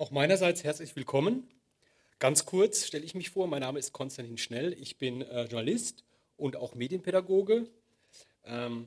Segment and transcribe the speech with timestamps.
[0.00, 1.48] Auch meinerseits herzlich willkommen.
[2.20, 6.04] Ganz kurz stelle ich mich vor, mein Name ist Konstantin Schnell, ich bin äh, Journalist
[6.36, 7.66] und auch Medienpädagoge.
[8.44, 8.86] Ähm,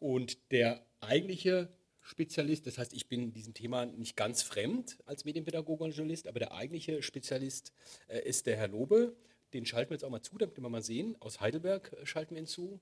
[0.00, 1.68] und der eigentliche
[2.00, 6.40] Spezialist, das heißt, ich bin diesem Thema nicht ganz fremd als Medienpädagoge und Journalist, aber
[6.40, 7.72] der eigentliche Spezialist
[8.08, 9.14] äh, ist der Herr Lobe.
[9.52, 11.14] Den schalten wir jetzt auch mal zu, damit wir mal sehen.
[11.20, 12.80] Aus Heidelberg äh, schalten wir ihn zu.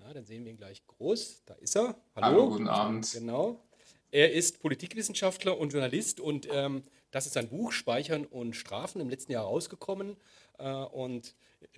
[0.00, 1.42] Ja, dann sehen wir ihn gleich groß.
[1.46, 1.96] Da ist er.
[2.14, 2.26] Hallo.
[2.26, 3.10] Hallo guten Abend.
[3.12, 3.60] Genau.
[4.14, 9.10] Er ist Politikwissenschaftler und Journalist und ähm, das ist sein Buch Speichern und Strafen im
[9.10, 10.16] letzten Jahr rausgekommen.
[10.56, 11.34] Äh, und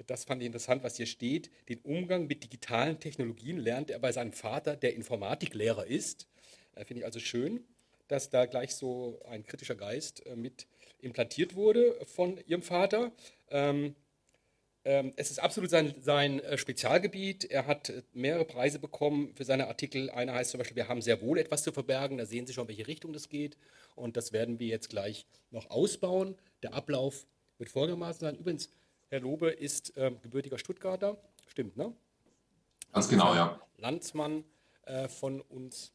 [0.06, 1.51] das fand ich interessant, was hier steht.
[1.70, 6.28] Den Umgang mit digitalen Technologien lernt er bei seinem Vater, der Informatiklehrer ist.
[6.75, 7.64] Äh, Finde ich also schön,
[8.06, 10.66] dass da gleich so ein kritischer Geist äh, mit
[11.00, 13.12] implantiert wurde von ihrem Vater.
[13.48, 13.95] Ähm,
[15.17, 17.45] es ist absolut sein, sein äh, Spezialgebiet.
[17.45, 20.11] Er hat äh, mehrere Preise bekommen für seine Artikel.
[20.11, 22.19] Einer heißt zum Beispiel, wir haben sehr wohl etwas zu verbergen.
[22.19, 23.57] Da sehen Sie schon, welche Richtung das geht.
[23.97, 26.37] Und das werden wir jetzt gleich noch ausbauen.
[26.62, 27.27] Der Ablauf
[27.59, 28.37] wird folgendermaßen sein.
[28.37, 28.69] Übrigens,
[29.09, 31.17] Herr Lobe ist ähm, gebürtiger Stuttgarter.
[31.48, 31.93] Stimmt, ne?
[32.93, 33.61] Ganz genau, ja.
[33.78, 34.45] Landsmann
[34.83, 35.93] äh, von uns.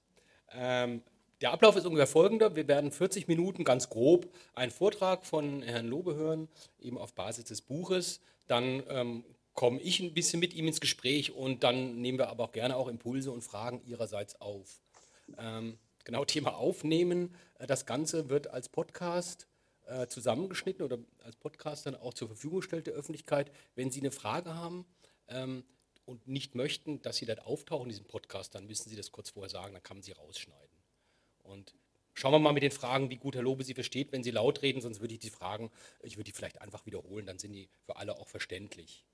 [0.54, 1.02] Ähm,
[1.42, 2.56] der Ablauf ist ungefähr folgender.
[2.56, 6.48] Wir werden 40 Minuten ganz grob einen Vortrag von Herrn Lobe hören,
[6.80, 11.32] eben auf Basis des Buches dann ähm, komme ich ein bisschen mit ihm ins Gespräch
[11.32, 14.82] und dann nehmen wir aber auch gerne auch Impulse und Fragen ihrerseits auf.
[15.38, 17.34] Ähm, genau, Thema Aufnehmen.
[17.60, 19.48] Äh, das Ganze wird als Podcast
[19.86, 23.54] äh, zusammengeschnitten oder als Podcast dann auch zur Verfügung gestellt der Öffentlichkeit.
[23.76, 24.86] Wenn Sie eine Frage haben
[25.30, 25.64] ähm,
[26.04, 29.30] und nicht möchten, dass Sie dort auftauchen in diesem Podcast, dann müssen Sie das kurz
[29.30, 30.71] vorher sagen, dann kann man Sie rausschneiden.
[31.44, 31.74] Und
[32.14, 34.62] Schauen wir mal mit den Fragen, wie gut Herr Lobe sie versteht, wenn Sie laut
[34.62, 35.72] reden, sonst würde ich die Fragen,
[36.04, 39.06] ich würde die vielleicht einfach wiederholen, dann sind die für alle auch verständlich.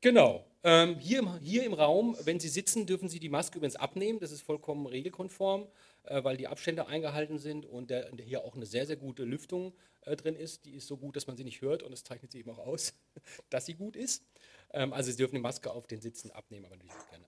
[0.00, 3.76] Genau, ähm, hier, im, hier im Raum, wenn Sie sitzen, dürfen Sie die Maske übrigens
[3.76, 5.66] abnehmen, das ist vollkommen regelkonform,
[6.04, 9.24] äh, weil die Abstände eingehalten sind und der, der hier auch eine sehr, sehr gute
[9.24, 10.64] Lüftung äh, drin ist.
[10.64, 12.58] Die ist so gut, dass man sie nicht hört und es zeichnet sie eben auch
[12.58, 12.92] aus,
[13.50, 14.24] dass sie gut ist.
[14.72, 17.26] Ähm, also Sie dürfen die Maske auf den Sitzen abnehmen, aber natürlich gerne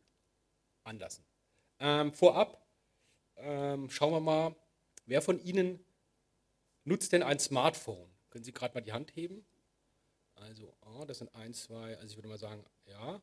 [0.84, 1.24] anlassen.
[1.80, 2.67] Ähm, vorab
[3.38, 4.56] ähm, schauen wir mal,
[5.06, 5.84] wer von Ihnen
[6.84, 8.10] nutzt denn ein Smartphone?
[8.30, 9.44] Können Sie gerade mal die Hand heben?
[10.34, 13.20] Also, oh, das sind ein, zwei, also ich würde mal sagen, ja.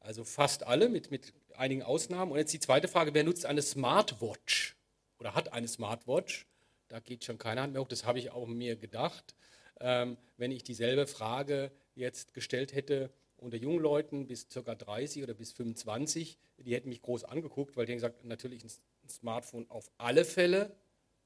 [0.00, 2.32] Also fast alle mit, mit einigen Ausnahmen.
[2.32, 4.76] Und jetzt die zweite Frage, wer nutzt eine Smartwatch
[5.18, 6.46] oder hat eine Smartwatch?
[6.88, 9.34] Da geht schon keine Hand mehr hoch, das habe ich auch mir gedacht.
[9.80, 13.10] Ähm, wenn ich dieselbe Frage jetzt gestellt hätte,
[13.46, 14.74] unter jungen Leuten bis ca.
[14.74, 19.08] 30 oder bis 25, die hätten mich groß angeguckt, weil die haben gesagt, natürlich ein
[19.08, 20.76] Smartphone auf alle Fälle,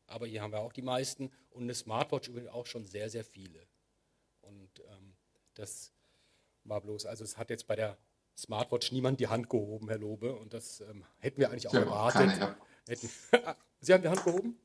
[0.07, 3.25] aber hier haben wir auch die meisten und eine Smartwatch übrigens auch schon sehr, sehr
[3.25, 3.67] viele.
[4.43, 5.15] Und ähm,
[5.55, 5.93] das
[6.65, 7.97] war bloß, also es hat jetzt bei der
[8.37, 11.81] Smartwatch niemand die Hand gehoben, Herr Lobe, und das ähm, hätten wir eigentlich auch ja,
[11.81, 12.29] erwartet.
[12.29, 12.57] Keine, ja.
[12.87, 13.11] hätten,
[13.81, 14.59] Sie haben die Hand gehoben?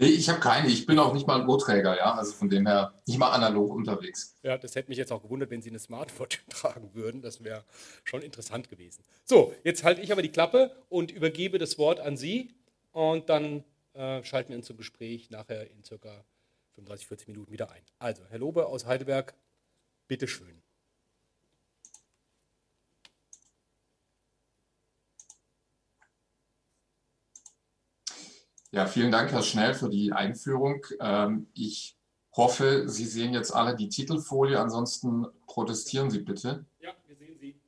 [0.00, 0.68] Nee, ich habe keine.
[0.68, 2.14] Ich bin auch nicht mal ein Uhrträger, ja.
[2.14, 4.36] Also von dem her nicht mal analog unterwegs.
[4.42, 7.20] Ja, das hätte mich jetzt auch gewundert, wenn Sie eine Smartwatch tragen würden.
[7.20, 7.64] Das wäre
[8.04, 9.02] schon interessant gewesen.
[9.24, 12.54] So, jetzt halte ich aber die Klappe und übergebe das Wort an Sie.
[12.92, 13.64] Und dann
[13.94, 16.24] äh, schalten wir uns zum Gespräch nachher in circa
[16.76, 17.82] 35, 40 Minuten wieder ein.
[17.98, 19.34] Also, Herr Lobe aus Heidelberg,
[20.06, 20.62] bitteschön.
[28.70, 30.84] Ja, vielen Dank, Herr Schnell, für die Einführung.
[31.00, 31.96] Ähm, ich
[32.36, 34.60] hoffe, Sie sehen jetzt alle die Titelfolie.
[34.60, 36.66] Ansonsten protestieren Sie bitte.
[36.78, 37.58] Ja, wir sehen Sie.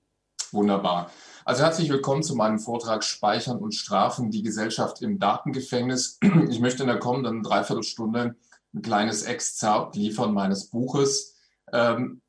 [0.52, 1.10] Wunderbar.
[1.46, 6.18] Also herzlich willkommen zu meinem Vortrag Speichern und Strafen, die Gesellschaft im Datengefängnis.
[6.50, 8.36] Ich möchte in der kommenden Dreiviertelstunde
[8.74, 11.38] ein kleines Exzerpt liefern meines Buches,
[11.72, 12.20] ähm,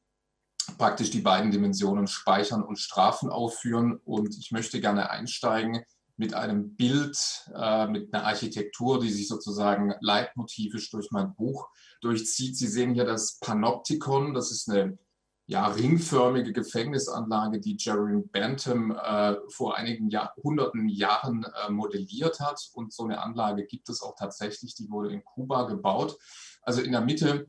[0.77, 3.99] praktisch die beiden Dimensionen Speichern und Strafen aufführen.
[4.05, 5.83] Und ich möchte gerne einsteigen
[6.17, 7.17] mit einem Bild,
[7.53, 11.69] äh, mit einer Architektur, die sich sozusagen leitmotivisch durch mein Buch
[12.01, 12.57] durchzieht.
[12.57, 14.97] Sie sehen hier das Panoptikon, das ist eine
[15.47, 22.69] ja, ringförmige Gefängnisanlage, die Jeremy Bentham äh, vor einigen Jahr, hunderten Jahren äh, modelliert hat.
[22.73, 26.17] Und so eine Anlage gibt es auch tatsächlich, die wurde in Kuba gebaut.
[26.61, 27.47] Also in der Mitte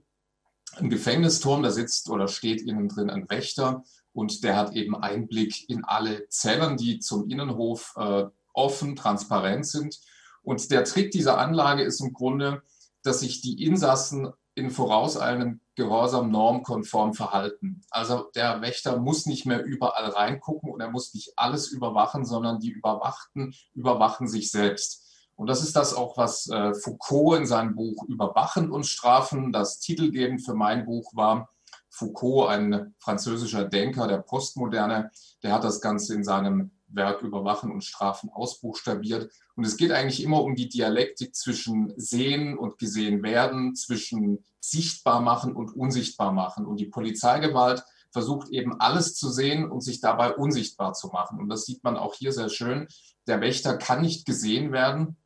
[0.77, 5.69] ein Gefängnisturm, da sitzt oder steht innen drin ein Wächter und der hat eben Einblick
[5.69, 10.01] in alle Zellen, die zum Innenhof äh, offen, transparent sind.
[10.43, 12.63] Und der Trick dieser Anlage ist im Grunde,
[13.03, 17.83] dass sich die Insassen in vorauseilendem Gehorsam normkonform verhalten.
[17.91, 22.61] Also der Wächter muss nicht mehr überall reingucken und er muss nicht alles überwachen, sondern
[22.61, 25.03] die Überwachten überwachen sich selbst.
[25.35, 29.81] Und das ist das auch, was äh, Foucault in seinem Buch Überwachen und Strafen, das
[29.81, 31.49] titelgebend für mein Buch war.
[31.89, 35.11] Foucault, ein französischer Denker der Postmoderne,
[35.43, 39.31] der hat das Ganze in seinem Werk Überwachen und Strafen ausbuchstabiert.
[39.57, 45.21] Und es geht eigentlich immer um die Dialektik zwischen Sehen und Gesehen werden, zwischen sichtbar
[45.21, 46.67] machen und unsichtbar machen.
[46.67, 51.41] Und die Polizeigewalt versucht eben alles zu sehen und sich dabei unsichtbar zu machen.
[51.41, 52.87] Und das sieht man auch hier sehr schön.
[53.27, 55.17] Der Wächter kann nicht gesehen werden,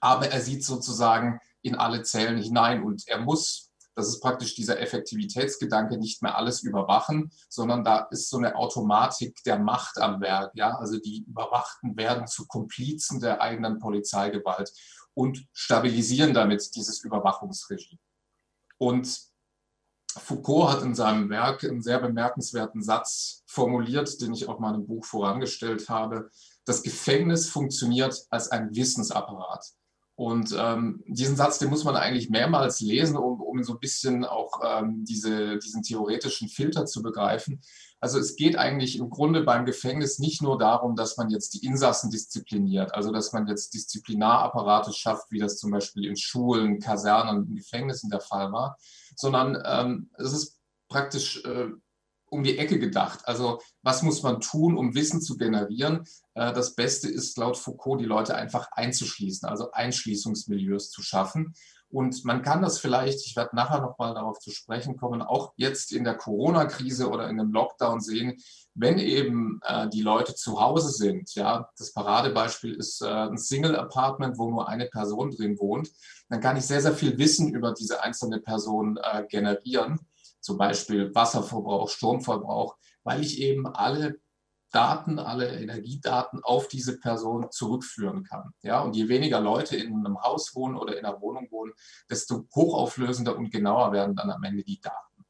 [0.00, 3.65] aber er sieht sozusagen in alle Zellen hinein und er muss
[3.96, 9.42] das ist praktisch dieser Effektivitätsgedanke, nicht mehr alles überwachen, sondern da ist so eine Automatik
[9.44, 10.52] der Macht am Werk.
[10.54, 10.76] Ja?
[10.76, 14.70] Also die Überwachten werden zu Komplizen der eigenen Polizeigewalt
[15.14, 17.98] und stabilisieren damit dieses Überwachungsregime.
[18.76, 19.18] Und
[20.18, 24.86] Foucault hat in seinem Werk einen sehr bemerkenswerten Satz formuliert, den ich auch mal im
[24.86, 26.30] Buch vorangestellt habe.
[26.66, 29.72] Das Gefängnis funktioniert als ein Wissensapparat.
[30.16, 34.24] Und ähm, diesen Satz, den muss man eigentlich mehrmals lesen, um, um so ein bisschen
[34.24, 37.60] auch ähm, diese, diesen theoretischen Filter zu begreifen.
[38.00, 41.66] Also es geht eigentlich im Grunde beim Gefängnis nicht nur darum, dass man jetzt die
[41.66, 47.36] Insassen diszipliniert, also dass man jetzt Disziplinarapparate schafft, wie das zum Beispiel in Schulen, Kasernen
[47.36, 48.78] und Gefängnissen der Fall war,
[49.16, 51.68] sondern ähm, es ist praktisch äh,
[52.36, 53.20] um die Ecke gedacht.
[53.24, 56.04] Also was muss man tun, um Wissen zu generieren?
[56.34, 61.54] Äh, das Beste ist laut Foucault, die Leute einfach einzuschließen, also Einschließungsmilieus zu schaffen.
[61.88, 65.92] Und man kann das vielleicht, ich werde nachher nochmal darauf zu sprechen kommen, auch jetzt
[65.92, 68.36] in der Corona-Krise oder in einem Lockdown sehen,
[68.74, 71.34] wenn eben äh, die Leute zu Hause sind.
[71.34, 75.90] Ja, das Paradebeispiel ist äh, ein Single-Apartment, wo nur eine Person drin wohnt.
[76.28, 80.00] Dann kann ich sehr, sehr viel Wissen über diese einzelne Person äh, generieren
[80.46, 84.20] zum Beispiel Wasserverbrauch, Stromverbrauch, weil ich eben alle
[84.70, 88.52] Daten, alle Energiedaten auf diese Person zurückführen kann.
[88.62, 91.72] Ja, und je weniger Leute in einem Haus wohnen oder in einer Wohnung wohnen,
[92.08, 95.24] desto hochauflösender und genauer werden dann am Ende die Daten.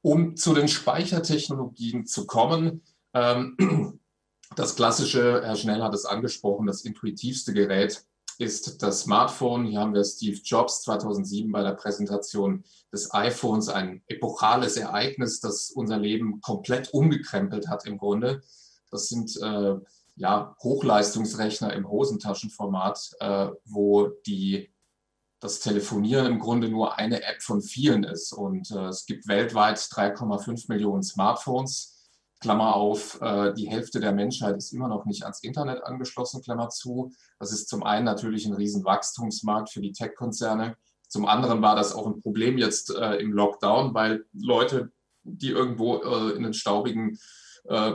[0.00, 2.84] Um zu den Speichertechnologien zu kommen,
[3.14, 3.98] ähm,
[4.54, 8.04] das klassische, Herr Schnell hat es angesprochen, das intuitivste Gerät
[8.42, 9.64] ist das Smartphone.
[9.64, 15.70] Hier haben wir Steve Jobs 2007 bei der Präsentation des iPhones, ein epochales Ereignis, das
[15.70, 18.42] unser Leben komplett umgekrempelt hat im Grunde.
[18.90, 19.76] Das sind äh,
[20.16, 24.72] ja, Hochleistungsrechner im Hosentaschenformat, äh, wo die,
[25.40, 28.32] das Telefonieren im Grunde nur eine App von vielen ist.
[28.32, 31.91] Und äh, es gibt weltweit 3,5 Millionen Smartphones.
[32.42, 36.68] Klammer auf, äh, die Hälfte der Menschheit ist immer noch nicht ans Internet angeschlossen, Klammer
[36.68, 37.12] zu.
[37.38, 40.76] Das ist zum einen natürlich ein Riesenwachstumsmarkt für die Tech-Konzerne.
[41.08, 44.92] Zum anderen war das auch ein Problem jetzt äh, im Lockdown, weil Leute,
[45.22, 47.18] die irgendwo äh, in den staubigen
[47.64, 47.92] äh,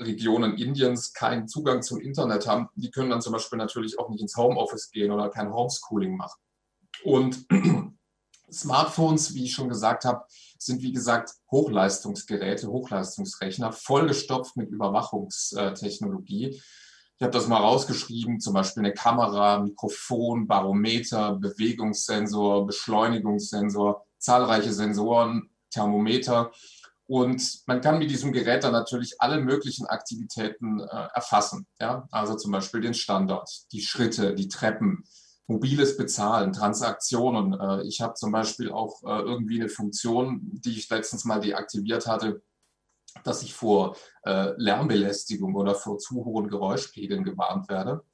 [0.00, 4.20] Regionen Indiens keinen Zugang zum Internet haben, die können dann zum Beispiel natürlich auch nicht
[4.20, 6.40] ins Homeoffice gehen oder kein Homeschooling machen.
[7.04, 7.46] Und
[8.50, 10.24] Smartphones, wie ich schon gesagt habe,
[10.58, 16.60] sind wie gesagt Hochleistungsgeräte, Hochleistungsrechner, vollgestopft mit Überwachungstechnologie.
[17.18, 25.50] Ich habe das mal rausgeschrieben, zum Beispiel eine Kamera, Mikrofon, Barometer, Bewegungssensor, Beschleunigungssensor, zahlreiche Sensoren,
[25.70, 26.52] Thermometer.
[27.06, 31.66] Und man kann mit diesem Gerät dann natürlich alle möglichen Aktivitäten äh, erfassen.
[31.80, 32.06] Ja?
[32.10, 35.04] Also zum Beispiel den Standort, die Schritte, die Treppen,
[35.46, 37.58] mobiles Bezahlen, Transaktionen.
[37.58, 42.06] Äh, ich habe zum Beispiel auch äh, irgendwie eine Funktion, die ich letztens mal deaktiviert
[42.06, 42.42] hatte,
[43.24, 48.04] dass ich vor äh, Lärmbelästigung oder vor zu hohen Geräuschpegeln gewarnt werde.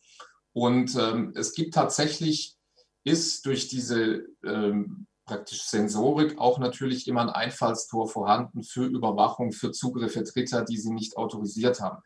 [0.53, 2.57] Und ähm, es gibt tatsächlich,
[3.05, 9.73] ist durch diese ähm, praktisch Sensorik auch natürlich immer ein Einfallstor vorhanden für Überwachung, für
[9.73, 12.03] Zugriffe Dritter, die sie nicht autorisiert haben.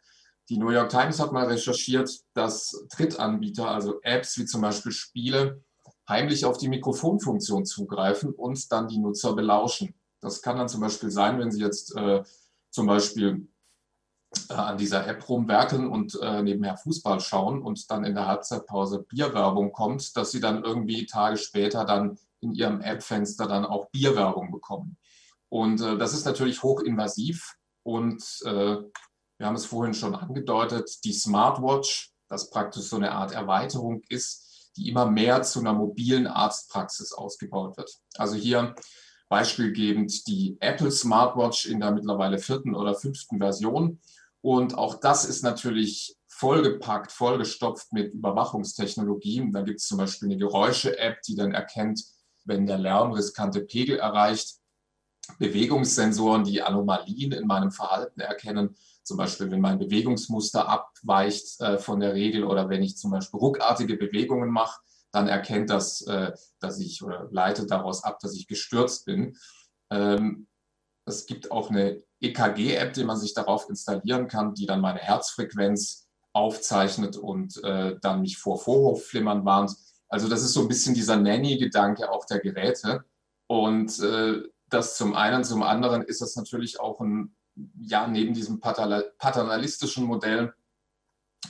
[0.49, 5.62] Die New York Times hat mal recherchiert, dass Drittanbieter, also Apps wie zum Beispiel Spiele,
[6.09, 9.95] heimlich auf die Mikrofonfunktion zugreifen und dann die Nutzer belauschen.
[10.21, 12.23] Das kann dann zum Beispiel sein, wenn Sie jetzt äh,
[12.71, 13.49] zum Beispiel
[14.49, 19.00] äh, an dieser App rumwerkeln und äh, nebenher Fußball schauen und dann in der Halbzeitpause
[19.09, 24.53] Bierwerbung kommt, dass Sie dann irgendwie Tage später dann in Ihrem App-Fenster dann auch Bierwerbung
[24.53, 24.97] bekommen.
[25.49, 28.76] Und äh, das ist natürlich hochinvasiv und äh,
[29.38, 34.73] wir haben es vorhin schon angedeutet, die Smartwatch, das praktisch so eine Art Erweiterung ist,
[34.76, 37.90] die immer mehr zu einer mobilen Arztpraxis ausgebaut wird.
[38.16, 38.75] Also hier
[39.28, 44.00] beispielgebend die Apple Smartwatch in der mittlerweile vierten oder fünften Version.
[44.40, 49.52] Und auch das ist natürlich vollgepackt, vollgestopft mit Überwachungstechnologien.
[49.52, 52.05] Da gibt es zum Beispiel eine Geräusche-App, die dann erkennt,
[52.45, 54.59] wenn der Lärm riskante Pegel erreicht.
[55.38, 58.76] Bewegungssensoren, die Anomalien in meinem Verhalten erkennen
[59.07, 63.39] zum Beispiel, wenn mein Bewegungsmuster abweicht äh, von der Regel oder wenn ich zum Beispiel
[63.39, 64.81] ruckartige Bewegungen mache,
[65.13, 69.37] dann erkennt das, äh, dass ich oder leitet daraus ab, dass ich gestürzt bin.
[69.91, 70.49] Ähm,
[71.07, 76.09] es gibt auch eine EKG-App, die man sich darauf installieren kann, die dann meine Herzfrequenz
[76.33, 79.77] aufzeichnet und äh, dann mich vor Vorhofflimmern warnt.
[80.09, 83.05] Also das ist so ein bisschen dieser Nanny-Gedanke auch der Geräte.
[83.47, 87.37] Und äh, das zum einen, zum anderen ist das natürlich auch ein,
[87.81, 90.55] ja, neben diesem paternalistischen Modell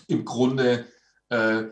[0.07, 0.87] im Grunde
[1.29, 1.65] äh,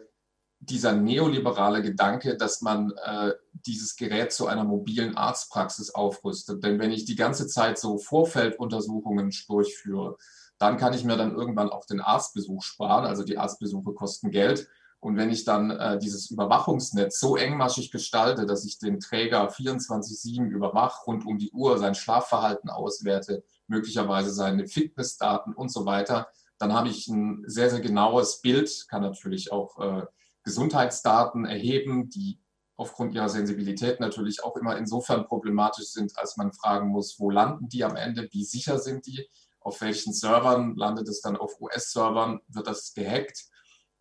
[0.61, 6.65] dieser neoliberale Gedanke, dass man äh, dieses Gerät zu einer mobilen Arztpraxis aufrüstet.
[6.65, 10.17] Denn wenn ich die ganze Zeit so Vorfelduntersuchungen durchführe,
[10.59, 13.05] dann kann ich mir dann irgendwann auch den Arztbesuch sparen.
[13.05, 14.69] Also die Arztbesuche kosten Geld.
[15.01, 20.47] Und wenn ich dann äh, dieses Überwachungsnetz so engmaschig gestalte, dass ich den Träger 24-7
[20.49, 26.29] überwache, rund um die Uhr sein Schlafverhalten auswerte, möglicherweise seine Fitnessdaten und so weiter,
[26.59, 30.07] dann habe ich ein sehr, sehr genaues Bild, kann natürlich auch äh,
[30.45, 32.41] Gesundheitsdaten erheben, die
[32.77, 37.69] aufgrund ihrer Sensibilität natürlich auch immer insofern problematisch sind, als man fragen muss, wo landen
[37.69, 39.29] die am Ende, wie sicher sind die,
[39.61, 43.45] auf welchen Servern landet es dann auf US-Servern, wird das gehackt.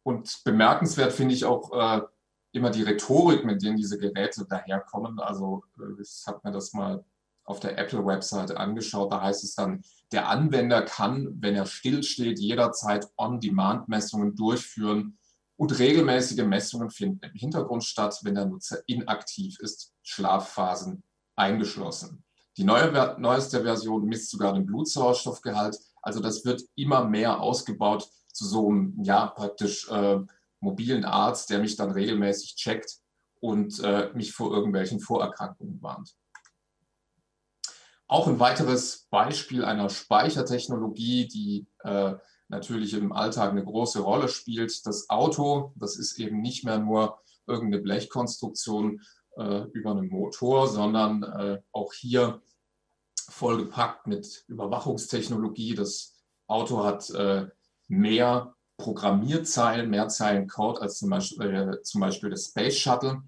[0.03, 2.01] Und bemerkenswert finde ich auch äh,
[2.51, 5.19] immer die Rhetorik, mit denen diese Geräte daherkommen.
[5.19, 7.05] Also äh, ich habe mir das mal
[7.45, 9.11] auf der Apple-Webseite angeschaut.
[9.11, 15.17] Da heißt es dann, der Anwender kann, wenn er stillsteht, jederzeit On-Demand-Messungen durchführen
[15.57, 21.03] und regelmäßige Messungen finden im Hintergrund statt, wenn der Nutzer inaktiv ist, Schlafphasen
[21.35, 22.23] eingeschlossen.
[22.57, 25.77] Die neue, neueste Version misst sogar den Blutsauerstoffgehalt.
[26.01, 30.19] Also das wird immer mehr ausgebaut zu so einem, ja, praktisch äh,
[30.59, 32.99] mobilen Arzt, der mich dann regelmäßig checkt
[33.39, 36.15] und äh, mich vor irgendwelchen Vorerkrankungen warnt.
[38.07, 42.13] Auch ein weiteres Beispiel einer Speichertechnologie, die äh,
[42.49, 44.85] natürlich im Alltag eine große Rolle spielt.
[44.85, 49.01] Das Auto, das ist eben nicht mehr nur irgendeine Blechkonstruktion
[49.37, 52.41] äh, über einen Motor, sondern äh, auch hier
[53.29, 55.75] vollgepackt mit Überwachungstechnologie.
[55.75, 56.15] Das
[56.47, 57.47] Auto hat äh,
[57.87, 63.23] mehr Programmierzeilen, mehr Zeilen Code als zum Beispiel, äh, zum Beispiel das Space Shuttle.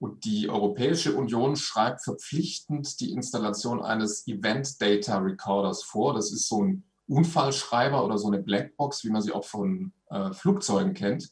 [0.00, 6.14] Und die Europäische Union schreibt verpflichtend die Installation eines Event Data Recorders vor.
[6.14, 10.32] Das ist so ein Unfallschreiber oder so eine Blackbox, wie man sie auch von äh,
[10.32, 11.28] Flugzeugen kennt.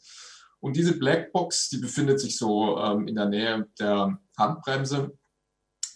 [0.61, 5.17] Und diese Blackbox, die befindet sich so ähm, in der Nähe der Handbremse,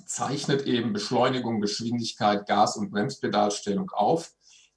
[0.07, 4.33] zeichnet eben Beschleunigung, Geschwindigkeit, Gas- und Bremspedalstellung auf.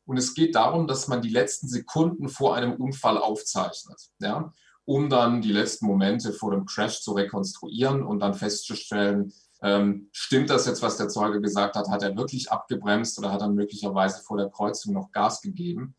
[0.06, 4.52] Und es geht darum, dass man die letzten Sekunden vor einem Unfall aufzeichnet, ja,
[4.86, 10.50] um dann die letzten Momente vor dem Crash zu rekonstruieren und dann festzustellen, ähm, stimmt
[10.50, 11.89] das jetzt, was der Zeuge gesagt hat?
[11.89, 15.96] Hat er wirklich abgebremst oder hat er möglicherweise vor der Kreuzung noch Gas gegeben?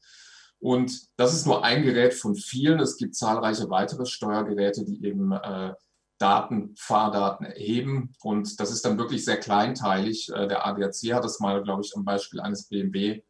[0.59, 2.81] Und das ist nur ein Gerät von vielen.
[2.81, 5.75] Es gibt zahlreiche weitere Steuergeräte, die eben äh,
[6.19, 8.15] Daten, Fahrdaten erheben.
[8.23, 10.31] Und das ist dann wirklich sehr kleinteilig.
[10.31, 13.23] Äh, der ADAC hat das mal, glaube ich, am Beispiel eines BMW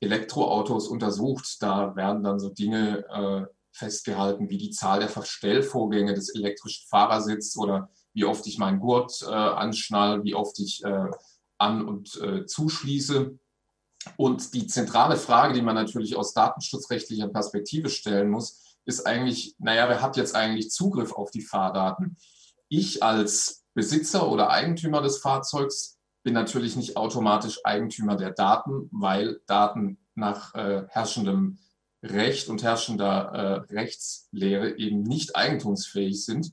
[0.00, 1.56] Elektroautos untersucht.
[1.60, 7.56] Da werden dann so Dinge äh, festgehalten wie die Zahl der Verstellvorgänge des elektrischen Fahrersitzes
[7.56, 11.10] oder wie oft ich meinen Gurt äh, anschnall, wie oft ich äh,
[11.58, 13.38] an- und äh, zuschließe.
[14.16, 19.88] Und die zentrale Frage, die man natürlich aus datenschutzrechtlicher Perspektive stellen muss, ist eigentlich, naja,
[19.88, 22.16] wer hat jetzt eigentlich Zugriff auf die Fahrdaten?
[22.68, 29.40] Ich als Besitzer oder Eigentümer des Fahrzeugs bin natürlich nicht automatisch Eigentümer der Daten, weil
[29.46, 31.58] Daten nach äh, herrschendem
[32.02, 36.52] Recht und herrschender äh, Rechtslehre eben nicht eigentumsfähig sind.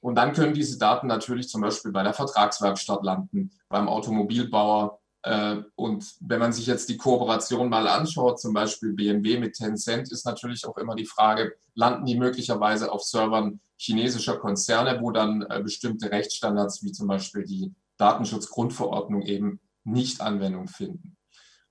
[0.00, 5.00] Und dann können diese Daten natürlich zum Beispiel bei der Vertragswerkstatt landen, beim Automobilbauer.
[5.22, 10.12] Äh, und wenn man sich jetzt die Kooperation mal anschaut, zum Beispiel BMW mit Tencent,
[10.12, 15.42] ist natürlich auch immer die Frage, landen die möglicherweise auf Servern chinesischer Konzerne, wo dann
[15.42, 21.16] äh, bestimmte Rechtsstandards wie zum Beispiel die Datenschutzgrundverordnung eben nicht Anwendung finden.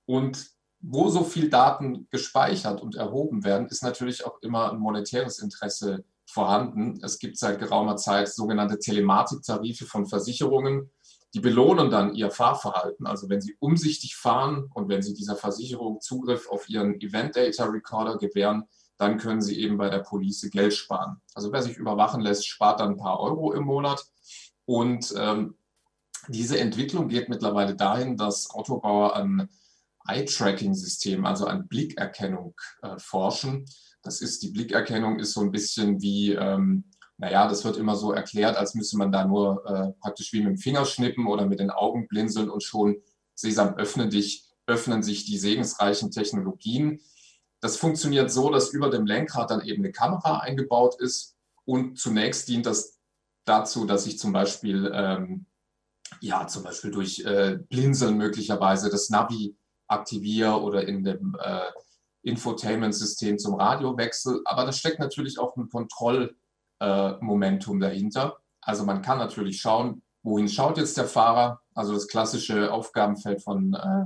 [0.05, 0.54] Und
[0.87, 6.03] wo so viel Daten gespeichert und erhoben werden, ist natürlich auch immer ein monetäres Interesse
[6.27, 6.99] vorhanden.
[7.03, 10.91] Es gibt seit geraumer Zeit sogenannte Telematiktarife von Versicherungen.
[11.33, 13.07] Die belohnen dann ihr Fahrverhalten.
[13.07, 17.65] Also wenn sie umsichtig fahren und wenn sie dieser Versicherung Zugriff auf ihren Event Data
[17.65, 18.65] Recorder gewähren,
[18.97, 21.21] dann können sie eben bei der Police Geld sparen.
[21.33, 24.05] Also wer sich überwachen lässt, spart dann ein paar Euro im Monat.
[24.65, 25.57] Und ähm,
[26.27, 29.49] diese Entwicklung geht mittlerweile dahin, dass Autobauer an
[30.07, 33.65] Eye-Tracking-System, also an Blickerkennung äh, forschen.
[34.01, 36.85] Das ist, die Blickerkennung ist so ein bisschen wie, ähm,
[37.17, 40.49] naja, das wird immer so erklärt, als müsste man da nur äh, praktisch wie mit
[40.49, 42.97] dem Finger schnippen oder mit den Augen blinzeln und schon
[43.33, 47.01] Sesam öffne dich, öffnen sich die segensreichen Technologien.
[47.59, 51.35] Das funktioniert so, dass über dem Lenkrad dann eben eine Kamera eingebaut ist
[51.65, 52.99] und zunächst dient das
[53.45, 55.45] dazu, dass ich zum Beispiel, ähm,
[56.21, 59.55] ja, zum Beispiel durch äh, Blinzeln möglicherweise das Navi
[59.87, 61.71] aktiviere oder in dem äh,
[62.23, 64.41] Infotainment-System zum Radiowechsel.
[64.45, 68.37] Aber da steckt natürlich auch ein Kontrollmomentum äh, dahinter.
[68.61, 73.75] Also man kann natürlich schauen, wohin schaut jetzt der Fahrer, also das klassische Aufgabenfeld von,
[73.75, 74.05] äh,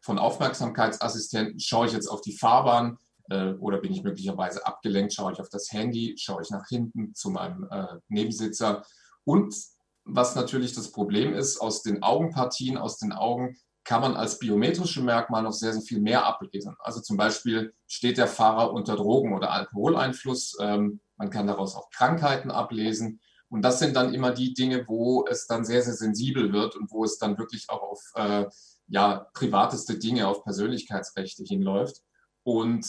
[0.00, 2.98] von Aufmerksamkeitsassistenten, schaue ich jetzt auf die Fahrbahn
[3.30, 7.14] äh, oder bin ich möglicherweise abgelenkt, schaue ich auf das Handy, schaue ich nach hinten
[7.14, 8.84] zu meinem äh, Nebensitzer.
[9.24, 9.56] Und
[10.04, 15.02] was natürlich das Problem ist, aus den Augenpartien, aus den Augen kann man als biometrische
[15.02, 16.74] Merkmal noch sehr, sehr viel mehr ablesen.
[16.80, 20.56] Also zum Beispiel steht der Fahrer unter Drogen- oder Alkoholeinfluss.
[20.60, 23.20] Ähm, man kann daraus auch Krankheiten ablesen.
[23.48, 26.90] Und das sind dann immer die Dinge, wo es dann sehr, sehr sensibel wird und
[26.90, 28.46] wo es dann wirklich auch auf äh,
[28.88, 32.02] ja, privateste Dinge, auf Persönlichkeitsrechte hinläuft.
[32.42, 32.86] Und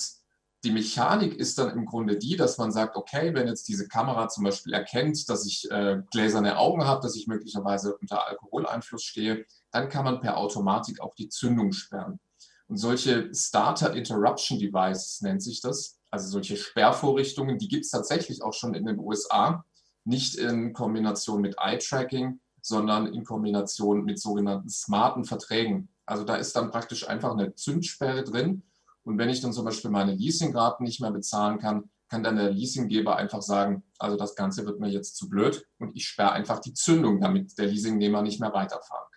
[0.64, 4.28] die Mechanik ist dann im Grunde die, dass man sagt, okay, wenn jetzt diese Kamera
[4.28, 9.46] zum Beispiel erkennt, dass ich äh, gläserne Augen habe, dass ich möglicherweise unter Alkoholeinfluss stehe,
[9.76, 12.20] dann kann man per Automatik auch die Zündung sperren.
[12.68, 18.42] Und solche Starter Interruption Devices nennt sich das, also solche Sperrvorrichtungen, die gibt es tatsächlich
[18.42, 19.66] auch schon in den USA,
[20.06, 25.90] nicht in Kombination mit Eye-Tracking, sondern in Kombination mit sogenannten smarten Verträgen.
[26.06, 28.64] Also da ist dann praktisch einfach eine Zündsperre drin
[29.04, 32.52] und wenn ich dann zum Beispiel meine Leasingraten nicht mehr bezahlen kann, kann dann der
[32.52, 36.60] Leasinggeber einfach sagen, also das Ganze wird mir jetzt zu blöd und ich sperre einfach
[36.60, 39.15] die Zündung, damit der Leasingnehmer nicht mehr weiterfahren kann.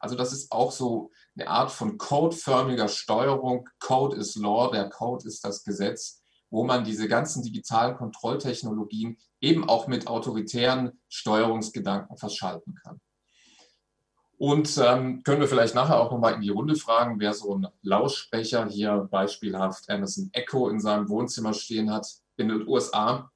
[0.00, 3.68] Also das ist auch so eine Art von codeförmiger Steuerung.
[3.80, 9.68] Code is Law, der Code ist das Gesetz, wo man diese ganzen digitalen Kontrolltechnologien eben
[9.68, 13.00] auch mit autoritären Steuerungsgedanken verschalten kann.
[14.38, 17.66] Und ähm, können wir vielleicht nachher auch nochmal in die Runde fragen, wer so einen
[17.82, 22.06] Lauschbecher hier beispielhaft Amazon Echo in seinem Wohnzimmer stehen hat.
[22.36, 23.32] In den USA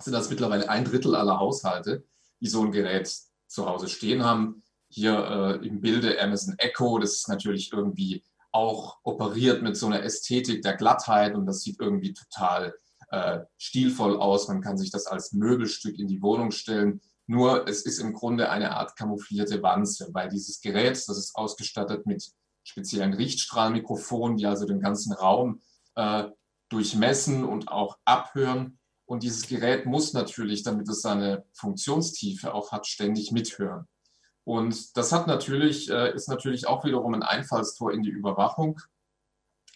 [0.00, 2.04] sind das mittlerweile ein Drittel aller Haushalte,
[2.40, 3.08] die so ein Gerät
[3.46, 4.61] zu Hause stehen haben.
[4.94, 8.22] Hier äh, im Bilde Amazon Echo, das ist natürlich irgendwie
[8.52, 12.74] auch operiert mit so einer Ästhetik der Glattheit und das sieht irgendwie total
[13.10, 14.48] äh, stilvoll aus.
[14.48, 17.00] Man kann sich das als Möbelstück in die Wohnung stellen.
[17.26, 22.04] Nur es ist im Grunde eine Art camouflierte Wanze, weil dieses Gerät, das ist ausgestattet
[22.06, 22.30] mit
[22.62, 25.62] speziellen Richtstrahlmikrofonen, die also den ganzen Raum
[25.94, 26.24] äh,
[26.68, 28.78] durchmessen und auch abhören.
[29.06, 33.86] Und dieses Gerät muss natürlich, damit es seine Funktionstiefe auch hat, ständig mithören.
[34.44, 38.80] Und das hat natürlich, äh, ist natürlich auch wiederum ein Einfallstor in die Überwachung.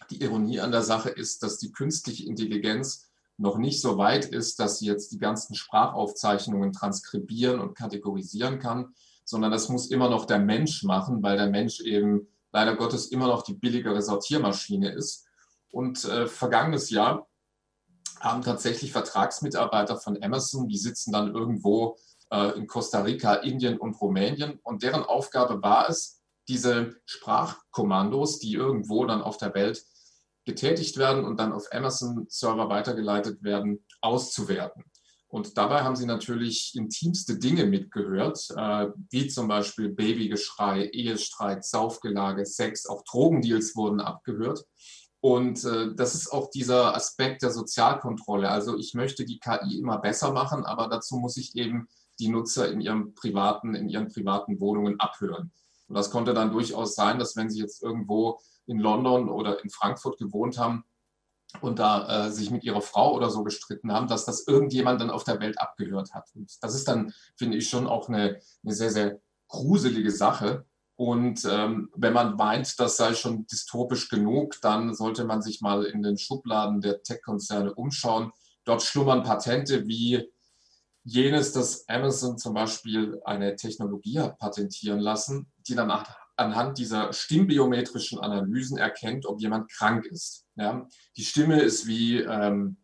[0.09, 4.59] Die Ironie an der Sache ist, dass die künstliche Intelligenz noch nicht so weit ist,
[4.59, 10.25] dass sie jetzt die ganzen Sprachaufzeichnungen transkribieren und kategorisieren kann, sondern das muss immer noch
[10.25, 15.27] der Mensch machen, weil der Mensch eben leider Gottes immer noch die billigere Sortiermaschine ist.
[15.71, 17.27] Und äh, vergangenes Jahr
[18.19, 21.97] haben tatsächlich Vertragsmitarbeiter von Amazon, die sitzen dann irgendwo
[22.29, 29.05] in Costa Rica, Indien und Rumänien und deren Aufgabe war es, diese Sprachkommandos, die irgendwo
[29.05, 29.83] dann auf der Welt
[30.45, 34.83] getätigt werden und dann auf Amazon-Server weitergeleitet werden, auszuwerten.
[35.29, 42.45] Und dabei haben sie natürlich intimste Dinge mitgehört, äh, wie zum Beispiel Babygeschrei, Ehestreit, Saufgelage,
[42.45, 44.63] Sex, auch Drogendeals wurden abgehört.
[45.19, 48.49] Und äh, das ist auch dieser Aspekt der Sozialkontrolle.
[48.49, 52.71] Also ich möchte die KI immer besser machen, aber dazu muss ich eben die Nutzer
[52.71, 55.51] in ihrem privaten, in ihren privaten Wohnungen abhören.
[55.87, 59.69] Und das konnte dann durchaus sein, dass wenn sie jetzt irgendwo in London oder in
[59.69, 60.83] Frankfurt gewohnt haben
[61.61, 65.09] und da äh, sich mit ihrer Frau oder so gestritten haben, dass das irgendjemand dann
[65.09, 66.29] auf der Welt abgehört hat.
[66.35, 70.65] Und das ist dann, finde ich, schon auch eine, eine sehr, sehr gruselige Sache.
[70.95, 75.85] Und ähm, wenn man meint, das sei schon dystopisch genug, dann sollte man sich mal
[75.85, 78.31] in den Schubladen der Tech-Konzerne umschauen.
[78.65, 80.29] Dort schlummern Patente wie
[81.07, 85.89] jenes, dass Amazon zum Beispiel eine Technologie hat patentieren lassen, die dann
[86.35, 90.45] anhand dieser stimmbiometrischen Analysen erkennt, ob jemand krank ist.
[90.55, 90.85] Ja?
[91.15, 92.77] Die Stimme ist wie ähm,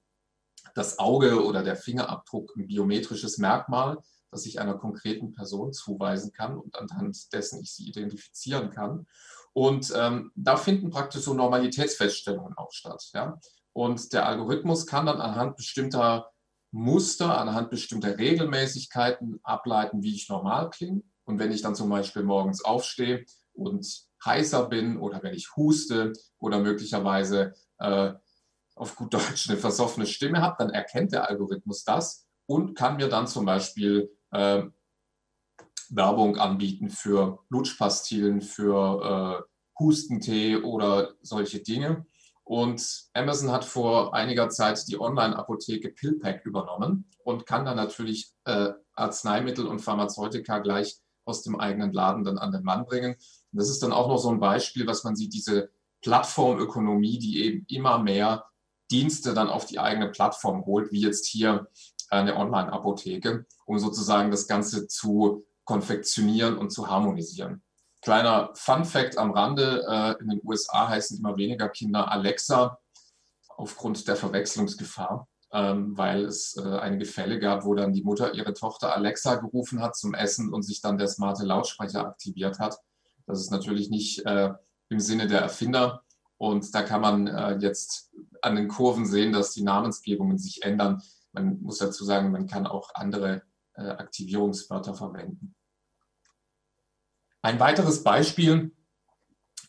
[0.73, 3.97] das Auge oder der Fingerabdruck ein biometrisches Merkmal,
[4.31, 9.05] das ich einer konkreten Person zuweisen kann und anhand dessen ich sie identifizieren kann.
[9.51, 13.03] Und ähm, da finden praktisch so Normalitätsfeststellungen auch statt.
[13.13, 13.37] Ja?
[13.73, 16.32] Und der Algorithmus kann dann anhand bestimmter
[16.73, 21.03] Muster, anhand bestimmter Regelmäßigkeiten ableiten, wie ich normal klinge.
[21.23, 23.85] Und wenn ich dann zum Beispiel morgens aufstehe und
[24.25, 28.13] heißer bin oder wenn ich huste oder möglicherweise äh,
[28.75, 33.07] auf gut Deutsch eine versoffene Stimme habe, dann erkennt der Algorithmus das und kann mir
[33.07, 34.63] dann zum Beispiel äh,
[35.89, 42.07] Werbung anbieten für Lutschpastillen, für äh, Hustentee oder solche Dinge.
[42.53, 48.73] Und Amazon hat vor einiger Zeit die Online-Apotheke PillPack übernommen und kann dann natürlich äh,
[48.93, 53.15] Arzneimittel und Pharmazeutika gleich aus dem eigenen Laden dann an den Mann bringen.
[53.15, 55.71] Und das ist dann auch noch so ein Beispiel, was man sieht, diese
[56.03, 58.45] Plattformökonomie, die eben immer mehr
[58.91, 61.65] Dienste dann auf die eigene Plattform holt, wie jetzt hier
[62.11, 67.63] eine Online-Apotheke, um sozusagen das Ganze zu konfektionieren und zu harmonisieren.
[68.03, 72.77] Kleiner Fun Fact am Rande, äh, in den USA heißen immer weniger Kinder Alexa
[73.47, 78.53] aufgrund der Verwechslungsgefahr, ähm, weil es äh, einige Fälle gab, wo dann die Mutter ihre
[78.53, 82.77] Tochter Alexa gerufen hat zum Essen und sich dann der smarte Lautsprecher aktiviert hat.
[83.25, 84.51] Das ist natürlich nicht äh,
[84.89, 86.03] im Sinne der Erfinder.
[86.35, 88.11] Und da kann man jetzt
[88.41, 91.01] an den Kurven sehen, dass die Namensgebungen sich ändern.
[91.31, 93.43] Man muss dazu sagen, man kann auch andere
[93.75, 95.55] Aktivierungswörter verwenden.
[97.45, 98.71] Ein weiteres Beispiel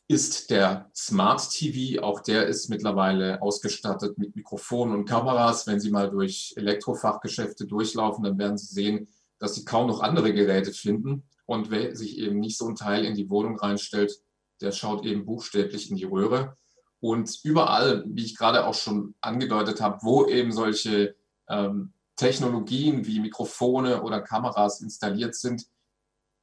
[0.06, 2.00] ist der Smart TV.
[2.04, 5.66] Auch der ist mittlerweile ausgestattet mit Mikrofonen und Kameras.
[5.66, 9.08] Wenn Sie mal durch Elektrofachgeschäfte durchlaufen, dann werden Sie sehen,
[9.40, 11.24] dass Sie kaum noch andere Geräte finden.
[11.46, 14.22] Und wer sich eben nicht so ein Teil in die Wohnung reinstellt,
[14.60, 16.56] der schaut eben buchstäblich in die Röhre.
[17.00, 21.16] Und überall, wie ich gerade auch schon angedeutet habe, wo eben solche
[21.48, 25.66] ähm, Technologien wie Mikrofone oder Kameras installiert sind,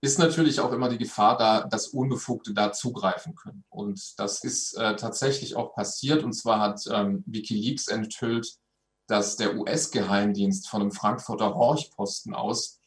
[0.01, 3.63] ist natürlich auch immer die Gefahr da, dass Unbefugte da zugreifen können.
[3.69, 6.23] Und das ist äh, tatsächlich auch passiert.
[6.23, 8.55] Und zwar hat ähm, Wikileaks enthüllt,
[9.07, 12.79] dass der US-Geheimdienst von einem Frankfurter Horchposten aus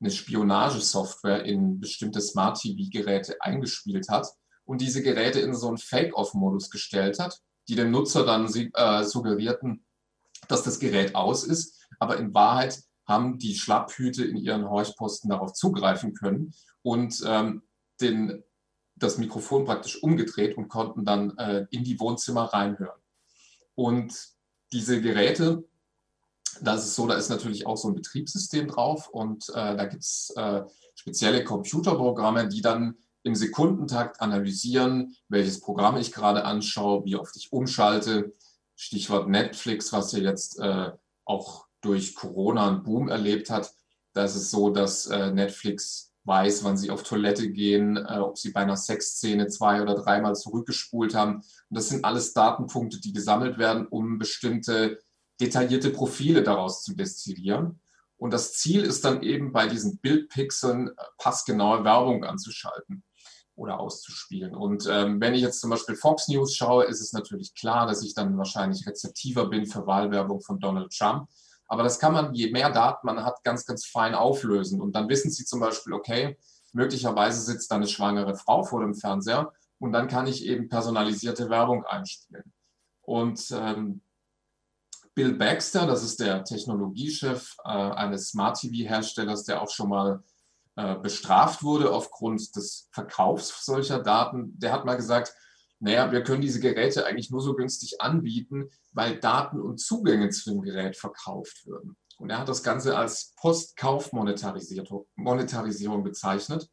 [0.00, 4.28] eine Spionagesoftware in bestimmte Smart-TV-Geräte eingespielt hat
[4.64, 9.84] und diese Geräte in so einen Fake-Off-Modus gestellt hat, die dem Nutzer dann äh, suggerierten,
[10.48, 15.52] dass das Gerät aus ist, aber in Wahrheit haben die Schlapphüte in ihren Horchposten darauf
[15.52, 17.62] zugreifen können und ähm,
[18.00, 18.42] den,
[18.96, 23.00] das Mikrofon praktisch umgedreht und konnten dann äh, in die Wohnzimmer reinhören.
[23.74, 24.14] Und
[24.72, 25.64] diese Geräte,
[26.62, 30.02] das ist so, da ist natürlich auch so ein Betriebssystem drauf und äh, da gibt
[30.02, 30.62] es äh,
[30.94, 37.52] spezielle Computerprogramme, die dann im Sekundentakt analysieren, welches Programm ich gerade anschaue, wie oft ich
[37.52, 38.34] umschalte.
[38.76, 40.90] Stichwort Netflix, was ja jetzt äh,
[41.26, 43.72] auch durch Corona einen Boom erlebt hat.
[44.12, 48.38] Da ist es so, dass äh, Netflix weiß, wann sie auf Toilette gehen, äh, ob
[48.38, 51.36] sie bei einer Sexszene zwei oder dreimal zurückgespult haben.
[51.36, 51.44] Und
[51.76, 54.98] das sind alles Datenpunkte, die gesammelt werden, um bestimmte
[55.40, 57.80] detaillierte Profile daraus zu destillieren.
[58.16, 63.02] Und das Ziel ist dann eben bei diesen Bildpixeln äh, passgenaue Werbung anzuschalten
[63.54, 64.54] oder auszuspielen.
[64.54, 68.02] Und ähm, wenn ich jetzt zum Beispiel Fox News schaue, ist es natürlich klar, dass
[68.02, 71.28] ich dann wahrscheinlich rezeptiver bin für Wahlwerbung von Donald Trump.
[71.70, 74.80] Aber das kann man, je mehr Daten man hat, ganz, ganz fein auflösen.
[74.80, 76.36] Und dann wissen Sie zum Beispiel, okay,
[76.72, 81.48] möglicherweise sitzt da eine schwangere Frau vor dem Fernseher und dann kann ich eben personalisierte
[81.48, 82.52] Werbung einspielen.
[83.02, 84.02] Und ähm,
[85.14, 90.24] Bill Baxter, das ist der Technologiechef äh, eines Smart TV-Herstellers, der auch schon mal
[90.74, 95.34] äh, bestraft wurde aufgrund des Verkaufs solcher Daten, der hat mal gesagt,
[95.80, 100.50] naja, wir können diese Geräte eigentlich nur so günstig anbieten, weil Daten und Zugänge zu
[100.50, 101.96] dem Gerät verkauft würden.
[102.18, 106.68] Und er hat das Ganze als Postkaufmonetarisierung bezeichnet.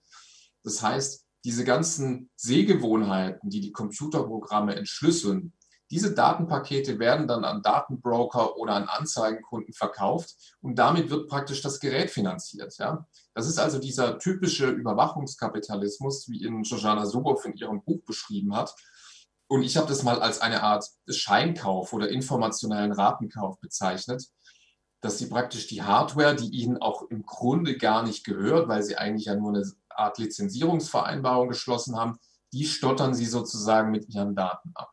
[0.63, 5.53] Das heißt, diese ganzen Sehgewohnheiten, die die Computerprogramme entschlüsseln,
[5.89, 11.79] diese Datenpakete werden dann an Datenbroker oder an Anzeigenkunden verkauft und damit wird praktisch das
[11.79, 12.77] Gerät finanziert.
[12.77, 13.07] Ja?
[13.33, 18.75] Das ist also dieser typische Überwachungskapitalismus, wie ihn Jojana Subow in ihrem Buch beschrieben hat.
[19.47, 24.27] Und ich habe das mal als eine Art Scheinkauf oder informationellen Ratenkauf bezeichnet,
[25.01, 28.97] dass sie praktisch die Hardware, die ihnen auch im Grunde gar nicht gehört, weil sie
[28.97, 32.17] eigentlich ja nur eine Art Lizenzierungsvereinbarung geschlossen haben,
[32.51, 34.91] die stottern sie sozusagen mit ihren Daten ab.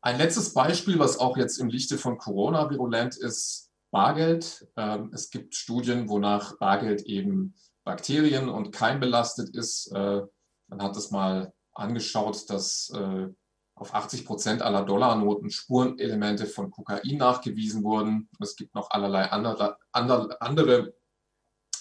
[0.00, 4.68] Ein letztes Beispiel, was auch jetzt im Lichte von Corona virulent ist, Bargeld.
[4.76, 9.90] Ähm, es gibt Studien, wonach Bargeld eben Bakterien und keimbelastet ist.
[9.92, 10.22] Äh,
[10.68, 13.28] man hat es mal angeschaut, dass äh,
[13.74, 18.28] auf 80 Prozent aller Dollarnoten Spurenelemente von Kokain nachgewiesen wurden.
[18.40, 20.94] Es gibt noch allerlei andere, andere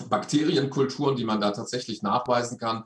[0.10, 2.84] Bakterienkulturen, die man da tatsächlich nachweisen kann.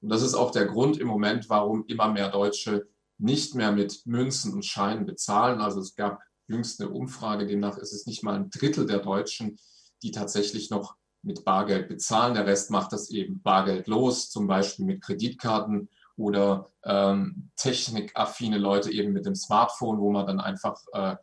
[0.00, 4.06] Und das ist auch der Grund im Moment, warum immer mehr Deutsche nicht mehr mit
[4.06, 5.60] Münzen und Scheinen bezahlen.
[5.60, 9.58] Also es gab jüngst eine Umfrage, demnach ist es nicht mal ein Drittel der Deutschen,
[10.02, 12.34] die tatsächlich noch mit Bargeld bezahlen.
[12.34, 15.88] Der Rest macht das eben bargeldlos, zum Beispiel mit Kreditkarten
[16.22, 21.16] oder ähm, technikaffine Leute eben mit dem Smartphone, wo man dann einfach äh,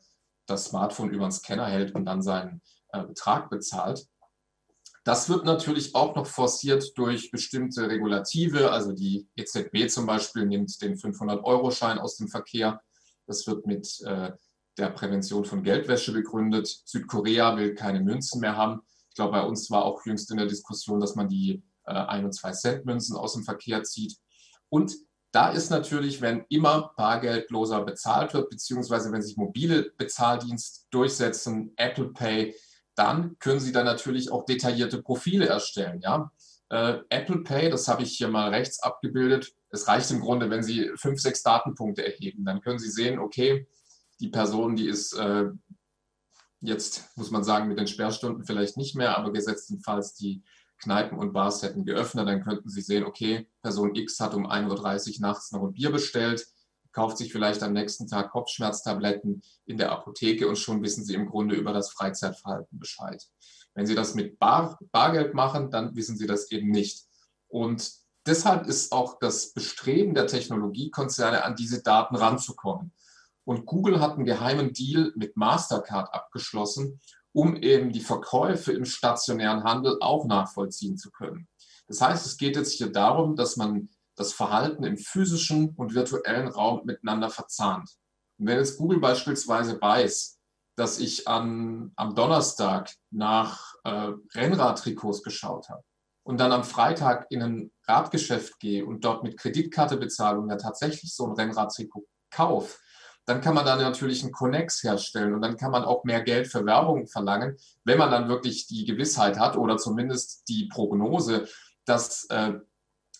[0.45, 4.05] das Smartphone über den Scanner hält und dann seinen äh, Betrag bezahlt.
[5.05, 8.71] Das wird natürlich auch noch forciert durch bestimmte Regulative.
[8.71, 12.81] Also die EZB zum Beispiel nimmt den 500-Euro-Schein aus dem Verkehr.
[13.25, 14.33] Das wird mit äh,
[14.77, 16.67] der Prävention von Geldwäsche begründet.
[16.85, 18.81] Südkorea will keine Münzen mehr haben.
[19.07, 22.25] Ich glaube, bei uns war auch jüngst in der Diskussion, dass man die äh, 1
[22.25, 24.17] und 2 Cent Münzen aus dem Verkehr zieht.
[24.69, 24.95] Und
[25.31, 32.11] da ist natürlich, wenn immer bargeldloser bezahlt wird, beziehungsweise wenn sich mobile Bezahldienste durchsetzen, Apple
[32.13, 32.55] Pay,
[32.95, 36.01] dann können Sie da natürlich auch detaillierte Profile erstellen.
[36.01, 36.31] Ja?
[36.69, 39.53] Äh, Apple Pay, das habe ich hier mal rechts abgebildet.
[39.69, 42.43] Es reicht im Grunde, wenn Sie fünf, sechs Datenpunkte erheben.
[42.43, 43.67] Dann können Sie sehen, okay,
[44.19, 45.45] die Person, die ist äh,
[46.61, 50.43] jetzt, muss man sagen, mit den Sperrstunden vielleicht nicht mehr, aber gesetztenfalls die
[50.79, 55.15] Kneipen und Bars hätten geöffnet, dann könnten Sie sehen, okay, Person X hat um 1.30
[55.15, 56.47] Uhr nachts noch ein Bier bestellt,
[56.91, 61.27] kauft sich vielleicht am nächsten Tag Kopfschmerztabletten in der Apotheke und schon wissen Sie im
[61.27, 63.23] Grunde über das Freizeitverhalten Bescheid.
[63.73, 67.05] Wenn Sie das mit Bar, Bargeld machen, dann wissen Sie das eben nicht.
[67.47, 67.91] Und
[68.25, 72.91] deshalb ist auch das Bestreben der Technologiekonzerne, an diese Daten ranzukommen.
[73.45, 76.99] Und Google hat einen geheimen Deal mit Mastercard abgeschlossen,
[77.39, 81.47] um eben die Verkäufe im stationären Handel auch nachvollziehen zu können.
[81.87, 86.49] Das heißt, es geht jetzt hier darum, dass man das Verhalten im physischen und virtuellen
[86.49, 87.89] Raum miteinander verzahnt.
[88.37, 90.37] Und wenn jetzt Google beispielsweise weiß,
[90.75, 95.83] dass ich an, am Donnerstag nach äh, Rennradtrikots geschaut habe
[96.23, 100.57] und dann am Freitag in ein Radgeschäft gehe und dort mit Kreditkarte bezahle und ja
[100.57, 102.77] tatsächlich so ein Rennradtrikot kaufe,
[103.29, 106.47] dann kann man dann natürlich einen Connex herstellen und dann kann man auch mehr Geld
[106.47, 111.47] für Werbung verlangen, wenn man dann wirklich die Gewissheit hat oder zumindest die Prognose,
[111.85, 112.53] dass äh,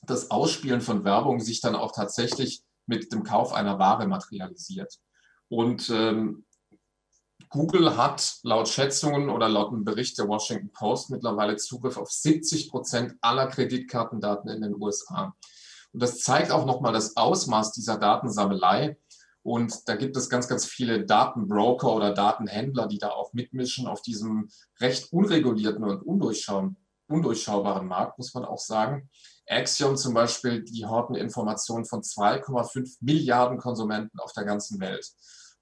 [0.02, 4.96] das Ausspielen von Werbung sich dann auch tatsächlich mit dem Kauf einer Ware materialisiert.
[5.48, 6.44] Und ähm,
[7.50, 12.72] Google hat laut Schätzungen oder laut einem Bericht der Washington Post mittlerweile Zugriff auf 70
[12.72, 15.36] Prozent aller Kreditkartendaten in den USA.
[15.94, 18.98] Und das zeigt auch nochmal das Ausmaß dieser Datensammelei
[19.50, 24.04] und da gibt es ganz, ganz viele Datenbroker oder Datenhändler, die da auch mitmischen auf
[24.04, 24.48] diesem
[24.80, 26.70] recht unregulierten und undurchschau
[27.08, 29.10] undurchschaubaren Markt, muss man auch sagen.
[29.48, 35.08] Axiom zum Beispiel, die horten Informationen von 2,5 Milliarden Konsumenten auf der ganzen Welt.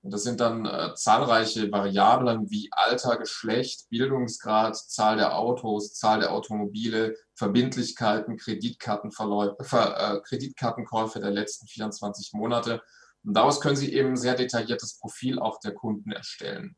[0.01, 6.19] Und das sind dann äh, zahlreiche Variablen wie Alter, Geschlecht, Bildungsgrad, Zahl der Autos, Zahl
[6.19, 12.81] der Automobile, Verbindlichkeiten, Kreditkartenverläufe, äh, Kreditkartenkäufe der letzten 24 Monate
[13.27, 16.77] und daraus können Sie eben ein sehr detailliertes Profil auch der Kunden erstellen.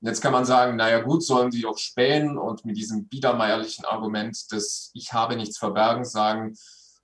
[0.00, 3.84] Und jetzt kann man sagen, naja gut, sollen Sie doch spähen und mit diesem biedermeierlichen
[3.84, 6.54] Argument des Ich habe nichts verbergen sagen,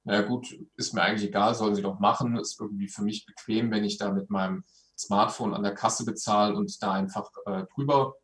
[0.04, 3.72] naja gut, ist mir eigentlich egal, sollen Sie doch machen, ist irgendwie für mich bequem,
[3.72, 4.62] wenn ich da mit meinem
[4.96, 8.14] Smartphone an der Kasse bezahle und da einfach äh, drüber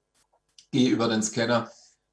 [0.70, 1.68] gehe über den Scanner.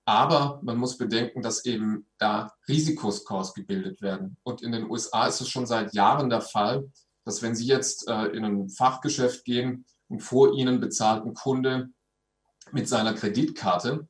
[0.06, 4.38] Aber man muss bedenken, dass eben da Risikoscores gebildet werden.
[4.42, 6.90] Und in den USA ist es schon seit Jahren der Fall,
[7.28, 11.90] dass wenn Sie jetzt äh, in ein Fachgeschäft gehen und vor Ihnen bezahlt ein Kunde
[12.72, 14.08] mit seiner Kreditkarte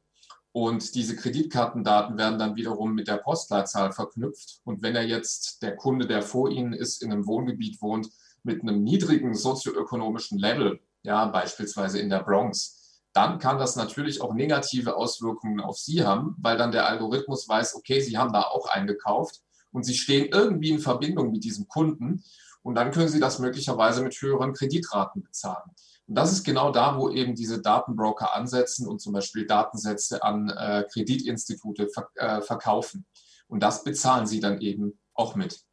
[0.51, 4.61] und diese Kreditkartendaten werden dann wiederum mit der Postleitzahl verknüpft.
[4.65, 8.09] Und wenn er jetzt der Kunde, der vor Ihnen ist, in einem Wohngebiet wohnt,
[8.43, 14.35] mit einem niedrigen sozioökonomischen Level, ja, beispielsweise in der Bronx, dann kann das natürlich auch
[14.35, 18.69] negative Auswirkungen auf Sie haben, weil dann der Algorithmus weiß, okay, Sie haben da auch
[18.69, 22.23] eingekauft und Sie stehen irgendwie in Verbindung mit diesem Kunden
[22.67, 25.71] und dann können Sie das möglicherweise mit höheren Kreditraten bezahlen.
[26.05, 30.49] Und das ist genau da, wo eben diese Datenbroker ansetzen und zum Beispiel Datensätze an
[30.49, 33.05] äh, Kreditinstitute ver äh, verkaufen.
[33.47, 35.63] Und das bezahlen sie dann eben auch mit.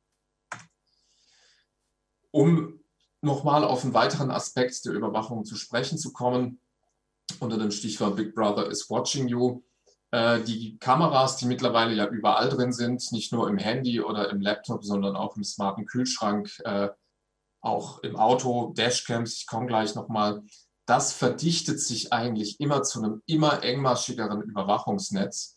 [2.30, 2.78] Um
[3.20, 6.60] nochmal auf einen weiteren Aspekt der Überwachung zu sprechen zu kommen,
[7.40, 9.64] unter dem Stichwort Big Brother is watching you,
[10.14, 14.84] die Kameras, die mittlerweile ja überall drin sind, nicht nur im Handy oder im Laptop,
[14.84, 16.90] sondern auch im smarten Kühlschrank, äh,
[17.60, 20.42] auch im Auto, Dashcams, ich komme gleich nochmal,
[20.86, 25.56] das verdichtet sich eigentlich immer zu einem immer engmaschigeren Überwachungsnetz.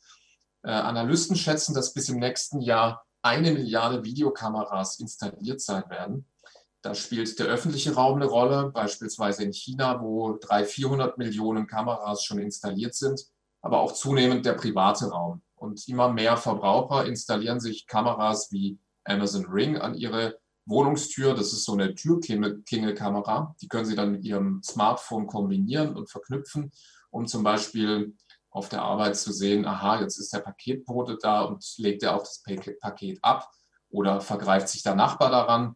[0.64, 6.26] Äh, Analysten schätzen, dass bis im nächsten Jahr eine Milliarde Videokameras installiert sein werden.
[6.82, 12.24] Da spielt der öffentliche Raum eine Rolle, beispielsweise in China, wo 300, 400 Millionen Kameras
[12.24, 13.28] schon installiert sind
[13.68, 15.42] aber auch zunehmend der private Raum.
[15.56, 21.34] Und immer mehr Verbraucher installieren sich Kameras wie Amazon Ring an ihre Wohnungstür.
[21.34, 23.56] Das ist so eine Türklingelkamera.
[23.62, 26.72] Die können Sie dann mit Ihrem Smartphone kombinieren und verknüpfen,
[27.10, 28.16] um zum Beispiel
[28.52, 32.22] auf der Arbeit zu sehen, aha, jetzt ist der Paketbote da und legt er auch
[32.22, 32.42] das
[32.80, 33.52] Paket ab
[33.90, 35.76] oder vergreift sich der Nachbar daran.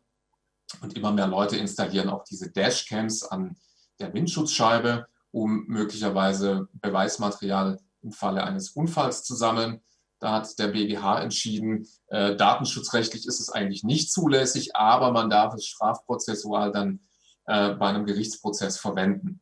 [0.81, 3.57] Und immer mehr Leute installieren auch diese Dashcams an
[3.99, 9.81] der Windschutzscheibe um möglicherweise Beweismaterial im Falle eines Unfalls zu sammeln.
[10.19, 15.55] Da hat der BGH entschieden, äh, datenschutzrechtlich ist es eigentlich nicht zulässig, aber man darf
[15.55, 16.99] es strafprozessual dann
[17.45, 19.41] äh, bei einem Gerichtsprozess verwenden.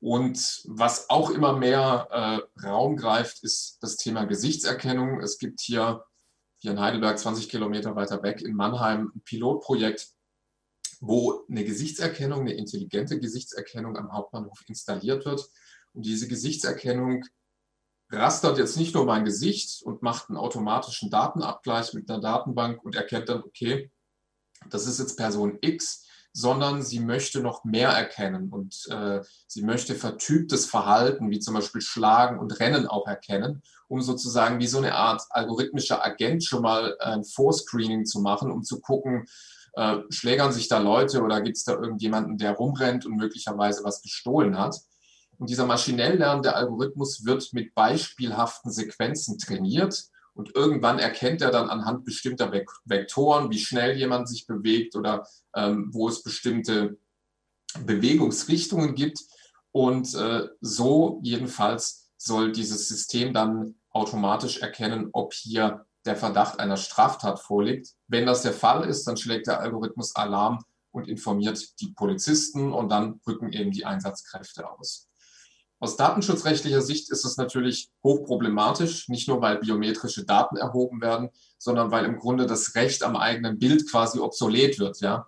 [0.00, 5.20] Und was auch immer mehr äh, Raum greift, ist das Thema Gesichtserkennung.
[5.20, 6.04] Es gibt hier,
[6.58, 10.13] hier in Heidelberg, 20 Kilometer weiter weg, in Mannheim ein Pilotprojekt,
[11.06, 15.48] wo eine Gesichtserkennung, eine intelligente Gesichtserkennung am Hauptbahnhof installiert wird.
[15.92, 17.24] Und diese Gesichtserkennung
[18.10, 22.94] rastert jetzt nicht nur mein Gesicht und macht einen automatischen Datenabgleich mit einer Datenbank und
[22.94, 23.90] erkennt dann, okay,
[24.70, 29.94] das ist jetzt Person X, sondern sie möchte noch mehr erkennen und äh, sie möchte
[29.94, 34.94] vertyptes Verhalten, wie zum Beispiel Schlagen und Rennen auch erkennen, um sozusagen wie so eine
[34.94, 39.26] Art algorithmischer Agent schon mal ein Vorscreening zu machen, um zu gucken,
[39.76, 44.02] äh, schlägern sich da Leute oder gibt es da irgendjemanden, der rumrennt und möglicherweise was
[44.02, 44.76] gestohlen hat.
[45.38, 51.70] Und dieser maschinell lernende Algorithmus wird mit beispielhaften Sequenzen trainiert und irgendwann erkennt er dann
[51.70, 52.52] anhand bestimmter
[52.84, 56.98] Vektoren, wie schnell jemand sich bewegt oder ähm, wo es bestimmte
[57.84, 59.20] Bewegungsrichtungen gibt.
[59.70, 66.76] Und äh, so jedenfalls soll dieses System dann automatisch erkennen, ob hier der Verdacht einer
[66.76, 67.90] Straftat vorliegt.
[68.08, 72.88] Wenn das der Fall ist, dann schlägt der Algorithmus Alarm und informiert die Polizisten und
[72.90, 75.08] dann rücken eben die Einsatzkräfte aus.
[75.80, 81.90] Aus datenschutzrechtlicher Sicht ist es natürlich hochproblematisch, nicht nur weil biometrische Daten erhoben werden, sondern
[81.90, 85.00] weil im Grunde das Recht am eigenen Bild quasi obsolet wird.
[85.00, 85.26] Ja?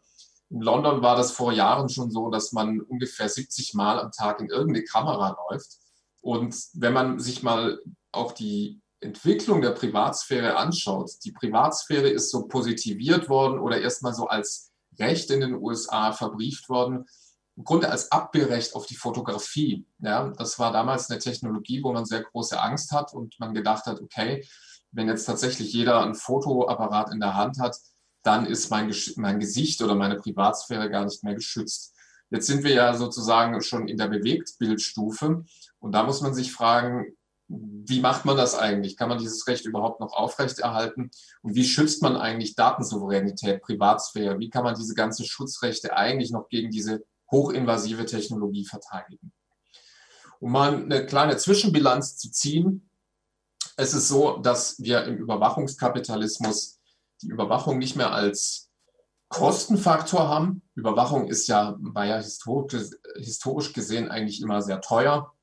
[0.48, 4.40] In London war das vor Jahren schon so, dass man ungefähr 70 Mal am Tag
[4.40, 5.78] in irgendeine Kamera läuft.
[6.20, 7.80] Und wenn man sich mal
[8.12, 14.26] auch die Entwicklung der Privatsphäre anschaut, die Privatsphäre ist so positiviert worden oder erstmal so
[14.26, 17.06] als Recht in den USA verbrieft worden
[17.56, 19.86] im Grunde als Abwehrrecht auf die Fotografie.
[19.98, 23.86] Ja, das war damals eine Technologie, wo man sehr große Angst hat und man gedacht
[23.86, 24.46] hat, okay,
[24.92, 27.76] wenn jetzt tatsächlich jeder ein Fotoapparat in der Hand hat,
[28.22, 31.94] dann ist mein, mein Gesicht oder meine Privatsphäre gar nicht mehr geschützt.
[32.28, 35.44] Jetzt sind wir ja sozusagen schon in der Bewegtbildstufe
[35.78, 37.16] und da muss man sich fragen,
[37.48, 38.96] wie macht man das eigentlich?
[38.96, 41.10] Kann man dieses Recht überhaupt noch aufrechterhalten?
[41.42, 44.38] Und wie schützt man eigentlich Datensouveränität, Privatsphäre?
[44.38, 49.32] Wie kann man diese ganzen Schutzrechte eigentlich noch gegen diese hochinvasive Technologie verteidigen.
[50.40, 52.90] Um mal eine kleine Zwischenbilanz zu ziehen,
[53.76, 56.80] es ist so, dass wir im Überwachungskapitalismus
[57.22, 58.70] die Überwachung nicht mehr als
[59.28, 60.62] Kostenfaktor haben.
[60.74, 62.22] Überwachung ist ja, war ja
[63.16, 65.34] historisch gesehen eigentlich immer sehr teuer.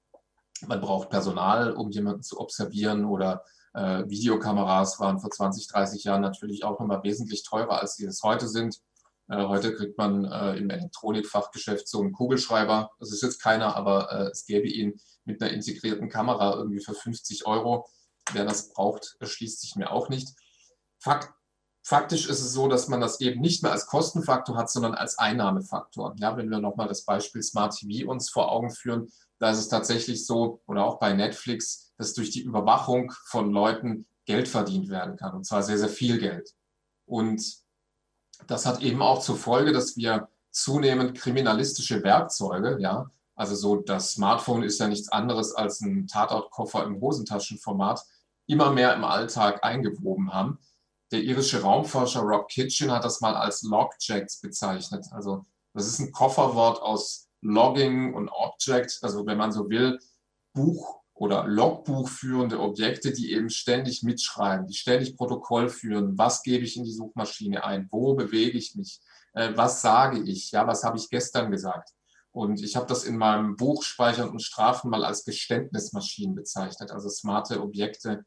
[0.68, 6.22] Man braucht Personal, um jemanden zu observieren oder äh, Videokameras waren vor 20, 30 Jahren
[6.22, 8.80] natürlich auch nochmal wesentlich teurer, als sie es heute sind.
[9.30, 12.92] Äh, heute kriegt man äh, im Elektronikfachgeschäft so einen Kugelschreiber.
[13.00, 16.94] Das ist jetzt keiner, aber äh, es gäbe ihn mit einer integrierten Kamera irgendwie für
[16.94, 17.88] 50 Euro.
[18.32, 20.30] Wer das braucht, erschließt sich mir auch nicht.
[21.00, 21.34] Fakt,
[21.84, 25.18] faktisch ist es so, dass man das eben nicht mehr als Kostenfaktor hat, sondern als
[25.18, 26.16] Einnahmefaktor.
[26.18, 29.12] Ja, wenn wir nochmal das Beispiel Smart TV uns vor Augen führen,
[29.44, 34.06] da ist es tatsächlich so, oder auch bei Netflix, dass durch die Überwachung von Leuten
[34.24, 35.36] Geld verdient werden kann.
[35.36, 36.54] Und zwar sehr, sehr viel Geld.
[37.06, 37.58] Und
[38.48, 44.14] das hat eben auch zur Folge, dass wir zunehmend kriminalistische Werkzeuge, ja, also so das
[44.14, 48.02] Smartphone ist ja nichts anderes als ein Tatortkoffer im Hosentaschenformat,
[48.48, 50.58] immer mehr im Alltag eingewoben haben.
[51.12, 55.08] Der irische Raumforscher Rob Kitchen hat das mal als Logjacks bezeichnet.
[55.12, 60.00] Also das ist ein Kofferwort aus Logging und Object, also wenn man so will,
[60.54, 66.18] Buch oder Logbuch führende Objekte, die eben ständig mitschreiben, die ständig Protokoll führen.
[66.18, 67.88] Was gebe ich in die Suchmaschine ein?
[67.92, 69.00] Wo bewege ich mich?
[69.34, 70.52] Äh, was sage ich?
[70.52, 71.90] Ja, was habe ich gestern gesagt?
[72.32, 76.92] Und ich habe das in meinem Buch Speichern und Strafen mal als Geständnismaschinen bezeichnet.
[76.92, 78.26] Also smarte Objekte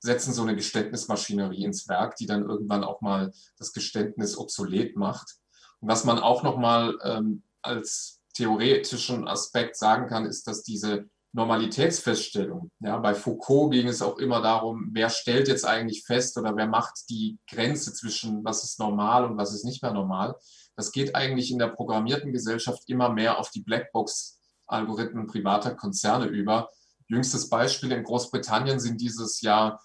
[0.00, 5.36] setzen so eine Geständnismaschinerie ins Werk, die dann irgendwann auch mal das Geständnis obsolet macht.
[5.78, 11.06] Und was man auch noch mal ähm, als theoretischen Aspekt sagen kann, ist, dass diese
[11.34, 12.70] Normalitätsfeststellung.
[12.80, 16.66] Ja, bei Foucault ging es auch immer darum, wer stellt jetzt eigentlich fest oder wer
[16.66, 20.36] macht die Grenze zwischen was ist normal und was ist nicht mehr normal.
[20.76, 26.68] Das geht eigentlich in der programmierten Gesellschaft immer mehr auf die Blackbox-Algorithmen privater Konzerne über.
[27.08, 29.82] Jüngstes Beispiel in Großbritannien sind dieses Jahr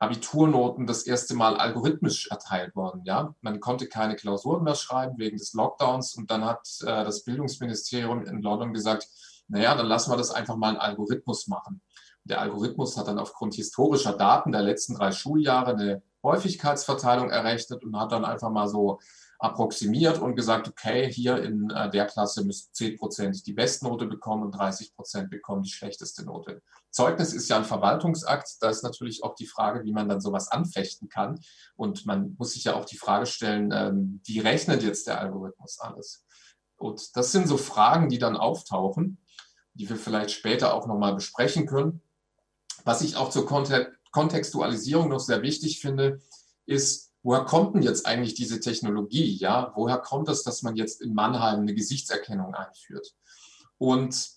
[0.00, 3.02] Abiturnoten das erste Mal algorithmisch erteilt worden.
[3.04, 7.22] Ja, man konnte keine Klausuren mehr schreiben wegen des Lockdowns und dann hat äh, das
[7.24, 9.06] Bildungsministerium in London gesagt,
[9.48, 11.82] naja, dann lassen wir das einfach mal einen Algorithmus machen.
[12.24, 17.98] Der Algorithmus hat dann aufgrund historischer Daten der letzten drei Schuljahre eine Häufigkeitsverteilung errechnet und
[17.98, 19.00] hat dann einfach mal so
[19.40, 24.42] approximiert und gesagt, okay, hier in äh, der Klasse müssen 10 Prozent die Bestnote bekommen
[24.42, 26.60] und 30 Prozent bekommen die schlechteste Note.
[26.90, 28.56] Zeugnis ist ja ein Verwaltungsakt.
[28.60, 31.40] Da ist natürlich auch die Frage, wie man dann sowas anfechten kann.
[31.74, 35.80] Und man muss sich ja auch die Frage stellen, ähm, wie rechnet jetzt der Algorithmus
[35.80, 36.22] alles?
[36.76, 39.18] Und das sind so Fragen, die dann auftauchen.
[39.72, 42.02] die wir vielleicht später auch nochmal besprechen können.
[42.84, 43.46] Was ich auch zur
[44.10, 46.20] Kontextualisierung noch sehr wichtig finde,
[46.66, 49.36] ist, woher kommt denn jetzt eigentlich diese Technologie?
[49.36, 53.14] Ja, woher kommt es, dass man jetzt in Mannheim eine Gesichtserkennung einführt?
[53.78, 54.30] Und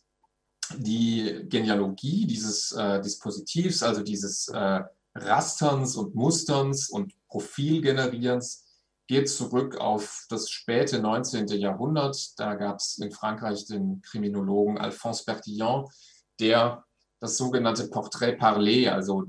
[0.77, 4.81] die Genealogie dieses äh, Dispositivs, also dieses äh,
[5.15, 8.63] Rasterns und Musterns und Profilgenerierens,
[9.07, 11.47] geht zurück auf das späte 19.
[11.47, 12.39] Jahrhundert.
[12.39, 15.89] Da gab es in Frankreich den Kriminologen Alphonse Bertillon,
[16.39, 16.85] der
[17.19, 19.25] das sogenannte Portrait parlé, also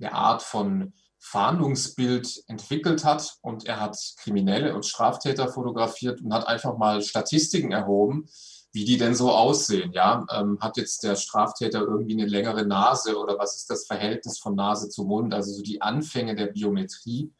[0.00, 3.36] eine Art von Fahndungsbild entwickelt hat.
[3.42, 8.26] Und er hat Kriminelle und Straftäter fotografiert und hat einfach mal Statistiken erhoben,
[8.72, 9.92] wie die denn so aussehen.
[9.92, 14.38] Ja, ähm, hat jetzt der Straftäter irgendwie eine längere Nase oder was ist das Verhältnis
[14.38, 15.34] von Nase zu Mund?
[15.34, 17.32] Also so die Anfänge der Biometrie.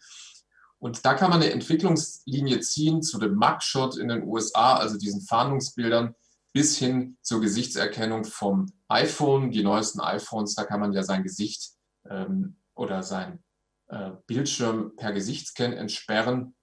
[0.78, 5.20] Und da kann man eine Entwicklungslinie ziehen zu dem Mugshot in den USA, also diesen
[5.20, 6.14] Fahndungsbildern,
[6.52, 9.50] bis hin zur Gesichtserkennung vom iPhone.
[9.50, 11.72] Die neuesten iPhones, da kann man ja sein Gesicht
[12.08, 13.42] ähm, oder sein
[14.26, 16.54] Bildschirm per Gesichtsscan entsperren.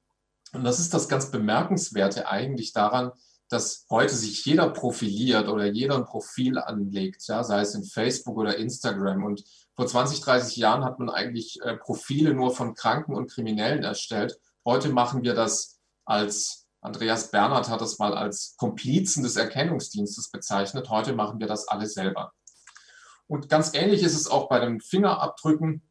[0.54, 3.12] Und das ist das ganz Bemerkenswerte eigentlich daran,
[3.50, 8.38] dass heute sich jeder profiliert oder jeder ein Profil anlegt, ja, sei es in Facebook
[8.38, 9.24] oder Instagram.
[9.24, 9.44] Und
[9.76, 14.38] vor 20, 30 Jahren hat man eigentlich äh, Profile nur von Kranken und Kriminellen erstellt.
[14.66, 20.90] Heute machen wir das als, Andreas Bernhard hat das mal als Komplizen des Erkennungsdienstes bezeichnet.
[20.90, 22.34] Heute machen wir das alle selber.
[23.28, 25.82] Und ganz ähnlich ist es auch bei den Fingerabdrücken.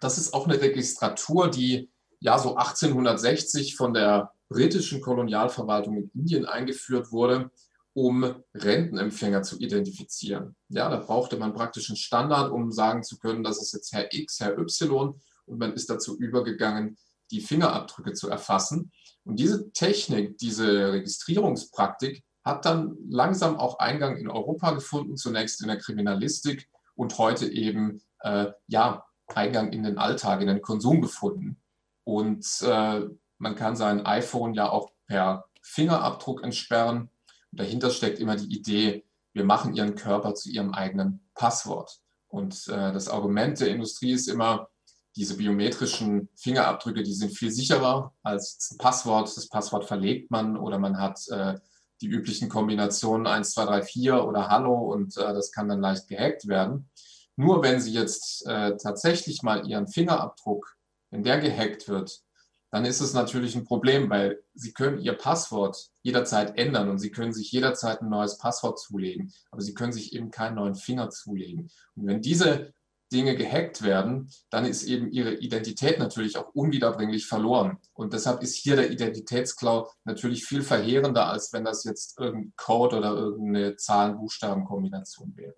[0.00, 1.90] Das ist auch eine Registratur, die
[2.20, 7.50] ja so 1860 von der britischen Kolonialverwaltung in Indien eingeführt wurde,
[7.92, 10.56] um Rentenempfänger zu identifizieren.
[10.68, 14.12] Ja, da brauchte man praktisch einen Standard, um sagen zu können, das ist jetzt Herr
[14.12, 15.14] X, Herr Y
[15.46, 16.96] und man ist dazu übergegangen,
[17.30, 18.92] die Fingerabdrücke zu erfassen.
[19.24, 25.68] Und diese Technik, diese Registrierungspraktik hat dann langsam auch Eingang in Europa gefunden, zunächst in
[25.68, 31.60] der Kriminalistik und heute eben äh, ja Eingang in den Alltag, in den Konsum gefunden.
[32.04, 33.00] Und äh,
[33.38, 37.10] man kann sein iPhone ja auch per Fingerabdruck entsperren.
[37.50, 42.00] Und dahinter steckt immer die Idee, wir machen ihren Körper zu ihrem eigenen Passwort.
[42.28, 44.68] Und äh, das Argument der Industrie ist immer,
[45.16, 49.34] diese biometrischen Fingerabdrücke, die sind viel sicherer als ein Passwort.
[49.36, 51.54] Das Passwort verlegt man oder man hat äh,
[52.00, 56.08] die üblichen Kombinationen 1, 2, 3, 4 oder Hallo und äh, das kann dann leicht
[56.08, 56.90] gehackt werden.
[57.36, 60.76] Nur wenn Sie jetzt äh, tatsächlich mal Ihren Fingerabdruck,
[61.10, 62.22] wenn der gehackt wird,
[62.70, 67.10] dann ist es natürlich ein Problem, weil Sie können Ihr Passwort jederzeit ändern und Sie
[67.10, 71.10] können sich jederzeit ein neues Passwort zulegen, aber Sie können sich eben keinen neuen Finger
[71.10, 71.70] zulegen.
[71.94, 72.72] Und wenn diese
[73.12, 77.78] Dinge gehackt werden, dann ist eben Ihre Identität natürlich auch unwiederbringlich verloren.
[77.92, 82.96] Und deshalb ist hier der Identitätsklau natürlich viel verheerender, als wenn das jetzt irgendein Code
[82.96, 85.54] oder irgendeine Zahlen-Buchstaben-Kombination wäre.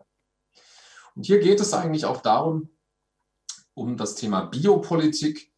[1.16, 2.68] Und hier geht es eigentlich auch darum,
[3.74, 5.50] um das Thema Biopolitik,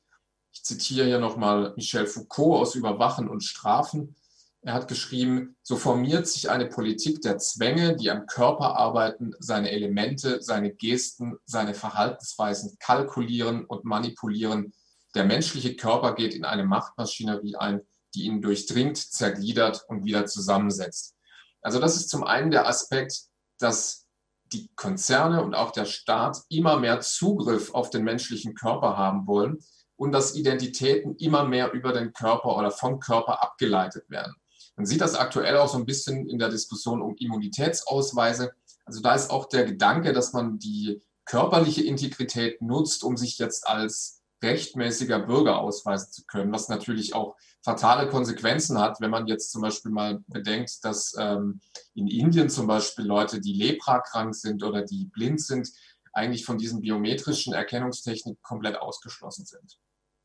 [0.53, 4.17] ich zitiere hier nochmal Michel Foucault aus Überwachen und Strafen.
[4.63, 9.71] Er hat geschrieben, so formiert sich eine Politik der Zwänge, die am Körper arbeiten, seine
[9.71, 14.73] Elemente, seine Gesten, seine Verhaltensweisen kalkulieren und manipulieren.
[15.15, 17.83] Der menschliche Körper geht in eine Machtmaschinerie ein,
[18.15, 21.15] die ihn durchdringt, zergliedert und wieder zusammensetzt.
[21.63, 23.23] Also das ist zum einen der Aspekt,
[23.59, 24.08] dass
[24.53, 29.59] die Konzerne und auch der Staat immer mehr Zugriff auf den menschlichen Körper haben wollen
[29.97, 34.35] und dass Identitäten immer mehr über den Körper oder vom Körper abgeleitet werden.
[34.77, 38.53] Man sieht das aktuell auch so ein bisschen in der Diskussion um Immunitätsausweise.
[38.85, 43.67] Also da ist auch der Gedanke, dass man die körperliche Integrität nutzt, um sich jetzt
[43.67, 49.51] als rechtmäßiger Bürger ausweisen zu können, was natürlich auch fatale Konsequenzen hat, wenn man jetzt
[49.51, 51.61] zum Beispiel mal bedenkt, dass ähm,
[51.95, 55.71] in Indien zum Beispiel Leute, die leprakrank sind oder die blind sind,
[56.13, 59.79] eigentlich von diesen biometrischen Erkennungstechniken komplett ausgeschlossen sind.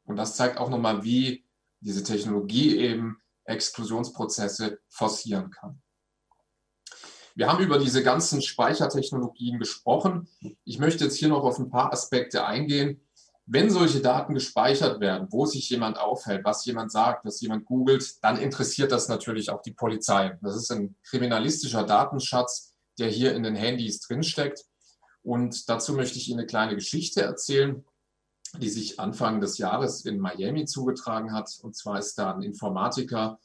[0.06, 1.46] Und das zeigt auch nochmal, wie
[1.80, 5.82] diese Technologie eben Exklusionsprozesse forcieren kann.
[7.36, 10.28] Wir haben über diese ganzen Speichertechnologien gesprochen.
[10.66, 13.02] Ich möchte jetzt hier noch auf ein paar Aspekte eingehen.
[13.46, 18.24] Wenn solche Daten gespeichert werden, wo sich jemand aufhält, was jemand sagt, was jemand googelt,
[18.24, 20.38] dann interessiert das natürlich auch die Polizei.
[20.42, 24.66] Das ist ein kriminalistischer Datenschatz, der hier in den Handys drinsteckt.
[25.24, 27.84] Und dazu möchte ich Ihnen eine kleine Geschichte erzählen
[28.60, 31.50] die sich Anfang des Jahres in Miami zugetragen hat.
[31.62, 33.40] Und zwar ist da ein Informatiker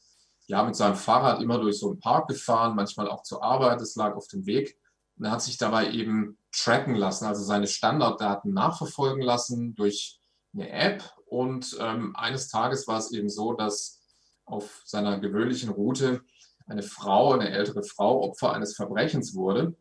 [0.47, 3.81] ja mit seinem Fahrrad immer durch so einen Park gefahren, manchmal auch zur Arbeit.
[3.81, 4.79] Es lag auf dem Weg.
[5.19, 10.21] Und er hat sich dabei eben tracken lassen, also seine Standarddaten nachverfolgen lassen durch
[10.55, 11.03] eine App.
[11.27, 14.01] Und ähm, eines Tages war es eben so, dass
[14.45, 16.23] auf seiner gewöhnlichen Route
[16.67, 19.77] eine Frau, eine ältere Frau, Opfer eines Verbrechens wurde.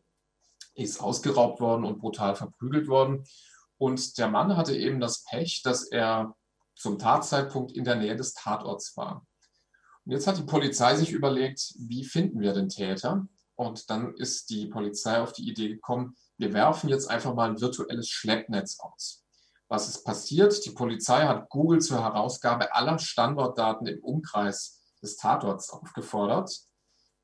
[0.74, 3.24] ist ausgeraubt worden und brutal verprügelt worden.
[3.78, 6.34] Und der Mann hatte eben das Pech, dass er
[6.74, 9.26] zum Tatzeitpunkt in der Nähe des Tatorts war.
[10.04, 13.26] Und jetzt hat die Polizei sich überlegt, wie finden wir den Täter?
[13.58, 17.60] Und dann ist die Polizei auf die Idee gekommen, wir werfen jetzt einfach mal ein
[17.60, 19.24] virtuelles Schleppnetz aus.
[19.66, 20.64] Was ist passiert?
[20.64, 26.56] Die Polizei hat Google zur Herausgabe aller Standortdaten im Umkreis des Tatorts aufgefordert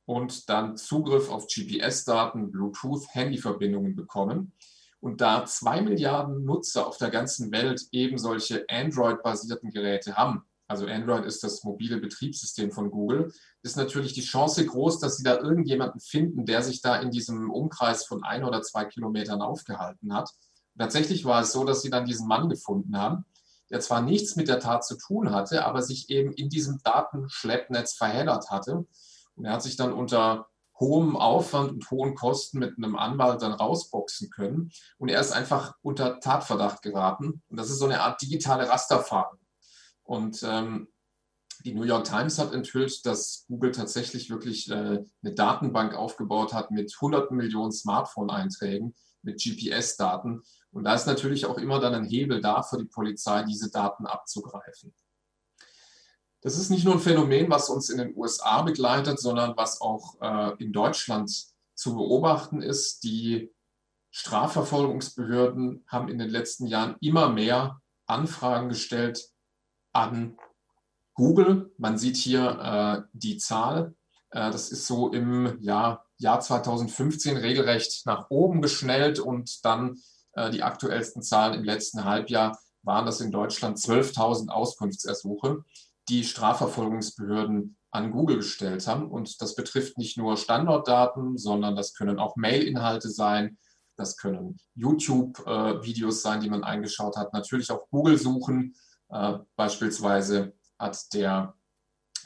[0.07, 4.53] und dann Zugriff auf GPS-Daten, Bluetooth, Handyverbindungen bekommen.
[4.99, 10.87] Und da zwei Milliarden Nutzer auf der ganzen Welt eben solche Android-basierten Geräte haben, also
[10.87, 15.39] Android ist das mobile Betriebssystem von Google, ist natürlich die Chance groß, dass sie da
[15.39, 20.31] irgendjemanden finden, der sich da in diesem Umkreis von ein oder zwei Kilometern aufgehalten hat.
[20.79, 23.25] Tatsächlich war es so, dass sie dann diesen Mann gefunden haben,
[23.71, 27.95] der zwar nichts mit der Tat zu tun hatte, aber sich eben in diesem Datenschleppnetz
[27.95, 28.87] verheddert hatte.
[29.37, 30.49] Und er hat sich dann unter
[30.81, 34.73] hohem Aufwand und hohen Kosten mit einem Anwalt dann rausboxen können.
[34.99, 37.43] Und er ist einfach unter Tatverdacht geraten.
[37.49, 39.44] Und das ist so eine Art digitale Rasterfahndung.
[40.05, 40.89] Und ähm,
[41.65, 44.75] die New York Times hat enthüllt, dass Google tatsächlich wirklich äh,
[45.23, 50.43] eine Datenbank aufgebaut hat mit hunderten Millionen Smartphone-Einträgen, mit GPS-Daten.
[50.73, 54.07] Und da ist natürlich auch immer dann ein Hebel da für die Polizei, diese Daten
[54.07, 54.95] abzugreifen.
[56.43, 60.21] Das ist nicht nur ein Phänomen, was uns in den USA begleitet, sondern was auch
[60.21, 61.31] äh, in Deutschland
[61.75, 63.03] zu beobachten ist.
[63.05, 63.51] Die
[64.11, 69.31] Strafverfolgungsbehörden haben in den letzten Jahren immer mehr Anfragen gestellt
[69.95, 70.37] an
[71.15, 71.73] Google.
[71.79, 73.95] Man sieht hier äh, die Zahl.
[74.31, 79.99] Äh, das ist so im Jahr, Jahr 2015 regelrecht nach oben geschnellt und dann
[80.35, 85.65] äh, die aktuellsten Zahlen im letzten Halbjahr waren das in Deutschland 12.000 Auskunftsersuche
[86.09, 89.11] die Strafverfolgungsbehörden an Google gestellt haben.
[89.11, 93.57] Und das betrifft nicht nur Standortdaten, sondern das können auch Mail-Inhalte sein,
[93.97, 98.75] das können YouTube-Videos sein, die man eingeschaut hat, natürlich auch Google-Suchen.
[99.15, 101.55] Äh, beispielsweise hat der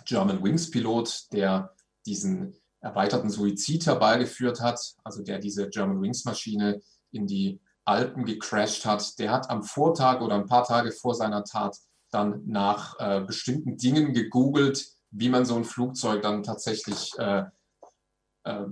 [0.06, 1.74] German Wings-Pilot, der
[2.06, 6.80] diesen erweiterten Suizid herbeigeführt hat, also der diese German Wings-Maschine
[7.10, 11.44] in die Alpen gecrashed hat, der hat am Vortag oder ein paar Tage vor seiner
[11.44, 11.76] Tat
[12.10, 17.44] dann nach äh, bestimmten Dingen gegoogelt, wie man so ein Flugzeug dann tatsächlich äh,
[18.44, 18.66] äh,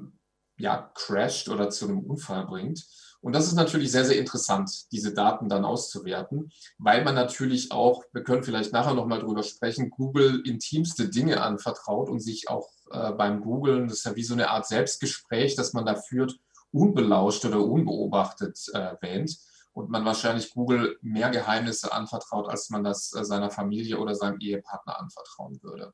[0.56, 2.82] ja, crasht oder zu einem Unfall bringt.
[3.26, 8.04] Und das ist natürlich sehr, sehr interessant, diese Daten dann auszuwerten, weil man natürlich auch,
[8.12, 13.10] wir können vielleicht nachher nochmal drüber sprechen, Google intimste Dinge anvertraut und sich auch äh,
[13.10, 16.38] beim Googlen, das ist ja wie so eine Art Selbstgespräch, das man da führt,
[16.70, 19.36] unbelauscht oder unbeobachtet äh, wähnt
[19.72, 24.38] und man wahrscheinlich Google mehr Geheimnisse anvertraut, als man das äh, seiner Familie oder seinem
[24.38, 25.92] Ehepartner anvertrauen würde.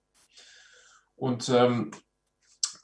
[1.16, 1.92] Und ähm,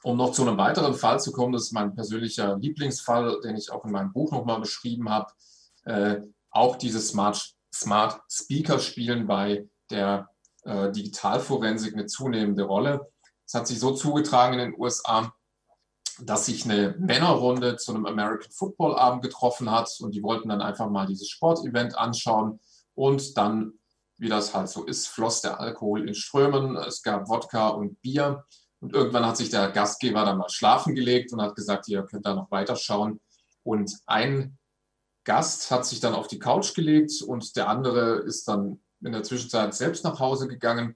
[0.03, 3.71] um noch zu einem weiteren Fall zu kommen, das ist mein persönlicher Lieblingsfall, den ich
[3.71, 5.31] auch in meinem Buch nochmal beschrieben habe,
[5.85, 6.21] äh,
[6.51, 10.29] auch diese Smart, Smart Speaker spielen bei der
[10.63, 13.11] äh, Digitalforensik eine zunehmende Rolle.
[13.45, 15.33] Es hat sich so zugetragen in den USA,
[16.21, 20.61] dass sich eine Männerrunde zu einem American Football Abend getroffen hat und die wollten dann
[20.61, 22.59] einfach mal dieses Sportevent anschauen
[22.93, 23.73] und dann,
[24.17, 26.75] wie das halt so ist, floss der Alkohol in Strömen.
[26.75, 28.43] Es gab Wodka und Bier
[28.79, 32.25] und irgendwann hat sich der Gastgeber dann mal schlafen gelegt und hat gesagt, ihr könnt
[32.25, 33.19] da noch weiterschauen.
[33.63, 34.57] Und ein
[35.25, 39.23] Gast hat sich dann auf die Couch gelegt und der andere ist dann in der
[39.23, 40.95] Zwischenzeit selbst nach Hause gegangen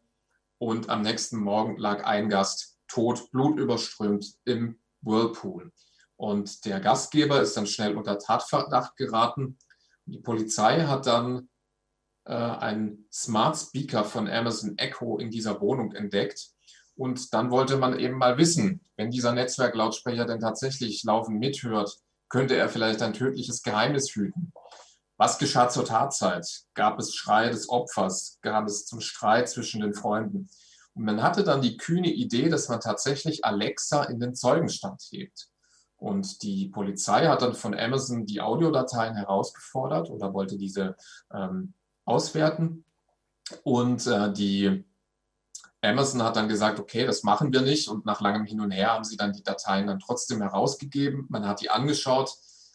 [0.57, 5.71] und am nächsten Morgen lag ein Gast tot, blutüberströmt im Whirlpool.
[6.15, 9.57] Und der Gastgeber ist dann schnell unter Tatverdacht geraten.
[10.05, 11.49] Die Polizei hat dann
[12.25, 16.52] äh, einen Smart Speaker von Amazon Echo in dieser Wohnung entdeckt.
[16.95, 21.97] Und dann wollte man eben mal wissen, wenn dieser Netzwerklautsprecher denn tatsächlich laufend mithört,
[22.29, 24.53] könnte er vielleicht ein tödliches Geheimnis hüten.
[25.17, 26.63] Was geschah zur Tatzeit?
[26.73, 28.39] Gab es Schreie des Opfers?
[28.41, 30.49] Gab es zum Streit zwischen den Freunden?
[30.95, 35.49] Und man hatte dann die kühne Idee, dass man tatsächlich Alexa in den Zeugenstand hebt.
[35.97, 40.95] Und die Polizei hat dann von Amazon die Audiodateien herausgefordert oder wollte diese
[41.33, 41.73] ähm,
[42.05, 42.83] auswerten.
[43.63, 44.83] Und äh, die
[45.83, 47.89] Amazon hat dann gesagt, okay, das machen wir nicht.
[47.89, 51.25] Und nach langem Hin und Her haben sie dann die Dateien dann trotzdem herausgegeben.
[51.29, 52.33] Man hat die angeschaut.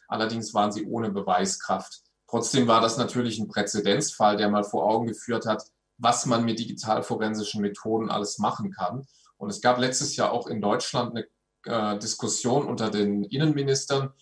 [0.08, 2.02] Allerdings waren sie ohne Beweiskraft.
[2.28, 5.64] Trotzdem war das natürlich ein Präzedenzfall, der mal vor Augen geführt hat,
[5.96, 9.06] was man mit digitalforensischen Methoden alles machen kann.
[9.38, 11.26] Und es gab letztes Jahr auch in Deutschland eine
[11.64, 14.12] äh, Diskussion unter den Innenministern,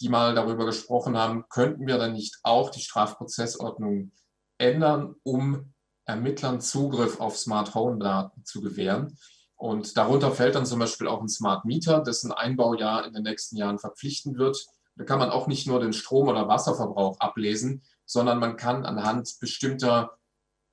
[0.00, 4.12] die mal darüber gesprochen haben, könnten wir dann nicht auch die Strafprozessordnung
[4.58, 5.72] ändern, um
[6.08, 9.18] Ermittlern Zugriff auf Smart Home Daten zu gewähren.
[9.56, 13.24] Und darunter fällt dann zum Beispiel auch ein Smart Meter, dessen Einbau ja in den
[13.24, 17.82] nächsten Jahren verpflichtend wird, Da kann man auch nicht nur den Strom- oder Wasserverbrauch ablesen,
[18.04, 20.18] sondern man kann anhand bestimmter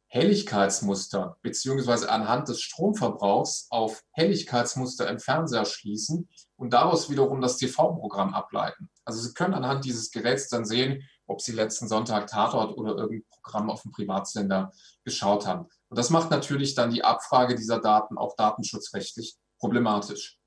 [0.07, 8.33] Helligkeitsmuster beziehungsweise anhand des Stromverbrauchs auf Helligkeitsmuster im Fernseher schließen und daraus wiederum das TV-Programm
[8.33, 8.89] ableiten.
[9.03, 13.25] Also Sie können anhand dieses Geräts dann sehen, ob Sie letzten Sonntag Tatort oder irgendein
[13.29, 14.71] Programm auf dem Privatsender
[15.03, 15.67] geschaut haben.
[15.89, 20.37] Und das macht natürlich dann die Abfrage dieser Daten auch datenschutzrechtlich problematisch.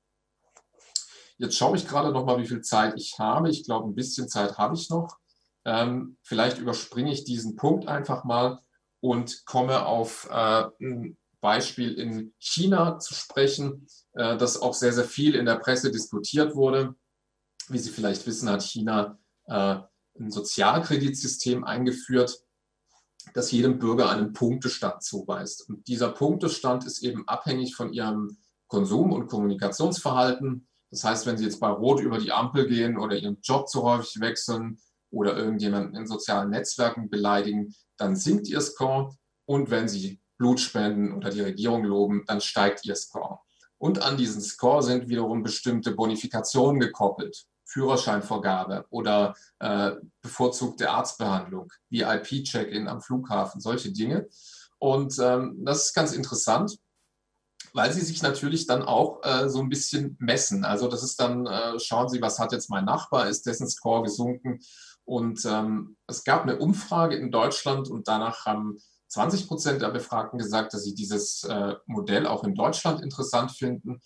[1.37, 3.49] Jetzt schaue ich gerade noch mal, wie viel Zeit ich habe.
[3.49, 5.17] Ich glaube, ein bisschen Zeit habe ich noch.
[5.65, 8.59] Ähm, vielleicht überspringe ich diesen Punkt einfach mal
[9.01, 15.05] und komme auf äh, ein Beispiel in China zu sprechen, äh, das auch sehr, sehr
[15.05, 16.95] viel in der Presse diskutiert wurde.
[17.69, 19.77] Wie Sie vielleicht wissen, hat China äh,
[20.19, 22.43] ein Sozialkreditsystem eingeführt,
[23.33, 25.69] das jedem Bürger einen Punktestand zuweist.
[25.69, 30.67] Und dieser Punktestand ist eben abhängig von ihrem Konsum- und Kommunikationsverhalten.
[30.91, 33.83] Das heißt, wenn Sie jetzt bei Rot über die Ampel gehen oder Ihren Job zu
[33.83, 34.79] häufig wechseln
[35.11, 39.15] oder irgendjemanden in sozialen Netzwerken beleidigen, dann sinkt Ihr Score.
[39.45, 43.39] Und wenn Sie Blut spenden oder die Regierung loben, dann steigt Ihr Score.
[43.77, 47.45] Und an diesen Score sind wiederum bestimmte Bonifikationen gekoppelt.
[47.69, 49.91] Führerscheinvorgabe oder äh,
[50.21, 54.27] bevorzugte Arztbehandlung, VIP-Check-in am Flughafen, solche Dinge.
[54.79, 56.77] Und ähm, das ist ganz interessant,
[57.73, 60.65] weil sie sich natürlich dann auch äh, so ein bisschen messen.
[60.65, 64.01] Also das ist dann, äh, schauen Sie, was hat jetzt mein Nachbar, ist dessen Score
[64.03, 64.59] gesunken.
[65.05, 68.77] Und ähm, es gab eine Umfrage in Deutschland und danach haben
[69.09, 74.01] 20 Prozent der Befragten gesagt, dass sie dieses äh, Modell auch in Deutschland interessant finden.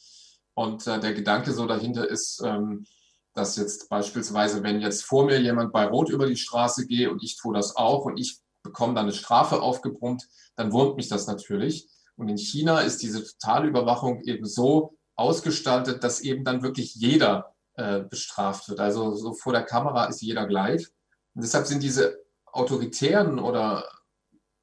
[0.54, 2.86] Und äh, der Gedanke so dahinter ist, ähm,
[3.34, 7.24] dass jetzt beispielsweise, wenn jetzt vor mir jemand bei Rot über die Straße gehe und
[7.24, 11.28] ich tue das auch und ich bekomme dann eine Strafe aufgebrummt, dann wurmt mich das
[11.28, 11.90] natürlich.
[12.16, 18.02] Und in China ist diese Totalüberwachung eben so ausgestaltet, dass eben dann wirklich jeder äh,
[18.02, 18.80] bestraft wird.
[18.80, 20.88] Also so vor der Kamera ist jeder gleich.
[21.34, 23.88] Und deshalb sind diese autoritären oder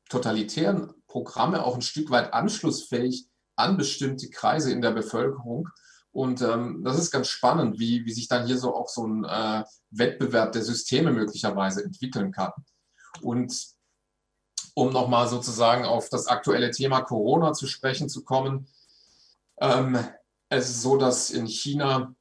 [0.09, 5.68] totalitären Programme auch ein Stück weit anschlussfähig an bestimmte Kreise in der Bevölkerung.
[6.12, 9.24] Und ähm, das ist ganz spannend, wie, wie sich dann hier so auch so ein
[9.24, 12.52] äh, Wettbewerb der Systeme möglicherweise entwickeln kann.
[13.20, 13.54] Und
[14.74, 18.68] um nochmal sozusagen auf das aktuelle Thema Corona zu sprechen zu kommen,
[19.61, 19.98] ähm,
[20.48, 22.14] es ist so, dass in China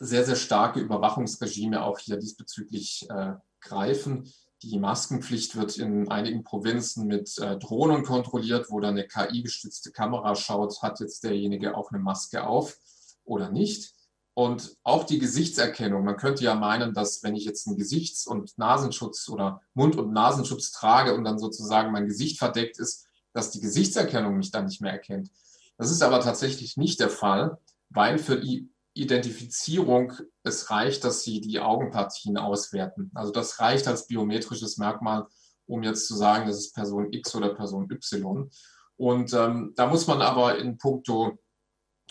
[0.00, 4.32] sehr, sehr starke Überwachungsregime auch hier diesbezüglich äh, greifen.
[4.62, 10.34] Die Maskenpflicht wird in einigen Provinzen mit äh, Drohnen kontrolliert, wo dann eine KI-gestützte Kamera
[10.34, 12.78] schaut, hat jetzt derjenige auch eine Maske auf
[13.24, 13.92] oder nicht.
[14.34, 16.04] Und auch die Gesichtserkennung.
[16.04, 20.12] Man könnte ja meinen, dass wenn ich jetzt einen Gesichts- und Nasenschutz oder Mund- und
[20.12, 24.80] Nasenschutz trage und dann sozusagen mein Gesicht verdeckt ist, dass die Gesichtserkennung mich dann nicht
[24.80, 25.30] mehr erkennt.
[25.76, 27.58] Das ist aber tatsächlich nicht der Fall,
[27.90, 30.12] weil für die Identifizierung
[30.42, 33.10] es reicht, dass Sie die Augenpartien auswerten.
[33.14, 35.26] Also das reicht als biometrisches Merkmal,
[35.66, 38.50] um jetzt zu sagen, das ist Person X oder Person Y.
[38.96, 41.38] Und ähm, da muss man aber in puncto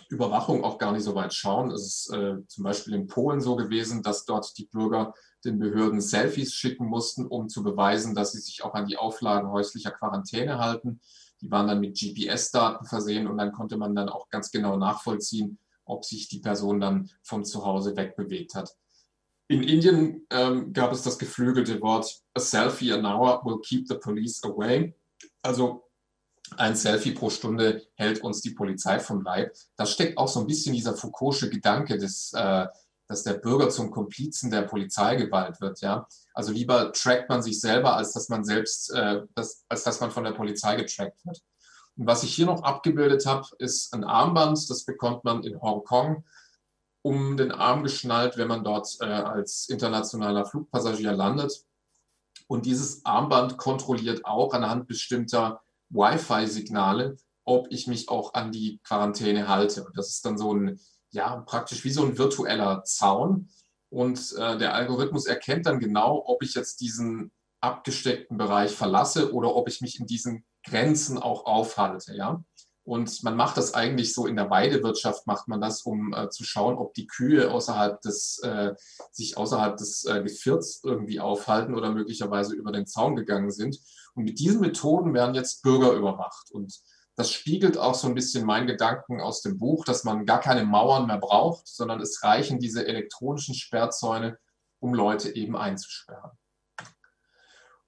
[0.09, 1.71] Überwachung auch gar nicht so weit schauen.
[1.71, 6.01] Es ist äh, zum Beispiel in Polen so gewesen, dass dort die Bürger den Behörden
[6.01, 10.59] Selfies schicken mussten, um zu beweisen, dass sie sich auch an die Auflagen häuslicher Quarantäne
[10.59, 11.01] halten.
[11.41, 15.57] Die waren dann mit GPS-Daten versehen und dann konnte man dann auch ganz genau nachvollziehen,
[15.85, 18.75] ob sich die Person dann vom Zuhause wegbewegt hat.
[19.47, 23.95] In Indien ähm, gab es das geflügelte Wort, a selfie an hour will keep the
[23.95, 24.95] police away.
[25.41, 25.83] Also
[26.57, 29.53] ein Selfie pro Stunde hält uns die Polizei vom Leib.
[29.77, 32.67] Da steckt auch so ein bisschen dieser Foucault'sche Gedanke, des, äh,
[33.07, 35.81] dass der Bürger zum Komplizen der Polizeigewalt wird.
[35.81, 36.07] Ja?
[36.33, 40.11] Also lieber trackt man sich selber, als dass man selbst, äh, das, als dass man
[40.11, 41.41] von der Polizei getrackt wird.
[41.97, 44.69] Und was ich hier noch abgebildet habe, ist ein Armband.
[44.69, 46.23] Das bekommt man in Hongkong
[47.03, 51.65] um den Arm geschnallt, wenn man dort äh, als internationaler Flugpassagier landet.
[52.47, 55.61] Und dieses Armband kontrolliert auch anhand bestimmter
[55.91, 59.83] Wi-Fi-Signale, ob ich mich auch an die Quarantäne halte.
[59.83, 60.79] Und das ist dann so ein,
[61.11, 63.49] ja, praktisch wie so ein virtueller Zaun.
[63.89, 69.55] Und äh, der Algorithmus erkennt dann genau, ob ich jetzt diesen abgesteckten Bereich verlasse oder
[69.55, 72.15] ob ich mich in diesen Grenzen auch aufhalte.
[72.15, 72.43] Ja?
[72.83, 76.43] Und man macht das eigentlich so in der Weidewirtschaft, macht man das, um äh, zu
[76.43, 78.73] schauen, ob die Kühe außerhalb des, äh,
[79.11, 83.79] sich außerhalb des äh, Gevierts irgendwie aufhalten oder möglicherweise über den Zaun gegangen sind.
[84.15, 86.49] Und mit diesen Methoden werden jetzt Bürger überwacht.
[86.51, 86.81] Und
[87.15, 90.65] das spiegelt auch so ein bisschen meinen Gedanken aus dem Buch, dass man gar keine
[90.65, 94.39] Mauern mehr braucht, sondern es reichen diese elektronischen Sperrzäune,
[94.79, 96.31] um Leute eben einzusperren.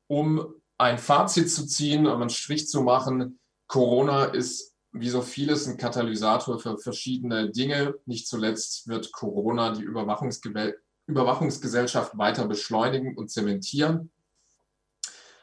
[0.05, 5.67] Um ein Fazit zu ziehen, um einen Strich zu machen, Corona ist wie so vieles
[5.67, 7.95] ein Katalysator für verschiedene Dinge.
[8.05, 14.11] Nicht zuletzt wird Corona die Überwachungsgesellschaft weiter beschleunigen und zementieren.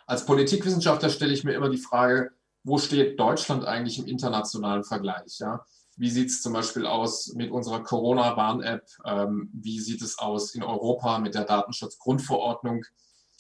[0.07, 2.31] Als Politikwissenschaftler stelle ich mir immer die Frage,
[2.63, 5.39] wo steht Deutschland eigentlich im internationalen Vergleich?
[5.39, 5.65] Ja?
[5.97, 8.85] Wie sieht es zum Beispiel aus mit unserer Corona-Warn-App?
[9.05, 12.85] Ähm, wie sieht es aus in Europa mit der Datenschutzgrundverordnung,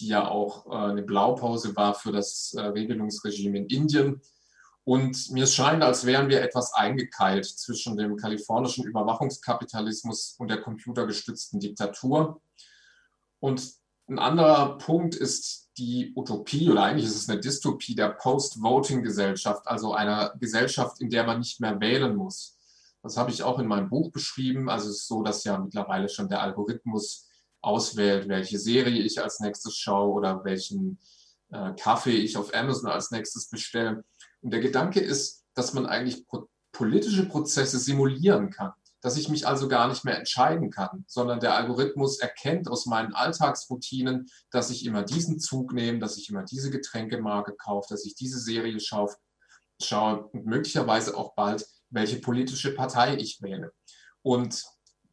[0.00, 4.22] die ja auch äh, eine Blaupause war für das äh, Regelungsregime in Indien?
[4.84, 11.60] Und mir scheint, als wären wir etwas eingekeilt zwischen dem kalifornischen Überwachungskapitalismus und der computergestützten
[11.60, 12.40] Diktatur.
[13.40, 13.74] Und
[14.08, 19.94] ein anderer Punkt ist die Utopie oder eigentlich ist es eine Dystopie der Post-Voting-Gesellschaft, also
[19.94, 22.58] einer Gesellschaft, in der man nicht mehr wählen muss.
[23.02, 24.68] Das habe ich auch in meinem Buch beschrieben.
[24.68, 27.28] Also es ist so, dass ja mittlerweile schon der Algorithmus
[27.62, 30.98] auswählt, welche Serie ich als nächstes schaue oder welchen
[31.50, 34.04] äh, Kaffee ich auf Amazon als nächstes bestelle.
[34.42, 36.26] Und der Gedanke ist, dass man eigentlich
[36.72, 41.54] politische Prozesse simulieren kann, dass ich mich also gar nicht mehr entscheiden kann, sondern der
[41.54, 46.70] Algorithmus erkennt aus meinen Alltagsroutinen, dass ich immer diesen Zug nehme, dass ich immer diese
[46.70, 49.14] Getränkemarke kaufe, dass ich diese Serie schaue,
[49.82, 53.72] schaue und möglicherweise auch bald, welche politische Partei ich wähle.
[54.22, 54.64] Und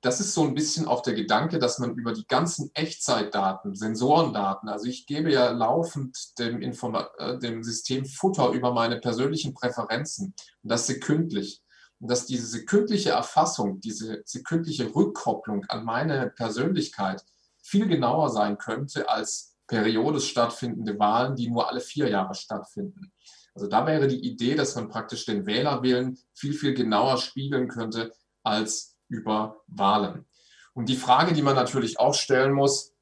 [0.01, 4.69] das ist so ein bisschen auch der Gedanke, dass man über die ganzen Echtzeitdaten, Sensorendaten,
[4.69, 10.33] also ich gebe ja laufend dem, Informa äh, dem System Futter über meine persönlichen Präferenzen
[10.63, 11.61] und das sekündlich.
[11.99, 17.23] Und dass diese sekündliche Erfassung, diese sekündliche Rückkopplung an meine Persönlichkeit
[17.63, 23.11] viel genauer sein könnte als periodisch stattfindende Wahlen, die nur alle vier Jahre stattfinden.
[23.55, 28.13] Also da wäre die Idee, dass man praktisch den Wählerwillen viel, viel genauer spiegeln könnte
[28.43, 30.25] als über Wahlen.
[30.73, 32.93] Und die Frage, die man natürlich auch stellen muss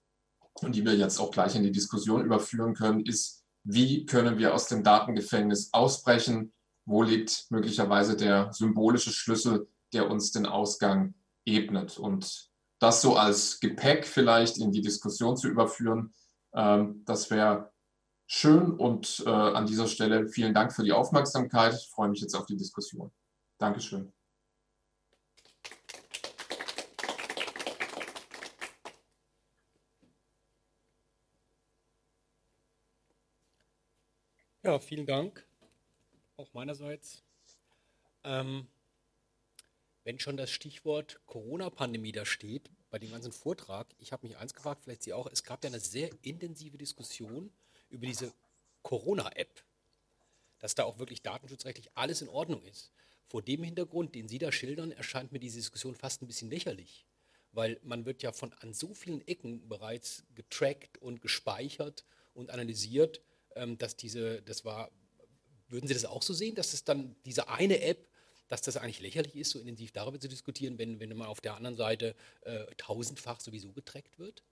[0.61, 4.53] und die wir jetzt auch gleich in die Diskussion überführen können, ist, wie können wir
[4.53, 6.53] aus dem Datengefängnis ausbrechen?
[6.85, 11.97] Wo liegt möglicherweise der symbolische Schlüssel, der uns den Ausgang ebnet?
[11.97, 12.49] Und
[12.79, 16.13] das so als Gepäck vielleicht in die Diskussion zu überführen,
[16.53, 17.71] ähm, das wäre
[18.27, 18.71] schön.
[18.71, 21.73] Und äh, an dieser Stelle vielen Dank für die Aufmerksamkeit.
[21.73, 23.11] Ich freue mich jetzt auf die Diskussion.
[23.57, 24.13] Dankeschön.
[34.65, 35.45] Ja, vielen Dank.
[36.37, 37.21] Auch meinerseits.
[38.23, 38.67] Ähm,
[40.03, 44.55] wenn schon das Stichwort Corona-Pandemie da steht, bei dem ganzen Vortrag, ich habe mich eins
[44.55, 47.51] gefragt, vielleicht Sie auch, es gab ja eine sehr intensive Diskussion
[47.91, 48.33] über diese
[48.81, 49.63] Corona-App,
[50.57, 52.91] dass da auch wirklich datenschutzrechtlich alles in Ordnung ist.
[53.27, 57.05] Vor dem Hintergrund, den Sie da schildern, erscheint mir diese Diskussion fast ein bisschen lächerlich,
[57.51, 62.03] weil man wird ja von an so vielen Ecken bereits getrackt und gespeichert
[62.33, 63.21] und analysiert,
[63.77, 64.91] dass diese, das war,
[65.67, 68.07] würden Sie das auch so sehen, dass es dann diese eine App,
[68.47, 71.55] dass das eigentlich lächerlich ist, so intensiv darüber zu diskutieren, wenn, wenn man auf der
[71.55, 74.43] anderen Seite äh, tausendfach sowieso getrackt wird?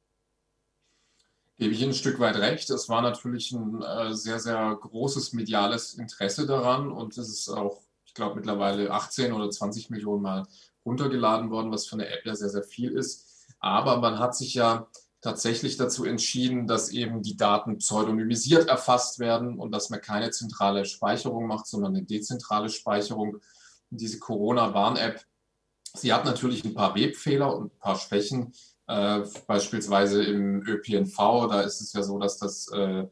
[1.57, 2.69] Gebe ich ein Stück weit recht.
[2.71, 7.83] Es war natürlich ein äh, sehr, sehr großes mediales Interesse daran und es ist auch,
[8.05, 10.47] ich glaube, mittlerweile 18 oder 20 Millionen Mal
[10.83, 13.45] runtergeladen worden, was für eine App ja sehr, sehr viel ist.
[13.59, 14.89] Aber man hat sich ja
[15.23, 20.83] tatsächlich dazu entschieden, dass eben die Daten pseudonymisiert erfasst werden und dass man keine zentrale
[20.83, 23.37] Speicherung macht, sondern eine dezentrale Speicherung.
[23.89, 25.23] diese Corona-Warn-App,
[25.95, 28.53] sie hat natürlich ein paar Webfehler und ein paar Schwächen,
[28.87, 33.07] äh, beispielsweise im ÖPNV, da ist es ja so, dass das äh,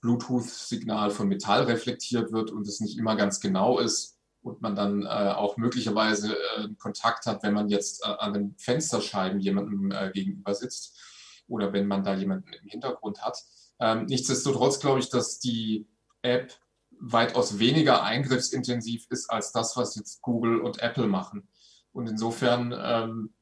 [0.00, 5.02] Bluetooth-Signal von Metall reflektiert wird und es nicht immer ganz genau ist und man dann
[5.02, 10.12] äh, auch möglicherweise äh, Kontakt hat, wenn man jetzt äh, an den Fensterscheiben jemandem äh,
[10.12, 11.00] gegenüber sitzt
[11.48, 13.42] oder wenn man da jemanden im Hintergrund hat.
[13.80, 15.86] Ähm, nichtsdestotrotz glaube ich, dass die
[16.22, 16.52] App
[17.00, 21.48] weitaus weniger eingriffsintensiv ist als das, was jetzt Google und Apple machen.
[21.92, 23.34] Und insofern ähm,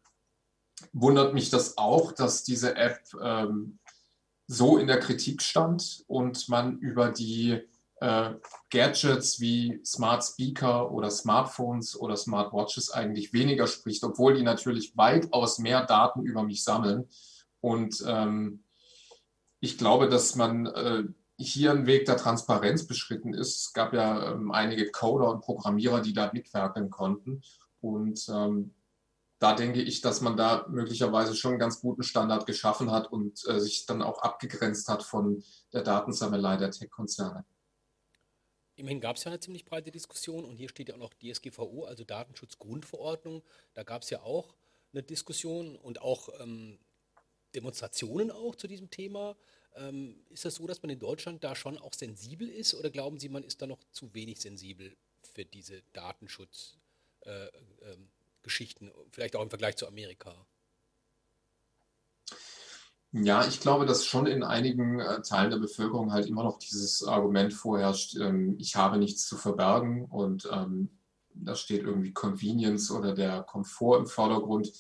[0.93, 3.79] wundert mich das auch, dass diese App ähm,
[4.47, 7.63] so in der Kritik stand und man über die
[8.01, 8.35] äh,
[8.71, 15.59] Gadgets wie Smart Speaker oder Smartphones oder Smartwatches eigentlich weniger spricht, obwohl die natürlich weitaus
[15.59, 17.09] mehr Daten über mich sammeln
[17.61, 18.65] und ähm,
[19.61, 21.05] ich glaube, dass man äh,
[21.39, 23.57] hier einen Weg der Transparenz beschritten ist.
[23.57, 27.43] Es gab ja ähm, einige Coder und Programmierer, die da mitwirken konnten.
[27.81, 28.75] Und ähm,
[29.39, 33.47] da denke ich, dass man da möglicherweise schon einen ganz guten Standard geschaffen hat und
[33.49, 37.45] äh, sich dann auch abgegrenzt hat von der Datensammelei der Tech-Konzerne.
[38.77, 41.85] Immerhin gab es ja eine ziemlich breite Diskussion und hier steht ja auch noch DSGVO,
[41.85, 43.43] also Datenschutzgrundverordnung.
[43.75, 44.55] Da gab es ja auch
[44.93, 46.79] eine Diskussion und auch ähm,
[47.57, 49.35] Demonstrationen auch zu diesem Thema.
[49.75, 53.19] Ähm, ist das so, dass man in Deutschland da schon auch sensibel ist oder glauben
[53.19, 54.97] Sie, man ist da noch zu wenig sensibel
[55.35, 60.47] für diese Datenschutzgeschichten, äh, ähm, vielleicht auch im Vergleich zu Amerika?
[63.13, 67.05] Ja, ich glaube, dass schon in einigen äh, Teilen der Bevölkerung halt immer noch dieses
[67.05, 70.91] Argument vorherrscht, ähm, ich habe nichts zu verbergen und ähm,
[71.33, 74.73] da steht irgendwie Convenience oder der Komfort im Vordergrund.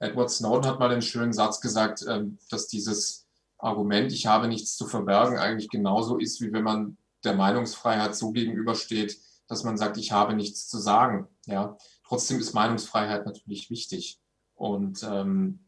[0.00, 3.26] Edward Snowden hat mal den schönen Satz gesagt, ähm, dass dieses
[3.58, 8.32] Argument, ich habe nichts zu verbergen, eigentlich genauso ist, wie wenn man der Meinungsfreiheit so
[8.32, 11.28] gegenübersteht, dass man sagt, ich habe nichts zu sagen.
[11.46, 11.76] Ja,
[12.06, 14.18] trotzdem ist Meinungsfreiheit natürlich wichtig.
[14.54, 15.60] Und ähm,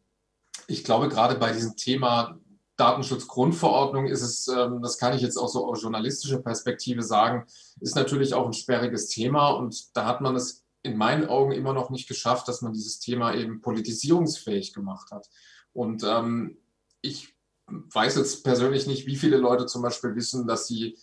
[0.66, 2.39] ich glaube, gerade bei diesem Thema
[2.76, 7.45] Datenschutzgrundverordnung ist es, ähm, das kann ich jetzt auch so aus journalistischer Perspektive sagen,
[7.80, 11.72] ist natürlich auch ein sperriges Thema und da hat man es in meinen Augen immer
[11.72, 15.28] noch nicht geschafft, dass man dieses Thema eben politisierungsfähig gemacht hat.
[15.72, 16.59] Und ähm,
[17.01, 20.99] ich weiß jetzt persönlich nicht, wie viele Leute zum Beispiel wissen, dass sie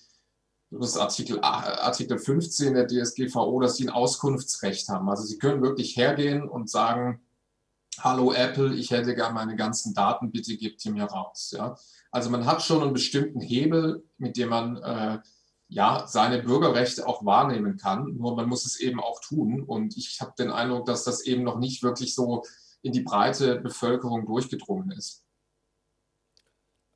[0.72, 5.10] das Artikel, Artikel 15 der DSGVO, dass sie ein Auskunftsrecht haben.
[5.10, 7.22] Also sie können wirklich hergehen und sagen,
[7.98, 11.54] hallo Apple, ich hätte gerne meine ganzen Daten, bitte gebt die mir raus.
[11.58, 11.76] Ja?
[12.12, 15.20] Also man hat schon einen bestimmten Hebel, mit dem man äh,
[15.70, 18.18] ja, seine Bürgerrechte auch wahrnehmen kann.
[18.18, 19.64] Nur man muss es eben auch tun.
[19.64, 22.44] Und ich habe den Eindruck, dass das eben noch nicht wirklich so
[22.82, 25.26] in die breite Bevölkerung durchgedrungen ist.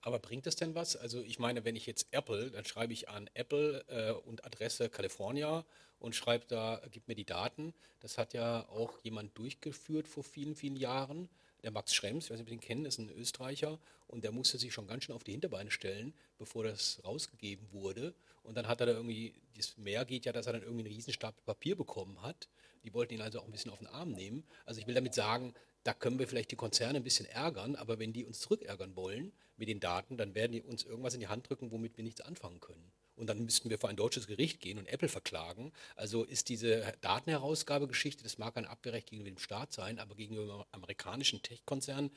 [0.01, 0.97] Aber bringt es denn was?
[0.97, 4.89] Also ich meine, wenn ich jetzt Apple, dann schreibe ich an Apple äh, und Adresse
[4.89, 5.65] California
[5.99, 7.73] und schreibe da, gib mir die Daten.
[8.01, 11.29] Das hat ja auch jemand durchgeführt vor vielen, vielen Jahren.
[11.63, 14.33] Der Max Schrems, ich weiß nicht, ob Sie den kennen, ist ein Österreicher und der
[14.33, 18.13] musste sich schon ganz schön auf die Hinterbeine stellen, bevor das rausgegeben wurde.
[18.43, 20.93] Und dann hat er da irgendwie, das Mehr geht ja, dass er dann irgendwie einen
[20.93, 22.49] Riesenstapel Papier bekommen hat.
[22.83, 24.43] Die wollten ihn also auch ein bisschen auf den Arm nehmen.
[24.65, 27.99] Also ich will damit sagen, da können wir vielleicht die Konzerne ein bisschen ärgern, aber
[27.99, 31.27] wenn die uns zurückärgern wollen mit den Daten, dann werden die uns irgendwas in die
[31.27, 32.91] Hand drücken, womit wir nichts anfangen können.
[33.15, 35.71] Und dann müssten wir vor ein deutsches Gericht gehen und Apple verklagen.
[35.95, 41.41] Also ist diese Datenherausgabegeschichte, das mag ein Abwehrrecht gegenüber dem Staat sein, aber gegenüber amerikanischen
[41.41, 42.11] Tech-Konzernen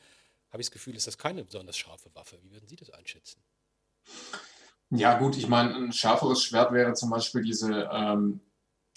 [0.51, 2.39] habe ich das Gefühl, ist das keine besonders scharfe Waffe.
[2.43, 3.43] Wie würden Sie das einschätzen?
[4.91, 8.41] Ja, gut, ich meine, ein schärferes Schwert wäre zum Beispiel diese ähm,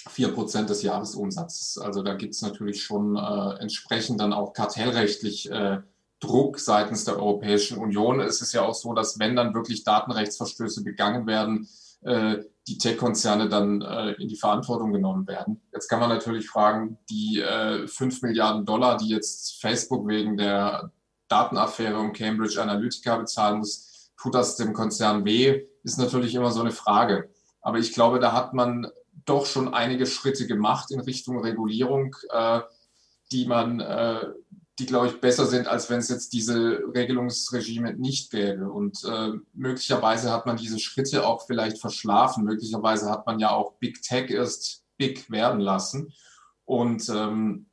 [0.08, 1.78] 4% des Jahresumsatzes.
[1.80, 5.80] Also da gibt es natürlich schon äh, entsprechend dann auch kartellrechtlich äh,
[6.20, 8.20] Druck seitens der Europäischen Union.
[8.20, 11.68] Es ist ja auch so, dass wenn dann wirklich Datenrechtsverstöße begangen werden,
[12.02, 12.38] äh,
[12.68, 15.62] die Tech-Konzerne dann äh, in die Verantwortung genommen werden.
[15.74, 20.92] Jetzt kann man natürlich fragen, die äh, 5 Milliarden Dollar, die jetzt Facebook wegen der
[21.30, 25.66] Datenaffäre um Cambridge Analytica bezahlen muss, tut das dem Konzern weh?
[25.84, 27.30] Ist natürlich immer so eine Frage.
[27.62, 28.88] Aber ich glaube, da hat man
[29.26, 32.62] doch schon einige Schritte gemacht in Richtung Regulierung, äh,
[33.32, 34.26] die man, äh,
[34.80, 38.70] die glaube ich besser sind, als wenn es jetzt diese Regelungsregime nicht gäbe.
[38.72, 42.46] Und äh, möglicherweise hat man diese Schritte auch vielleicht verschlafen.
[42.46, 46.14] Möglicherweise hat man ja auch Big Tech erst big werden lassen.
[46.66, 47.70] Und ähm,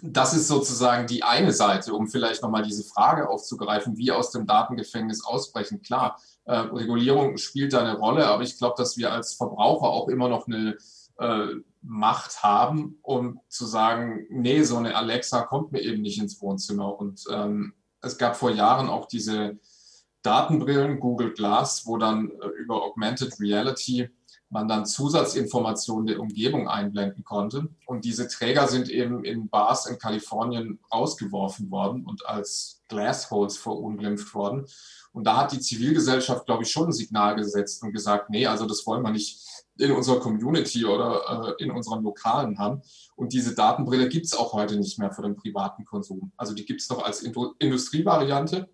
[0.00, 4.46] das ist sozusagen die eine Seite, um vielleicht nochmal diese Frage aufzugreifen, wie aus dem
[4.46, 5.82] Datengefängnis ausbrechen.
[5.82, 10.08] Klar, äh, Regulierung spielt da eine Rolle, aber ich glaube, dass wir als Verbraucher auch
[10.08, 10.76] immer noch eine
[11.18, 11.46] äh,
[11.82, 16.98] Macht haben, um zu sagen, nee, so eine Alexa kommt mir eben nicht ins Wohnzimmer.
[16.98, 19.58] Und ähm, es gab vor Jahren auch diese
[20.22, 24.10] Datenbrillen, Google Glass, wo dann äh, über Augmented Reality
[24.52, 27.68] man dann Zusatzinformationen der Umgebung einblenden konnte.
[27.86, 34.34] Und diese Träger sind eben in Bars in Kalifornien rausgeworfen worden und als Glassholes verunglimpft
[34.34, 34.66] worden.
[35.12, 38.66] Und da hat die Zivilgesellschaft, glaube ich, schon ein Signal gesetzt und gesagt, nee, also
[38.66, 39.40] das wollen wir nicht
[39.78, 42.82] in unserer Community oder äh, in unseren Lokalen haben.
[43.16, 46.30] Und diese Datenbrille gibt es auch heute nicht mehr für den privaten Konsum.
[46.36, 48.68] Also die gibt es noch als Industrievariante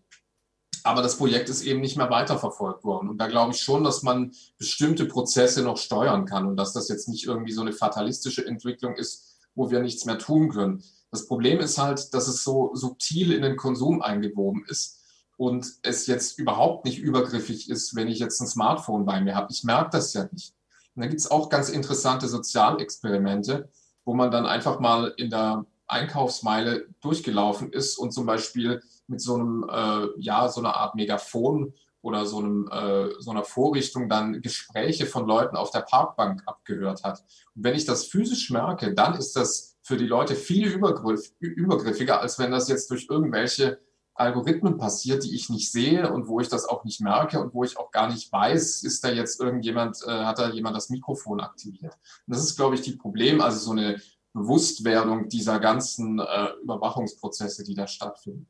[0.85, 3.09] aber das Projekt ist eben nicht mehr weiterverfolgt worden.
[3.09, 6.89] Und da glaube ich schon, dass man bestimmte Prozesse noch steuern kann und dass das
[6.89, 10.83] jetzt nicht irgendwie so eine fatalistische Entwicklung ist, wo wir nichts mehr tun können.
[11.11, 14.99] Das Problem ist halt, dass es so subtil in den Konsum eingewoben ist
[15.37, 19.53] und es jetzt überhaupt nicht übergriffig ist, wenn ich jetzt ein Smartphone bei mir habe.
[19.53, 20.53] Ich merke das ja nicht.
[20.95, 23.71] Und da gibt es auch ganz interessante Sozialexperimente,
[24.05, 29.35] wo man dann einfach mal in der Einkaufsmeile durchgelaufen ist und zum Beispiel mit so
[29.35, 34.41] einem, äh, ja, so einer Art Megafon oder so, einem, äh, so einer Vorrichtung dann
[34.41, 37.25] Gespräche von Leuten auf der Parkbank abgehört hat.
[37.55, 42.21] Und wenn ich das physisch merke, dann ist das für die Leute viel übergriff, übergriffiger,
[42.21, 43.81] als wenn das jetzt durch irgendwelche
[44.15, 47.63] Algorithmen passiert, die ich nicht sehe und wo ich das auch nicht merke und wo
[47.65, 51.41] ich auch gar nicht weiß, ist da jetzt irgendjemand, äh, hat da jemand das Mikrofon
[51.41, 51.95] aktiviert.
[52.27, 54.01] Und das ist, glaube ich, die Problem, also so eine
[54.33, 58.47] Bewusstwerdung dieser ganzen äh, Überwachungsprozesse, die da stattfinden.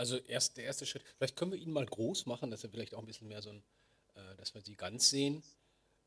[0.00, 1.04] Also erst der erste Schritt.
[1.18, 3.50] Vielleicht können wir ihn mal groß machen, dass er vielleicht auch ein bisschen mehr so
[3.50, 3.62] ein,
[4.14, 5.42] äh, dass wir sie ganz sehen.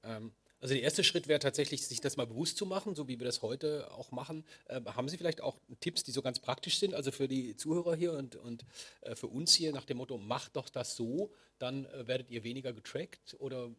[0.04, 3.20] Ähm, Also der erste Schritt wäre tatsächlich, sich das mal bewusst zu machen, so wie
[3.20, 4.46] wir das heute auch machen.
[4.66, 7.96] Äh, haben Sie vielleicht auch Tipps, die so ganz praktisch sind, also für die Zuhörer
[7.96, 8.66] hier und, und
[9.02, 12.44] äh, für uns hier nach dem Motto, macht doch das so, dann äh, werdet ihr
[12.44, 13.36] weniger getrackt?
[13.39, 13.70] Oder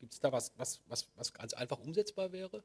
[0.00, 2.64] gibt es da was, was, was, was ganz einfach umsetzbar wäre?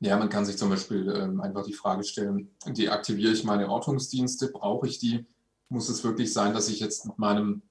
[0.00, 4.48] Ja, man kann sich zum Beispiel ähm, einfach die Frage stellen, deaktiviere ich meine Ortungsdienste,
[4.48, 5.26] brauche ich die?
[5.68, 7.62] Muss es wirklich sein, dass ich jetzt mit meinem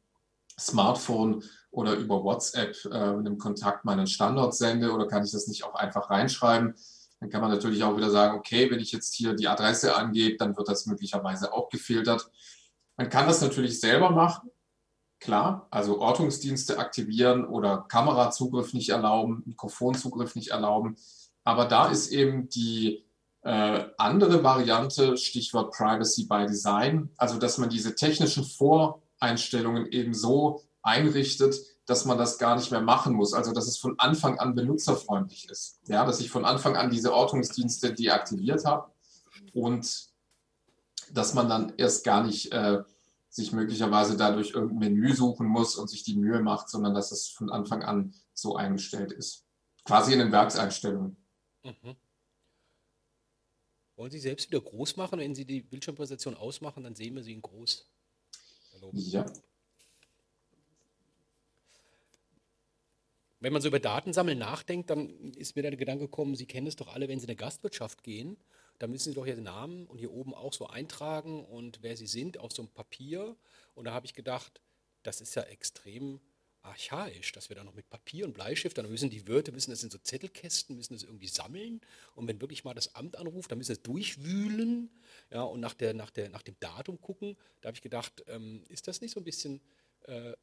[0.60, 5.64] Smartphone oder über WhatsApp äh, einem Kontakt meinen Standort sende oder kann ich das nicht
[5.64, 6.76] auch einfach reinschreiben?
[7.20, 10.38] Dann kann man natürlich auch wieder sagen, okay, wenn ich jetzt hier die Adresse angebe,
[10.38, 12.30] dann wird das möglicherweise auch gefiltert.
[12.97, 14.51] Man kann das natürlich selber machen,
[15.20, 20.97] klar, also Ortungsdienste aktivieren oder Kamerazugriff nicht erlauben, Mikrofonzugriff nicht erlauben.
[21.44, 23.06] Aber da ist eben die
[23.41, 30.62] äh, andere Variante, Stichwort Privacy by Design, also dass man diese technischen Voreinstellungen eben so
[30.82, 33.34] einrichtet, dass man das gar nicht mehr machen muss.
[33.34, 35.80] Also dass es von Anfang an benutzerfreundlich ist.
[35.88, 38.91] Ja, dass ich von Anfang an diese Ortungsdienste deaktiviert habe
[39.54, 40.08] und
[41.12, 42.82] dass man dann erst gar nicht äh,
[43.30, 47.28] sich möglicherweise dadurch irgendein Menü suchen muss und sich die Mühe macht, sondern dass es
[47.28, 49.46] von Anfang an so eingestellt ist.
[49.86, 51.18] Quasi in den Werkseinstellungen.
[51.64, 51.95] Mhm.
[53.95, 55.20] Wollen Sie selbst wieder groß machen?
[55.20, 57.86] Wenn Sie die Bildschirmpräsentation ausmachen, dann sehen wir Sie in groß.
[58.93, 59.26] Ja.
[63.39, 66.76] Wenn man so über Datensammeln nachdenkt, dann ist mir der Gedanke gekommen, Sie kennen es
[66.76, 68.38] doch alle, wenn Sie in eine Gastwirtschaft gehen,
[68.80, 72.07] da müssen Sie doch Ihren Namen und hier oben auch so eintragen und wer Sie
[72.07, 73.36] sind auf so einem Papier.
[73.76, 74.61] Und da habe ich gedacht,
[75.03, 76.20] das ist ja extrem
[76.64, 79.84] archaisch, dass wir da noch mit Papier und Bleistift, dann müssen die Wirte, müssen das
[79.84, 81.82] in so Zettelkästen, müssen das irgendwie sammeln.
[82.16, 84.89] Und wenn wirklich mal das Amt anruft, dann müssen sie das durchwühlen
[85.30, 87.38] ja, und nach, der, nach, der, nach dem Datum gucken.
[87.61, 89.61] Da habe ich gedacht, ähm, ist das nicht so ein bisschen
[90.03, 90.34] äh,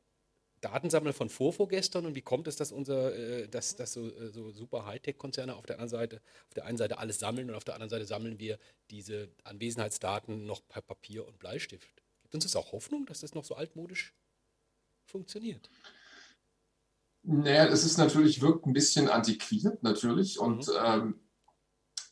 [0.61, 4.51] Datensammler von vorvorgestern und wie kommt es, dass unser, äh, dass, dass so, äh, so
[4.51, 7.75] super Hightech-Konzerne auf der anderen Seite, auf der einen Seite alles sammeln und auf der
[7.75, 8.59] anderen Seite sammeln wir
[8.91, 11.89] diese Anwesenheitsdaten noch per Papier und Bleistift.
[12.23, 14.13] Gibt uns das auch Hoffnung, dass das noch so altmodisch
[15.07, 15.71] funktioniert?
[17.23, 20.75] Naja, es ist natürlich, wirkt ein bisschen antiquiert natürlich und mhm.
[20.85, 21.15] ähm,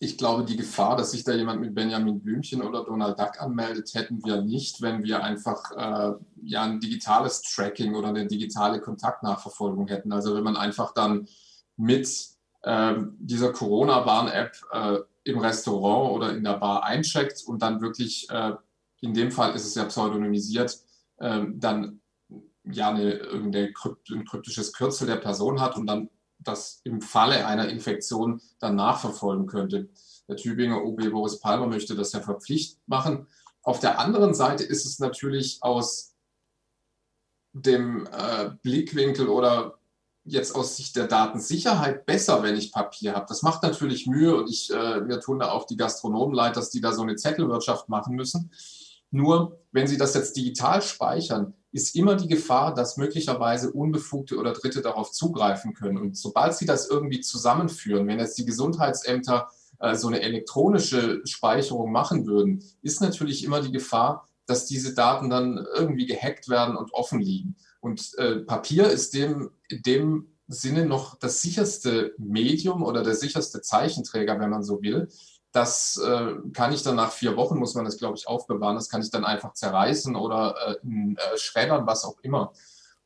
[0.00, 3.94] ich glaube, die Gefahr, dass sich da jemand mit Benjamin Blümchen oder Donald Duck anmeldet,
[3.94, 9.88] hätten wir nicht, wenn wir einfach äh, ja ein digitales Tracking oder eine digitale Kontaktnachverfolgung
[9.88, 10.12] hätten.
[10.12, 11.26] Also wenn man einfach dann
[11.76, 12.28] mit
[12.62, 18.52] äh, dieser Corona-Warn-App äh, im Restaurant oder in der Bar eincheckt und dann wirklich, äh,
[19.00, 20.78] in dem Fall ist es ja pseudonymisiert,
[21.20, 22.00] ähm, dann
[22.70, 28.40] ja eine, irgendein kryptisches Kürzel der Person hat und dann das im Falle einer Infektion
[28.60, 29.88] dann nachverfolgen könnte.
[30.28, 33.26] Der Tübinger OB Boris Palmer möchte das ja verpflichtend machen.
[33.62, 36.14] Auf der anderen Seite ist es natürlich aus
[37.52, 39.78] dem äh, Blickwinkel oder
[40.24, 43.26] jetzt aus Sicht der Datensicherheit besser, wenn ich Papier habe.
[43.28, 46.70] Das macht natürlich Mühe und ich, äh, mir tun da auch die Gastronomen leid, dass
[46.70, 48.52] die da so eine Zettelwirtschaft machen müssen.
[49.10, 54.52] Nur, wenn sie das jetzt digital speichern, ist immer die Gefahr, dass möglicherweise Unbefugte oder
[54.52, 55.98] Dritte darauf zugreifen können.
[55.98, 59.48] Und sobald sie das irgendwie zusammenführen, wenn jetzt die Gesundheitsämter
[59.78, 65.28] äh, so eine elektronische Speicherung machen würden, ist natürlich immer die Gefahr, dass diese Daten
[65.28, 67.56] dann irgendwie gehackt werden und offen liegen.
[67.80, 73.60] Und äh, Papier ist dem, in dem Sinne noch das sicherste Medium oder der sicherste
[73.60, 75.08] Zeichenträger, wenn man so will,
[75.52, 78.76] das äh, kann ich dann nach vier Wochen, muss man das, glaube ich, aufbewahren.
[78.76, 82.52] Das kann ich dann einfach zerreißen oder äh, äh, schreddern, was auch immer.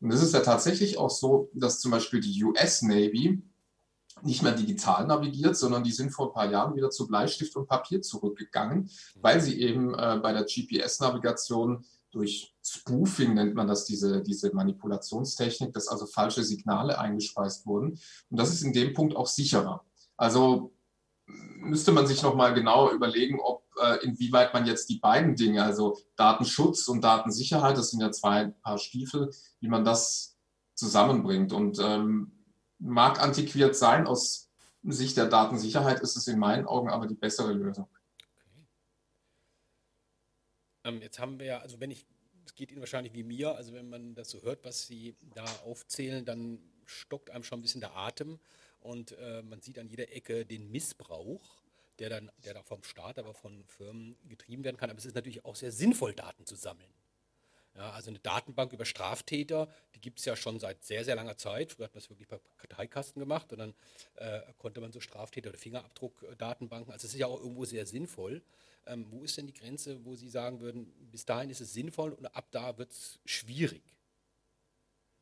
[0.00, 3.42] Und es ist ja tatsächlich auch so, dass zum Beispiel die US Navy
[4.22, 7.68] nicht mehr digital navigiert, sondern die sind vor ein paar Jahren wieder zu Bleistift und
[7.68, 8.90] Papier zurückgegangen,
[9.20, 15.72] weil sie eben äh, bei der GPS-Navigation durch Spoofing nennt man das, diese, diese Manipulationstechnik,
[15.72, 17.98] dass also falsche Signale eingespeist wurden.
[18.30, 19.84] Und das ist in dem Punkt auch sicherer.
[20.16, 20.72] Also
[21.26, 25.98] müsste man sich nochmal genau überlegen, ob äh, inwieweit man jetzt die beiden Dinge, also
[26.16, 30.36] Datenschutz und Datensicherheit, das sind ja zwei Paar Stiefel, wie man das
[30.74, 31.52] zusammenbringt.
[31.52, 32.44] Und ähm,
[32.78, 34.50] mag antiquiert sein, aus
[34.82, 37.88] Sicht der Datensicherheit ist es in meinen Augen aber die bessere Lösung.
[40.84, 42.06] Ähm, jetzt haben wir ja, also wenn ich,
[42.44, 45.44] es geht Ihnen wahrscheinlich wie mir, also wenn man das so hört, was Sie da
[45.64, 48.40] aufzählen, dann stockt einem schon ein bisschen der Atem.
[48.82, 51.62] Und äh, man sieht an jeder Ecke den Missbrauch,
[51.98, 54.90] der dann, der da vom Staat, aber von Firmen getrieben werden kann.
[54.90, 56.92] Aber es ist natürlich auch sehr sinnvoll, Daten zu sammeln.
[57.74, 61.38] Ja, also eine Datenbank über Straftäter, die gibt es ja schon seit sehr, sehr langer
[61.38, 61.72] Zeit.
[61.72, 63.74] Früher hat man es wirklich bei Karteikasten gemacht und dann
[64.16, 66.92] äh, konnte man so Straftäter- oder Fingerabdruckdatenbanken.
[66.92, 68.42] Also es ist ja auch irgendwo sehr sinnvoll.
[68.84, 72.12] Ähm, wo ist denn die Grenze, wo Sie sagen würden, bis dahin ist es sinnvoll
[72.12, 73.82] und ab da wird es schwierig?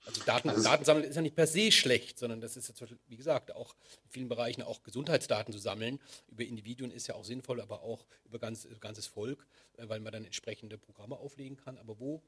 [0.06, 2.86] Also Daten, also Daten sammeln ist ja nicht per se schlecht, sondern das ist ja,
[3.06, 3.74] wie gesagt, auch
[4.04, 6.00] in vielen Bereichen auch Gesundheitsdaten zu sammeln.
[6.28, 9.46] Über Individuen ist ja auch sinnvoll, aber auch über ganz, ganzes Volk,
[9.76, 11.76] äh, weil man dann entsprechende Programme auflegen kann.
[11.78, 12.22] Aber wo,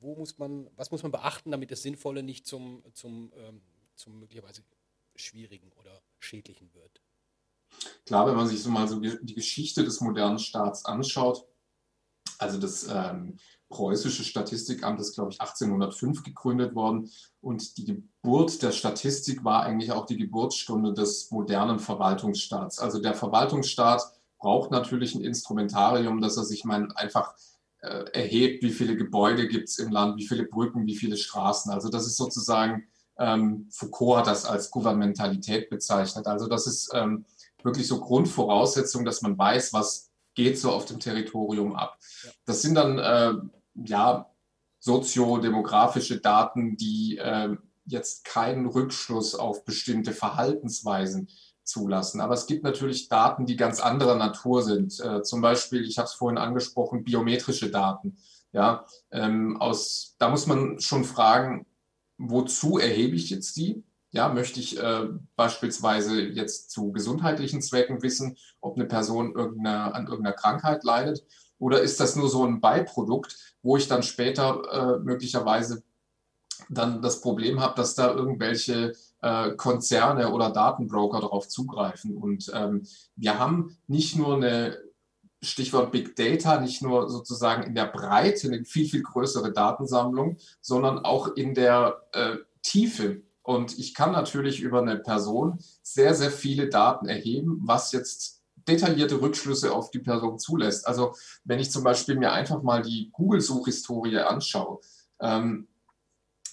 [0.00, 3.60] wo muss man, was muss man beachten, damit das Sinnvolle nicht zum, zum, ähm,
[3.96, 4.62] zum möglicherweise
[5.16, 7.02] schwierigen oder schädlichen wird?
[8.06, 11.46] Klar, wenn man sich so mal so die Geschichte des modernen Staats anschaut,
[12.38, 13.38] also das ähm,
[13.70, 17.10] preußische Statistikamt ist, glaube ich, 1805 gegründet worden
[17.40, 22.80] und die Geburt der Statistik war eigentlich auch die Geburtsstunde des modernen Verwaltungsstaats.
[22.80, 24.02] Also der Verwaltungsstaat
[24.38, 27.34] braucht natürlich ein Instrumentarium, dass er sich mal einfach
[27.82, 31.72] äh, erhebt, wie viele Gebäude gibt es im Land, wie viele Brücken, wie viele Straßen.
[31.72, 36.26] Also das ist sozusagen, ähm, Foucault hat das als Gouvernementalität bezeichnet.
[36.26, 37.24] Also das ist ähm,
[37.62, 41.98] wirklich so Grundvoraussetzung, dass man weiß, was geht so auf dem Territorium ab.
[42.46, 43.34] Das sind dann äh,
[43.74, 44.30] ja
[44.78, 51.28] soziodemografische Daten, die äh, jetzt keinen Rückschluss auf bestimmte Verhaltensweisen
[51.64, 52.20] zulassen.
[52.20, 54.98] Aber es gibt natürlich Daten, die ganz anderer Natur sind.
[55.00, 58.16] Äh, zum Beispiel, ich habe es vorhin angesprochen, biometrische Daten.
[58.52, 61.66] Ja, ähm, aus, da muss man schon fragen,
[62.18, 63.84] wozu erhebe ich jetzt die?
[64.10, 65.06] Ja, möchte ich äh,
[65.36, 71.24] beispielsweise jetzt zu gesundheitlichen Zwecken wissen, ob eine Person irgendeine, an irgendeiner Krankheit leidet?
[71.60, 75.82] Oder ist das nur so ein Beiprodukt, wo ich dann später äh, möglicherweise
[76.68, 82.16] dann das Problem habe, dass da irgendwelche äh, Konzerne oder Datenbroker darauf zugreifen?
[82.16, 82.86] Und ähm,
[83.16, 84.78] wir haben nicht nur eine
[85.42, 90.98] Stichwort Big Data, nicht nur sozusagen in der Breite eine viel, viel größere Datensammlung, sondern
[90.98, 96.68] auch in der äh, Tiefe und ich kann natürlich über eine Person sehr, sehr viele
[96.68, 100.86] Daten erheben, was jetzt detaillierte Rückschlüsse auf die Person zulässt.
[100.86, 104.80] Also wenn ich zum Beispiel mir einfach mal die Google-Suchhistorie anschaue,
[105.20, 105.68] ähm,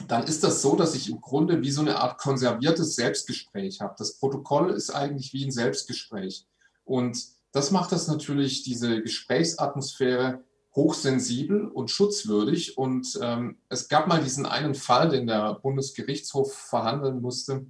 [0.08, 3.96] dann ist das so, dass ich im Grunde wie so eine Art konserviertes Selbstgespräch habe.
[3.98, 6.46] Das Protokoll ist eigentlich wie ein Selbstgespräch.
[6.84, 7.18] Und
[7.52, 10.44] das macht das natürlich, diese Gesprächsatmosphäre,
[10.76, 12.78] hochsensibel und schutzwürdig.
[12.78, 17.66] Und ähm, es gab mal diesen einen Fall, den der Bundesgerichtshof verhandeln musste.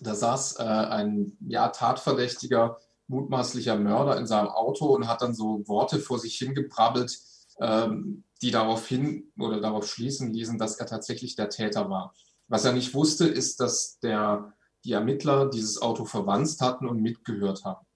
[0.00, 2.78] Da saß äh, ein ja, Tatverdächtiger,
[3.08, 7.18] mutmaßlicher Mörder in seinem Auto und hat dann so Worte vor sich hingebrabbelt,
[7.60, 12.14] ähm, die darauf hin oder darauf schließen ließen, dass er tatsächlich der Täter war.
[12.48, 14.52] Was er nicht wusste, ist, dass der,
[14.84, 17.86] die Ermittler dieses Auto verwandt hatten und mitgehört haben.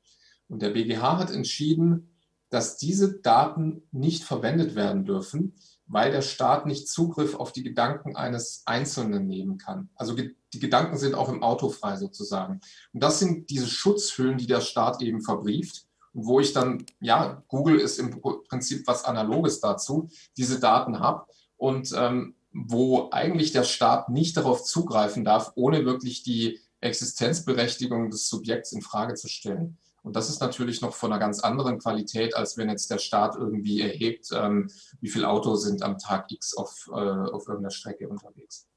[0.49, 2.15] Und der BGH hat entschieden,
[2.51, 5.55] dass diese Daten nicht verwendet werden dürfen,
[5.89, 9.89] weil der Staat nicht Zugriff auf die Gedanken eines Einzelnen nehmen kann.
[9.97, 12.61] Also die Gedanken sind auch im Auto frei sozusagen.
[12.93, 15.86] Und das sind diese Schutzhüllen, die der Staat eben verbrieft.
[16.12, 21.26] Wo ich dann, ja, Google ist im Prinzip was Analoges dazu, diese Daten habe
[21.57, 28.28] und ähm, wo eigentlich der Staat nicht darauf zugreifen darf, ohne wirklich die Existenzberechtigung des
[28.28, 29.78] Subjekts in Frage zu stellen.
[30.03, 33.37] Und das ist natürlich noch von einer ganz anderen Qualität, als wenn jetzt der Staat
[33.37, 34.71] irgendwie erhebt, ähm,
[35.01, 38.69] wie viele Autos sind am Tag X auf, äh, auf irgendeiner Strecke unterwegs.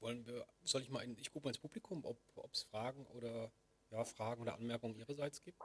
[0.00, 2.18] Wollen wir, soll ich mal, in, ich gucke mal ins Publikum, ob
[2.52, 3.50] es Fragen oder
[3.90, 5.62] ja, Fragen oder Anmerkungen Ihrerseits gibt.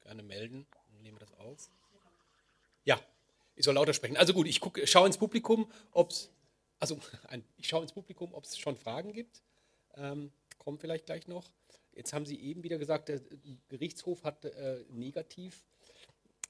[0.00, 1.70] Gerne melden, dann nehmen wir das auf.
[2.84, 3.00] Ja,
[3.54, 4.16] ich soll lauter sprechen.
[4.16, 4.60] Also gut, ich
[4.90, 6.30] schaue ins Publikum, ob es,
[6.80, 6.98] also
[7.56, 9.42] ich schaue ins Publikum, ob es schon Fragen gibt
[9.96, 11.50] ähm, kommt vielleicht gleich noch.
[11.92, 13.20] Jetzt haben Sie eben wieder gesagt, der
[13.68, 15.64] Gerichtshof hat äh, negativ,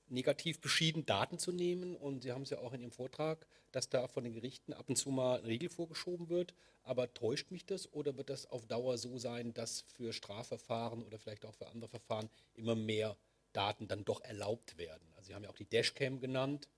[0.08, 1.96] negativ beschieden, Daten zu nehmen.
[1.96, 4.88] Und Sie haben es ja auch in Ihrem Vortrag, dass da von den Gerichten ab
[4.88, 6.54] und zu mal eine Regel vorgeschoben wird.
[6.82, 11.18] Aber täuscht mich das oder wird das auf Dauer so sein, dass für Strafverfahren oder
[11.18, 13.16] vielleicht auch für andere Verfahren immer mehr
[13.52, 15.12] Daten dann doch erlaubt werden?
[15.14, 16.68] Also Sie haben ja auch die Dashcam genannt,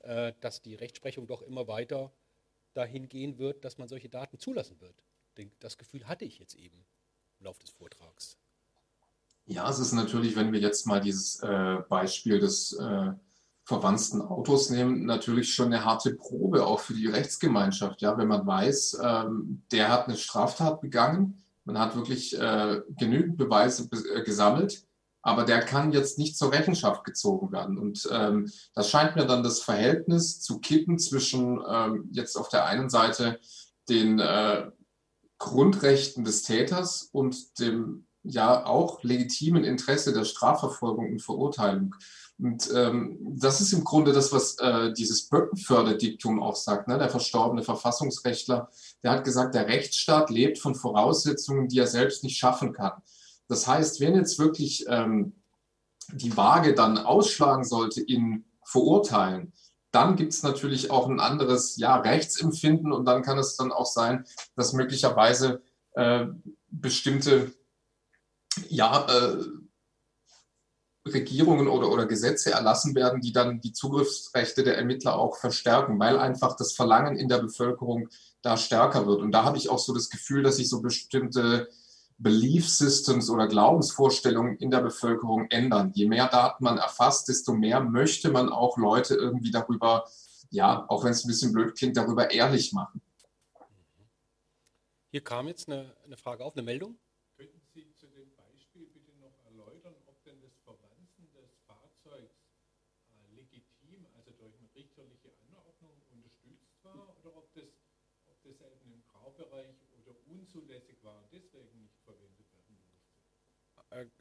[0.00, 2.12] äh, dass die Rechtsprechung doch immer weiter
[2.74, 5.02] dahin gehen wird, dass man solche Daten zulassen wird
[5.60, 6.84] das Gefühl hatte ich jetzt eben
[7.38, 8.36] im Laufe des Vortrags.
[9.46, 13.12] Ja, es ist natürlich, wenn wir jetzt mal dieses äh, Beispiel des äh,
[13.64, 18.00] verwandten Autos nehmen, natürlich schon eine harte Probe auch für die Rechtsgemeinschaft.
[18.02, 23.36] Ja, wenn man weiß, ähm, der hat eine Straftat begangen, man hat wirklich äh, genügend
[23.36, 24.86] Beweise äh, gesammelt,
[25.20, 27.76] aber der kann jetzt nicht zur Rechenschaft gezogen werden.
[27.76, 32.64] Und ähm, das scheint mir dann das Verhältnis zu kippen zwischen ähm, jetzt auf der
[32.64, 33.38] einen Seite
[33.88, 34.70] den äh,
[35.38, 41.94] Grundrechten des Täters und dem ja auch legitimen Interesse der Strafverfolgung und Verurteilung.
[42.38, 46.86] Und ähm, das ist im Grunde das, was äh, dieses Böckenförderdiktum auch sagt.
[46.86, 46.98] Ne?
[46.98, 48.70] Der verstorbene Verfassungsrechtler,
[49.02, 52.92] der hat gesagt, der Rechtsstaat lebt von Voraussetzungen, die er selbst nicht schaffen kann.
[53.48, 55.34] Das heißt, wenn jetzt wirklich ähm,
[56.12, 59.52] die Waage dann ausschlagen sollte in Verurteilen,
[59.90, 63.86] dann gibt es natürlich auch ein anderes ja, Rechtsempfinden und dann kann es dann auch
[63.86, 64.24] sein,
[64.54, 65.62] dass möglicherweise
[65.92, 66.26] äh,
[66.68, 67.52] bestimmte
[68.68, 69.44] ja, äh,
[71.06, 76.18] Regierungen oder, oder Gesetze erlassen werden, die dann die Zugriffsrechte der Ermittler auch verstärken, weil
[76.18, 78.08] einfach das Verlangen in der Bevölkerung
[78.42, 79.20] da stärker wird.
[79.20, 81.68] Und da habe ich auch so das Gefühl, dass sich so bestimmte
[82.18, 85.92] Belief Systems oder Glaubensvorstellungen in der Bevölkerung ändern.
[85.94, 90.04] Je mehr Daten man erfasst, desto mehr möchte man auch Leute irgendwie darüber,
[90.50, 93.00] ja, auch wenn es ein bisschen blöd klingt, darüber ehrlich machen.
[95.10, 96.98] Hier kam jetzt eine, eine Frage auf, eine Meldung.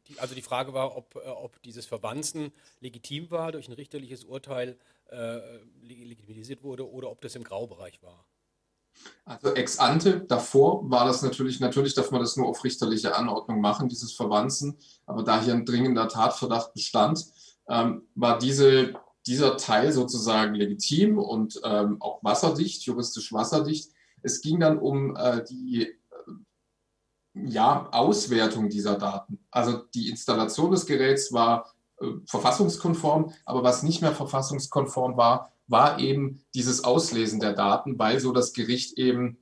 [0.10, 4.24] Die, also die Frage war, ob, äh, ob dieses Verwanzen legitim war, durch ein richterliches
[4.24, 4.78] Urteil
[5.10, 5.40] äh,
[5.82, 8.26] legitimisiert wurde oder ob das im Graubereich war.
[9.26, 13.62] Also ex ante, davor war das natürlich, natürlich darf man das nur auf richterliche Anordnung
[13.62, 17.26] machen, dieses Verwanzen, aber da hier ein dringender Tatverdacht bestand,
[17.70, 18.94] ähm, war diese,
[19.26, 23.92] dieser Teil sozusagen legitim und ähm, auch wasserdicht, juristisch wasserdicht.
[24.24, 25.94] Es ging dann um äh, die
[27.46, 29.40] ja, Auswertung dieser Daten.
[29.52, 36.00] Also die Installation des Geräts war äh, verfassungskonform, aber was nicht mehr verfassungskonform war, war
[36.00, 39.38] eben dieses Auslesen der Daten, weil so das Gericht eben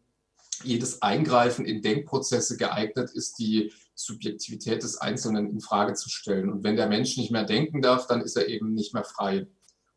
[0.64, 6.50] jedes Eingreifen in Denkprozesse geeignet ist, die Subjektivität des Einzelnen in Frage zu stellen.
[6.50, 9.48] Und wenn der Mensch nicht mehr denken darf, dann ist er eben nicht mehr frei.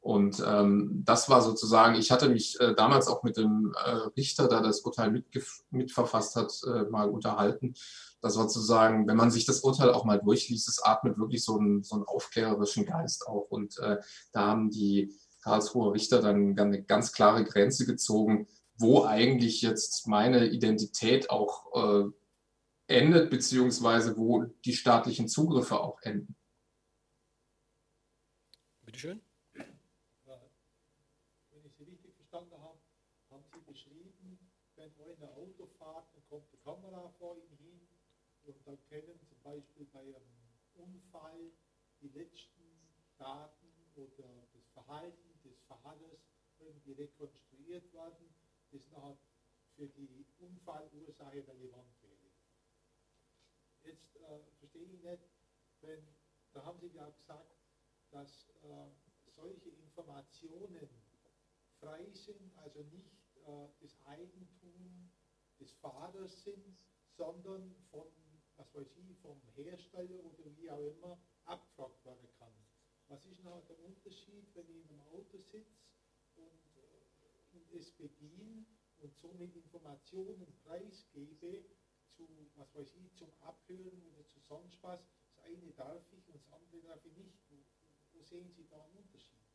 [0.01, 4.49] Und ähm, das war sozusagen, ich hatte mich äh, damals auch mit dem äh, Richter,
[4.49, 5.23] der das Urteil
[5.71, 7.75] mitverfasst hat, äh, mal unterhalten.
[8.21, 11.83] Das sozusagen, wenn man sich das Urteil auch mal durchliest, es atmet wirklich so einen,
[11.83, 13.51] so einen aufklärerischen Geist auf.
[13.51, 13.99] Und äh,
[14.33, 15.13] da haben die
[15.43, 18.47] Karlsruher Richter dann eine ganz klare Grenze gezogen,
[18.77, 22.05] wo eigentlich jetzt meine Identität auch äh,
[22.87, 26.37] endet, beziehungsweise wo die staatlichen Zugriffe auch enden.
[28.85, 29.21] Bitteschön.
[36.69, 37.81] Kamera vor ihm hin
[38.69, 41.53] und dann können zum Beispiel bei einem Unfall
[42.03, 42.69] die letzten
[43.17, 43.67] Daten
[43.97, 46.29] oder das Verhalten des Fahrers
[46.59, 48.35] irgendwie rekonstruiert werden,
[48.71, 49.17] das nachher
[49.75, 52.31] für die Unfallursache relevant wäre.
[53.85, 55.23] Jetzt äh, verstehe ich nicht,
[55.81, 56.07] wenn,
[56.53, 57.57] da haben Sie ja gesagt,
[58.11, 58.91] dass äh,
[59.35, 60.89] solche Informationen
[61.81, 65.11] frei sind, also nicht äh, das Eigentum
[65.59, 66.77] des Fahrers sind,
[67.17, 68.07] sondern von,
[68.59, 72.53] was weiß ich, vom Hersteller oder wie auch immer abgefragt werden kann.
[73.07, 75.87] Was ist noch der Unterschied, wenn ich in einem Auto sitze
[76.35, 78.67] und äh, es bediene
[78.99, 81.65] und somit Informationen preisgebe
[82.11, 84.83] zu, was weiß ich, zum Abhören oder zu sonst?
[84.83, 85.01] Das
[85.45, 87.39] eine darf ich und das andere darf ich nicht.
[87.49, 87.65] Wo,
[88.13, 89.48] wo sehen Sie da einen Unterschied?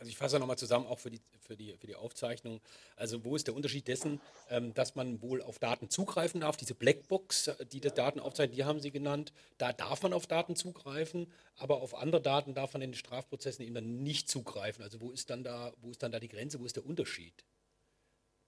[0.00, 2.62] Also ich fasse nochmal zusammen, auch für die, für, die, für die Aufzeichnung.
[2.96, 4.18] Also wo ist der Unterschied dessen,
[4.48, 6.56] ähm, dass man wohl auf Daten zugreifen darf?
[6.56, 9.34] Diese Blackbox, äh, die die Daten aufzeichnet, die haben Sie genannt.
[9.58, 13.62] Da darf man auf Daten zugreifen, aber auf andere Daten darf man in den Strafprozessen
[13.62, 14.82] eben dann nicht zugreifen.
[14.82, 17.44] Also wo ist dann da, wo ist dann da die Grenze, wo ist der Unterschied?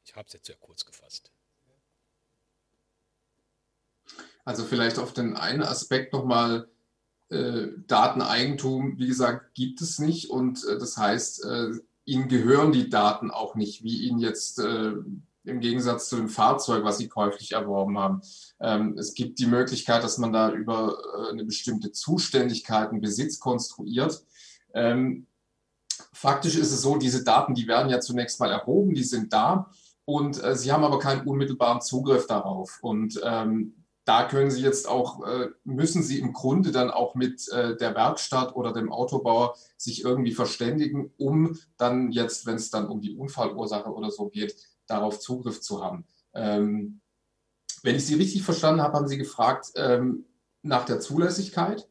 [0.06, 1.32] Ich habe es jetzt sehr kurz gefasst.
[4.46, 6.66] Also vielleicht auf den einen Aspekt nochmal
[7.86, 11.70] Dateneigentum, wie gesagt, gibt es nicht und äh, das heißt, äh,
[12.04, 14.92] ihnen gehören die Daten auch nicht, wie ihnen jetzt äh,
[15.44, 18.22] im Gegensatz zu dem Fahrzeug, was sie käuflich erworben haben.
[18.60, 23.40] Ähm, es gibt die Möglichkeit, dass man da über äh, eine bestimmte Zuständigkeit einen Besitz
[23.40, 24.24] konstruiert.
[24.74, 25.26] Ähm,
[26.12, 29.70] faktisch ist es so, diese Daten, die werden ja zunächst mal erhoben, die sind da
[30.04, 32.78] und äh, sie haben aber keinen unmittelbaren Zugriff darauf.
[32.82, 37.48] Und ähm, da können Sie jetzt auch, äh, müssen Sie im Grunde dann auch mit
[37.50, 42.88] äh, der Werkstatt oder dem Autobauer sich irgendwie verständigen, um dann jetzt, wenn es dann
[42.88, 44.56] um die Unfallursache oder so geht,
[44.86, 46.06] darauf Zugriff zu haben.
[46.34, 47.00] Ähm,
[47.82, 50.26] wenn ich Sie richtig verstanden habe, haben Sie gefragt ähm,
[50.62, 51.88] nach der Zulässigkeit.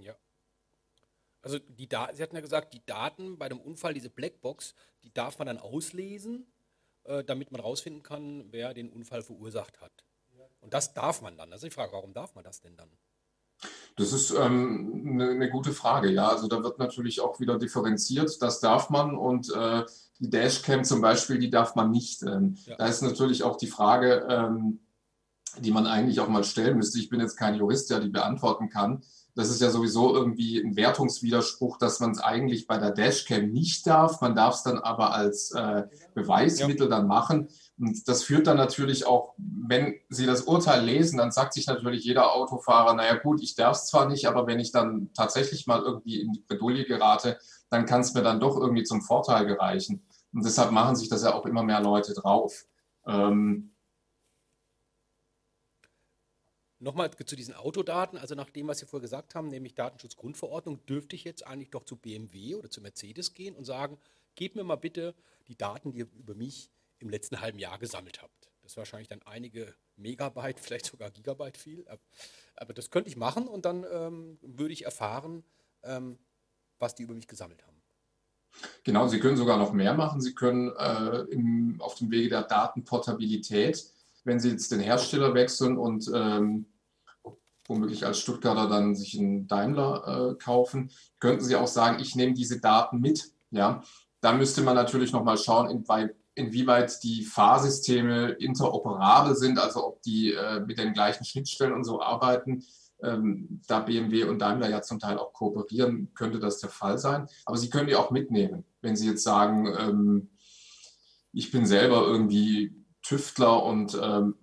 [0.00, 0.16] Ja.
[1.42, 4.74] Also die da Sie hatten ja gesagt, die Daten bei dem Unfall, diese Blackbox,
[5.04, 6.52] die darf man dann auslesen,
[7.04, 10.04] äh, damit man herausfinden kann, wer den Unfall verursacht hat.
[10.66, 11.52] Und das darf man dann.
[11.52, 12.88] Das ist die Frage, warum darf man das denn dann?
[13.94, 16.28] Das ist ähm, eine, eine, gute Frage, ja.
[16.28, 18.42] Also da wird natürlich auch wieder differenziert.
[18.42, 19.84] Das darf man und äh,
[20.18, 22.24] die Dashcam zum Beispiel, die darf man nicht.
[22.24, 22.74] Ähm, ja.
[22.78, 24.80] Da ist natürlich auch die Frage, ähm,
[25.58, 26.98] die man eigentlich auch mal stellen müsste.
[26.98, 29.04] Ich bin jetzt kein Jurist, der die beantworten kann.
[29.36, 33.86] Das ist ja sowieso irgendwie ein Wertungswiderspruch, dass man es eigentlich bei der Dashcam nicht
[33.86, 34.22] darf.
[34.22, 35.82] Man darf es dann aber als äh,
[36.14, 36.96] Beweismittel ja.
[36.96, 37.48] dann machen.
[37.78, 42.02] Und das führt dann natürlich auch, wenn Sie das Urteil lesen, dann sagt sich natürlich
[42.04, 45.82] jeder Autofahrer, naja gut, ich darf es zwar nicht, aber wenn ich dann tatsächlich mal
[45.82, 47.38] irgendwie in die Bredouille gerate,
[47.68, 50.02] dann kann es mir dann doch irgendwie zum Vorteil gereichen.
[50.32, 52.64] Und deshalb machen sich das ja auch immer mehr Leute drauf.
[53.06, 53.75] Ähm,
[56.78, 61.16] Nochmal zu diesen Autodaten, also nach dem, was Sie vorher gesagt haben, nämlich Datenschutzgrundverordnung, dürfte
[61.16, 63.98] ich jetzt eigentlich doch zu BMW oder zu Mercedes gehen und sagen,
[64.34, 65.14] gebt mir mal bitte
[65.48, 68.50] die Daten, die ihr über mich im letzten halben Jahr gesammelt habt.
[68.62, 71.86] Das ist wahrscheinlich dann einige Megabyte, vielleicht sogar Gigabyte viel.
[72.56, 75.44] Aber das könnte ich machen und dann ähm, würde ich erfahren,
[75.82, 76.18] ähm,
[76.78, 77.76] was die über mich gesammelt haben.
[78.84, 80.20] Genau, Sie können sogar noch mehr machen.
[80.20, 83.84] Sie können äh, im, auf dem Wege der Datenportabilität,
[84.26, 86.66] wenn Sie jetzt den Hersteller wechseln und ähm,
[87.66, 90.90] womöglich als Stuttgarter dann sich einen Daimler äh, kaufen,
[91.20, 93.32] könnten Sie auch sagen, ich nehme diese Daten mit.
[93.50, 93.82] Ja,
[94.20, 100.02] da müsste man natürlich noch mal schauen, inwieweit inwieweit die Fahrsysteme interoperabel sind, also ob
[100.02, 102.62] die äh, mit den gleichen Schnittstellen und so arbeiten.
[103.02, 107.26] Ähm, da BMW und Daimler ja zum Teil auch kooperieren, könnte das der Fall sein.
[107.46, 110.30] Aber Sie können die auch mitnehmen, wenn Sie jetzt sagen, ähm,
[111.32, 114.36] ich bin selber irgendwie Tüftler und ähm,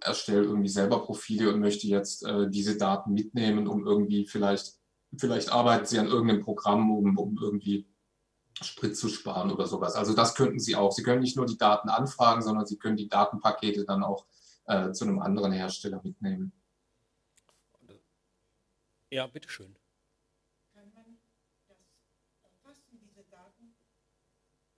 [0.00, 4.74] erstelle irgendwie selber Profile und möchte jetzt äh, diese Daten mitnehmen, um irgendwie vielleicht,
[5.16, 7.86] vielleicht arbeiten Sie an irgendeinem Programm, um, um irgendwie
[8.62, 9.96] Sprit zu sparen oder sowas.
[9.96, 10.92] Also das könnten Sie auch.
[10.92, 14.24] Sie können nicht nur die Daten anfragen, sondern Sie können die Datenpakete dann auch
[14.66, 16.52] äh, zu einem anderen Hersteller mitnehmen.
[19.10, 19.76] Ja, bitteschön.
[20.74, 21.18] Kann man
[21.68, 21.78] das
[22.42, 23.76] Erfassen dieser Daten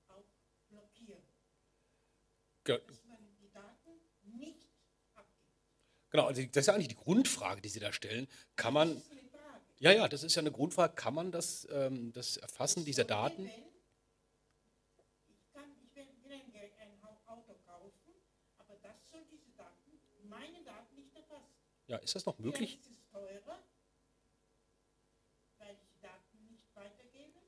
[0.09, 0.27] auch
[0.69, 1.23] blockieren?
[2.65, 3.90] Ge Dass man die Daten
[4.36, 4.69] nicht
[5.15, 5.56] abgibt.
[6.10, 8.28] Genau, also das ist ja eigentlich die Grundfrage, die Sie da stellen.
[8.56, 9.02] Kann man.
[9.78, 10.94] Ja, ja, das ist ja eine Grundfrage.
[10.94, 13.51] Kann man das, ähm, das Erfassen dieser Daten?
[21.86, 22.74] Ja, ist das noch möglich?
[22.74, 23.59] Ja, ist es teurer,
[25.59, 27.40] weil ich Daten nicht weitergebe?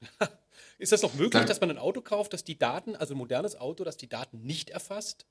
[0.78, 3.56] ist das noch möglich, dass man ein Auto kauft, das die Daten, also ein modernes
[3.56, 5.26] Auto, das die Daten nicht erfasst?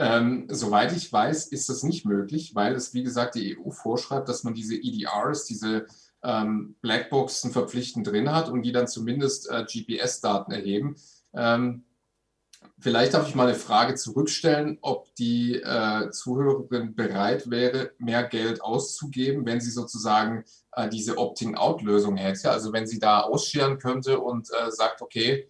[0.00, 4.28] Ähm, soweit ich weiß, ist das nicht möglich, weil es, wie gesagt, die EU vorschreibt,
[4.28, 5.86] dass man diese EDRs, diese
[6.22, 10.96] ähm, Blackboxen verpflichtend drin hat und die dann zumindest äh, GPS-Daten erheben.
[11.34, 11.84] Ähm,
[12.80, 18.62] Vielleicht darf ich mal eine Frage zurückstellen, ob die äh, Zuhörerin bereit wäre, mehr Geld
[18.62, 22.52] auszugeben, wenn sie sozusagen äh, diese Opting-out-Lösung hätte.
[22.52, 25.48] Also wenn sie da ausscheren könnte und äh, sagt, okay,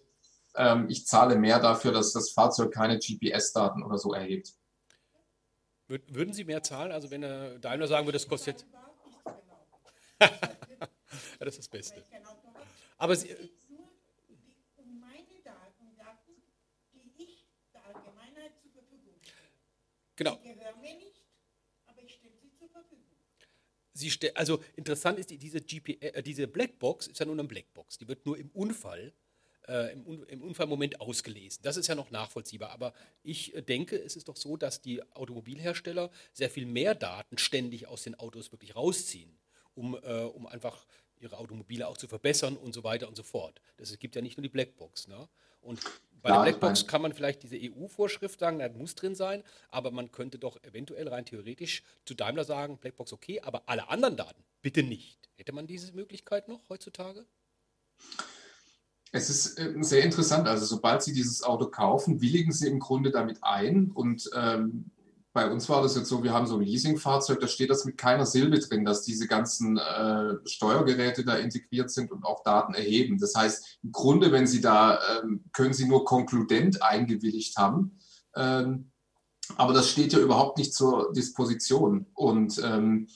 [0.55, 4.53] ähm, ich zahle mehr dafür, dass das Fahrzeug keine GPS-Daten oder so erhebt.
[5.87, 6.91] Würden Sie mehr zahlen?
[6.91, 8.65] Also wenn der Daimler sagen würde, das kostet...
[10.21, 10.29] ja,
[11.39, 12.03] das ist das Beste.
[12.97, 13.35] Aber Sie,
[20.19, 20.35] Genau.
[20.35, 21.23] Die gehören mir nicht,
[21.85, 23.05] aber ich stelle sie zur Verfügung.
[23.93, 27.99] Sie also interessant ist, diese, GPS, äh, diese Blackbox ist ja nur eine Blackbox.
[27.99, 29.13] Die wird nur im Unfall,
[29.69, 31.61] äh, im, im, Unfallmoment ausgelesen.
[31.63, 32.71] Das ist ja noch nachvollziehbar.
[32.71, 32.93] Aber
[33.23, 37.87] ich äh, denke, es ist doch so, dass die Automobilhersteller sehr viel mehr Daten ständig
[37.87, 39.37] aus den Autos wirklich rausziehen,
[39.75, 40.85] um, äh, um einfach
[41.19, 43.61] ihre Automobile auch zu verbessern und so weiter und so fort.
[43.77, 45.07] Das, es gibt ja nicht nur die Blackbox.
[45.07, 45.29] Ne?
[45.61, 45.79] Und
[46.21, 49.91] bei ja, der Blackbox kann man vielleicht diese EU-Vorschrift sagen, das muss drin sein, aber
[49.91, 54.43] man könnte doch eventuell rein theoretisch zu Daimler sagen, Blackbox okay, aber alle anderen Daten
[54.61, 55.29] bitte nicht.
[55.35, 57.25] Hätte man diese Möglichkeit noch heutzutage?
[59.11, 60.47] Es ist äh, sehr interessant.
[60.47, 64.91] Also sobald Sie dieses Auto kaufen, willigen Sie im Grunde damit ein und ähm,
[65.31, 67.97] bei uns war das jetzt so, wir haben so ein Leasingfahrzeug, da steht das mit
[67.97, 73.19] keiner Silbe drin, dass diese ganzen äh, Steuergeräte da integriert sind und auch Daten erheben.
[73.19, 77.99] Das heißt, im Grunde, wenn Sie da, ähm, können Sie nur konkludent eingewilligt haben.
[78.35, 78.91] Ähm,
[79.55, 82.07] aber das steht ja überhaupt nicht zur Disposition.
[82.13, 83.07] Und ähm,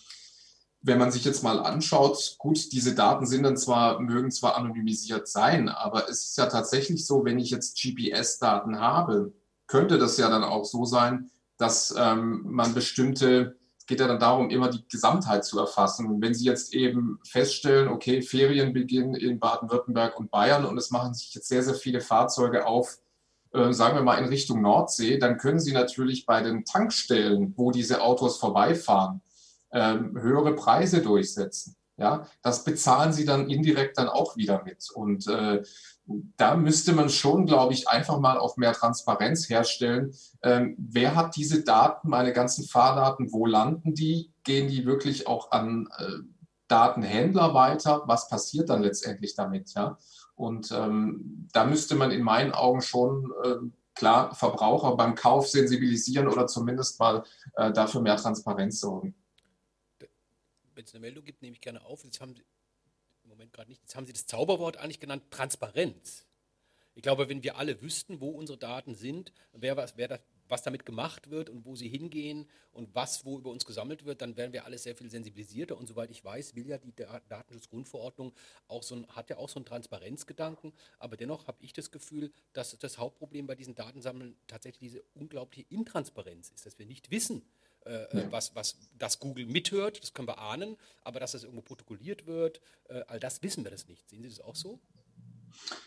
[0.86, 5.30] wenn man sich jetzt mal anschaut, gut, diese Daten sind dann zwar, mögen zwar anonymisiert
[5.30, 9.34] sein, aber es ist ja tatsächlich so, wenn ich jetzt GPS-Daten habe,
[9.66, 14.20] könnte das ja dann auch so sein, dass ähm, man bestimmte, es geht ja dann
[14.20, 16.22] darum, immer die Gesamtheit zu erfassen.
[16.22, 21.34] Wenn Sie jetzt eben feststellen, okay, Ferienbeginn in Baden-Württemberg und Bayern und es machen sich
[21.34, 22.98] jetzt sehr, sehr viele Fahrzeuge auf,
[23.54, 27.72] äh, sagen wir mal in Richtung Nordsee, dann können Sie natürlich bei den Tankstellen, wo
[27.72, 29.22] diese Autos vorbeifahren,
[29.74, 31.76] ähm, höhere Preise durchsetzen.
[31.96, 34.90] Ja, das bezahlen sie dann indirekt dann auch wieder mit.
[34.96, 35.62] Und äh,
[36.38, 40.12] da müsste man schon, glaube ich, einfach mal auf mehr Transparenz herstellen.
[40.42, 44.34] Ähm, wer hat diese Daten, meine ganzen Fahrdaten, wo landen die?
[44.44, 46.20] gehen die wirklich auch an äh,
[46.68, 48.04] Datenhändler weiter?
[48.06, 49.74] Was passiert dann letztendlich damit?
[49.74, 49.98] Ja?
[50.36, 53.56] Und ähm, da müsste man in meinen Augen schon äh,
[53.96, 57.24] klar Verbraucher beim Kauf sensibilisieren oder zumindest mal
[57.56, 59.16] äh, dafür mehr Transparenz sorgen.
[60.76, 62.04] Wenn es eine Meldung gibt, nehme ich gerne auf.
[62.04, 62.44] Jetzt haben Sie,
[63.24, 66.26] im Moment gerade nicht, jetzt haben Sie das Zauberwort eigentlich genannt, Transparenz.
[66.96, 70.62] Ich glaube, wenn wir alle wüssten, wo unsere Daten sind, wer, was, wer das, was
[70.62, 74.38] damit gemacht wird und wo sie hingehen und was wo über uns gesammelt wird, dann
[74.38, 75.78] wären wir alle sehr viel sensibilisierter.
[75.78, 78.34] Und soweit ich weiß, will ja die Datenschutzgrundverordnung
[78.68, 80.74] auch so ein, hat ja auch so einen Transparenzgedanken.
[81.00, 85.68] Aber dennoch habe ich das Gefühl, dass das Hauptproblem bei diesen Datensammeln tatsächlich diese unglaubliche
[85.70, 87.42] Intransparenz ist, dass wir nicht wissen,
[87.86, 88.32] äh, ja.
[88.32, 92.62] was, was das Google mithört, das können wir ahnen, aber dass das irgendwo protokolliert wird,
[92.90, 94.10] äh, all das wissen wir das nicht.
[94.10, 94.80] Sehen Sie das auch so?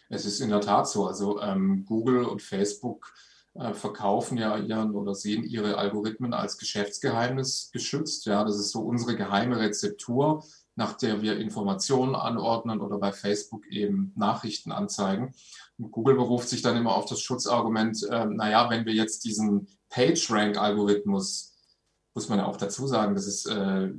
[0.08, 1.06] Es ist in der Tat so.
[1.06, 3.12] Also ähm, Google und Facebook
[3.54, 8.26] äh, verkaufen ja ihren oder sehen ihre Algorithmen als Geschäftsgeheimnis geschützt.
[8.26, 10.44] Ja, das ist so unsere geheime Rezeptur,
[10.74, 15.34] nach der wir Informationen anordnen oder bei Facebook eben Nachrichten anzeigen.
[15.78, 19.68] Und Google beruft sich dann immer auf das Schutzargument, äh, naja, wenn wir jetzt diesen
[19.88, 21.55] PageRank-Algorithmus,
[22.16, 23.90] muss man ja auch dazu sagen, das ist äh,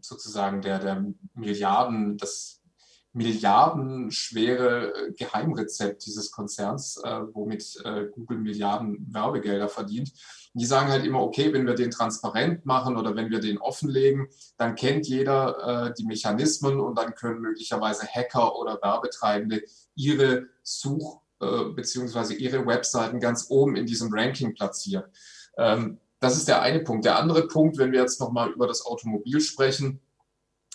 [0.00, 2.62] sozusagen der, der Milliarden, das
[3.12, 7.76] milliardenschwere äh, Geheimrezept dieses Konzerns, äh, womit
[8.12, 10.12] Google Milliarden Werbegelder verdient.
[10.54, 14.28] die sagen halt immer, okay, wenn wir den transparent machen oder wenn wir den offenlegen,
[14.56, 19.62] dann kennt jeder äh, die Mechanismen und dann können möglicherweise Hacker oder Werbetreibende
[19.94, 21.20] ihre Such-
[21.74, 25.04] beziehungsweise ihre Webseiten ganz oben in diesem Ranking platzieren.
[25.56, 27.04] Ähm, das ist der eine Punkt.
[27.04, 30.00] Der andere Punkt, wenn wir jetzt nochmal über das Automobil sprechen,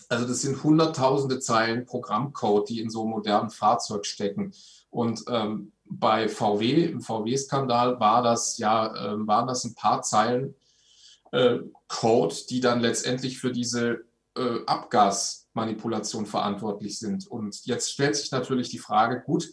[0.10, 4.54] also das sind hunderttausende Zeilen Programmcode, die in so einem modernen Fahrzeug stecken.
[4.90, 10.56] Und ähm, bei VW, im VW-Skandal, war das ja, äh, waren das ein paar Zeilen
[11.32, 14.06] äh, Code, die dann letztendlich für diese
[14.36, 17.28] äh, Abgasmanipulation verantwortlich sind.
[17.28, 19.48] Und jetzt stellt sich natürlich die Frage, gut,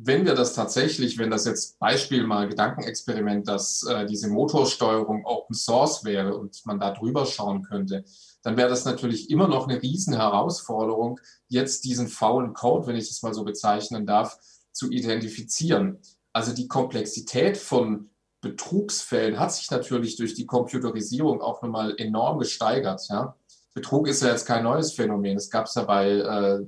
[0.00, 5.56] wenn wir das tatsächlich, wenn das jetzt Beispiel mal Gedankenexperiment, dass äh, diese Motorsteuerung Open
[5.56, 8.04] Source wäre und man da drüber schauen könnte,
[8.42, 11.18] dann wäre das natürlich immer noch eine Riesenherausforderung,
[11.48, 14.38] jetzt diesen faulen Code, wenn ich das mal so bezeichnen darf,
[14.70, 15.98] zu identifizieren.
[16.32, 18.08] Also die Komplexität von
[18.40, 23.02] Betrugsfällen hat sich natürlich durch die Computerisierung auch nochmal enorm gesteigert.
[23.08, 23.34] Ja?
[23.74, 25.36] Betrug ist ja jetzt kein neues Phänomen.
[25.36, 26.64] Es gab es ja bei äh,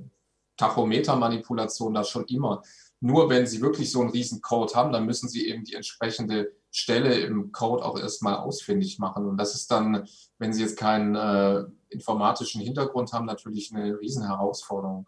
[0.57, 2.61] Tachometermanipulation da schon immer.
[3.03, 6.55] Nur wenn Sie wirklich so einen riesen Code haben, dann müssen Sie eben die entsprechende
[6.69, 9.25] Stelle im Code auch erstmal ausfindig machen.
[9.25, 10.07] Und das ist dann,
[10.37, 15.07] wenn Sie jetzt keinen äh, informatischen Hintergrund haben, natürlich eine Riesenherausforderung.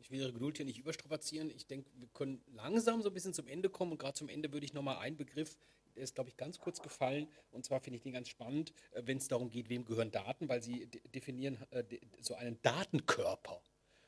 [0.00, 1.50] Ich will Ihre Geduld hier nicht überstrapazieren.
[1.50, 3.92] Ich denke, wir können langsam so ein bisschen zum Ende kommen.
[3.92, 5.58] Und gerade zum Ende würde ich nochmal einen Begriff,
[5.96, 7.28] der ist, glaube ich, ganz kurz gefallen.
[7.50, 10.48] Und zwar finde ich den ganz spannend, äh, wenn es darum geht, wem gehören Daten,
[10.48, 11.84] weil Sie definieren äh,
[12.22, 13.60] so einen Datenkörper.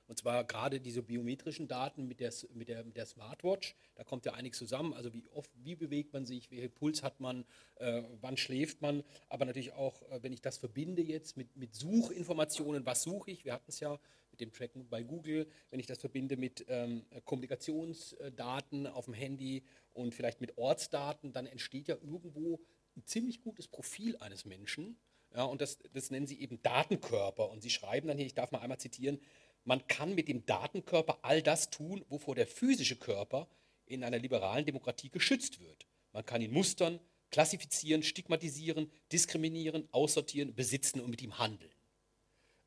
[0.08, 4.24] Und zwar gerade diese biometrischen Daten mit der, mit, der, mit der Smartwatch, da kommt
[4.24, 4.94] ja einiges zusammen.
[4.94, 7.44] Also wie oft, wie bewegt man sich, welchen Puls hat man,
[7.76, 9.02] äh, wann schläft man.
[9.28, 13.44] Aber natürlich auch, äh, wenn ich das verbinde jetzt mit, mit Suchinformationen, was suche ich?
[13.44, 13.98] Wir hatten es ja
[14.30, 19.64] mit dem Tracken bei Google, wenn ich das verbinde mit ähm, Kommunikationsdaten auf dem Handy
[19.92, 22.60] und vielleicht mit Ortsdaten, dann entsteht ja irgendwo
[22.96, 24.98] ein ziemlich gutes Profil eines Menschen.
[25.34, 27.50] Ja, und das, das nennen sie eben Datenkörper.
[27.50, 29.20] Und sie schreiben dann hier, ich darf mal einmal zitieren,
[29.66, 33.48] man kann mit dem Datenkörper all das tun, wovor der physische Körper
[33.84, 35.86] in einer liberalen Demokratie geschützt wird.
[36.12, 41.74] Man kann ihn mustern, klassifizieren, stigmatisieren, diskriminieren, aussortieren, besitzen und mit ihm handeln.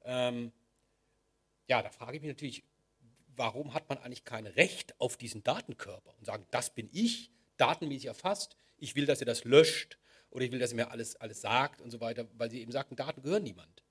[0.04, 0.52] Ähm,
[1.68, 2.64] ja, da frage ich mich natürlich,
[3.36, 8.08] warum hat man eigentlich kein Recht auf diesen Datenkörper und sagen, das bin ich, datenmäßig
[8.08, 9.98] erfasst, ich will, dass ihr das löscht
[10.32, 12.74] oder ich will, dass ihr mir alles, alles sagt und so weiter, weil sie eben
[12.74, 13.84] sagten, Daten gehören niemand.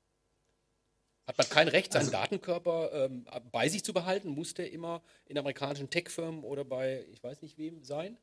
[1.28, 4.30] Hat man kein Recht, seinen also, Datenkörper ähm, bei sich zu behalten?
[4.30, 8.16] Muss der immer in amerikanischen Tech-Firmen oder bei, ich weiß nicht wem, sein?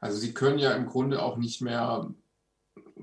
[0.00, 2.08] Also Sie können ja im Grunde auch nicht mehr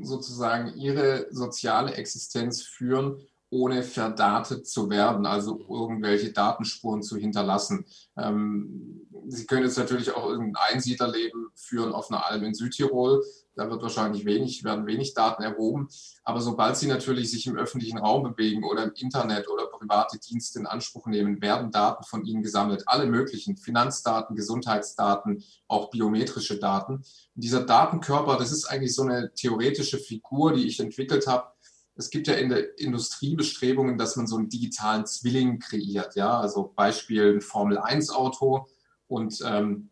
[0.01, 3.21] sozusagen Ihre soziale Existenz führen,
[3.51, 7.85] ohne verdatet zu werden, also irgendwelche Datenspuren zu hinterlassen.
[8.17, 13.23] Ähm, Sie können jetzt natürlich auch irgendein Einsiedlerleben führen auf einer Alm in Südtirol.
[13.55, 15.87] Da wird wahrscheinlich wenig, werden wenig Daten erhoben.
[16.23, 20.59] Aber sobald Sie natürlich sich im öffentlichen Raum bewegen oder im Internet oder private Dienste
[20.59, 22.83] in Anspruch nehmen, werden Daten von Ihnen gesammelt.
[22.85, 26.95] Alle möglichen Finanzdaten, Gesundheitsdaten, auch biometrische Daten.
[26.95, 31.47] Und dieser Datenkörper, das ist eigentlich so eine theoretische Figur, die ich entwickelt habe.
[31.95, 36.15] Es gibt ja in der Industrie Bestrebungen, dass man so einen digitalen Zwilling kreiert.
[36.15, 38.67] Ja, also Beispiel ein Formel-1-Auto
[39.07, 39.91] und ähm,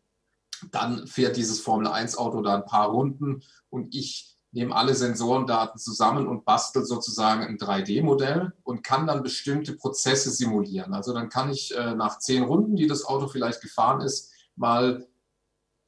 [0.72, 6.46] dann fährt dieses Formel-1-Auto da ein paar Runden und ich nehme alle Sensorendaten zusammen und
[6.46, 10.94] bastel sozusagen ein 3D-Modell und kann dann bestimmte Prozesse simulieren.
[10.94, 15.08] Also dann kann ich äh, nach zehn Runden, die das Auto vielleicht gefahren ist, mal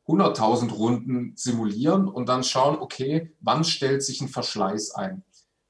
[0.07, 5.23] 100.000 Runden simulieren und dann schauen, okay, wann stellt sich ein Verschleiß ein.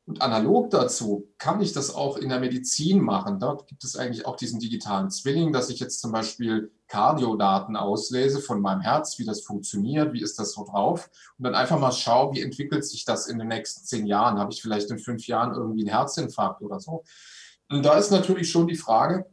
[0.07, 3.39] Und analog dazu kann ich das auch in der Medizin machen.
[3.39, 8.39] Dort gibt es eigentlich auch diesen digitalen Zwilling, dass ich jetzt zum Beispiel Kardiodaten auslese
[8.39, 11.09] von meinem Herz, wie das funktioniert, wie ist das so drauf
[11.39, 14.37] und dann einfach mal schaue, wie entwickelt sich das in den nächsten zehn Jahren.
[14.37, 17.03] Habe ich vielleicht in fünf Jahren irgendwie einen Herzinfarkt oder so?
[17.71, 19.25] Und da ist natürlich schon die Frage,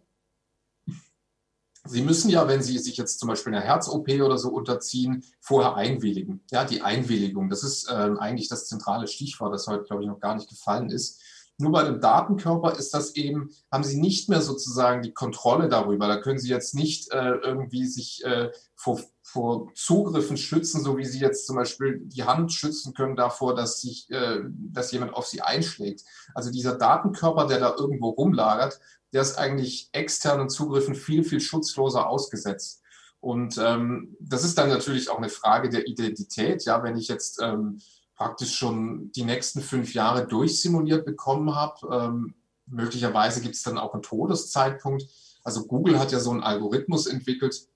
[1.84, 5.74] Sie müssen ja, wenn Sie sich jetzt zum Beispiel einer Herz-OP oder so unterziehen, vorher
[5.74, 6.44] einwilligen.
[6.50, 10.20] Ja, die Einwilligung, das ist äh, eigentlich das zentrale Stichwort, das heute, glaube ich, noch
[10.20, 11.20] gar nicht gefallen ist.
[11.58, 16.08] Nur bei dem Datenkörper ist das eben, haben Sie nicht mehr sozusagen die Kontrolle darüber.
[16.08, 21.04] Da können Sie jetzt nicht äh, irgendwie sich äh, vor, vor Zugriffen schützen, so wie
[21.04, 25.26] Sie jetzt zum Beispiel die Hand schützen können davor, dass, sich, äh, dass jemand auf
[25.26, 26.04] Sie einschlägt.
[26.34, 28.80] Also dieser Datenkörper, der da irgendwo rumlagert,
[29.12, 32.82] der ist eigentlich externen Zugriffen viel, viel schutzloser ausgesetzt.
[33.20, 36.64] Und ähm, das ist dann natürlich auch eine Frage der Identität.
[36.64, 37.80] Ja, wenn ich jetzt ähm,
[38.16, 42.34] praktisch schon die nächsten fünf Jahre durchsimuliert bekommen habe, ähm,
[42.66, 45.04] möglicherweise gibt es dann auch einen Todeszeitpunkt.
[45.44, 47.68] Also Google hat ja so einen Algorithmus entwickelt,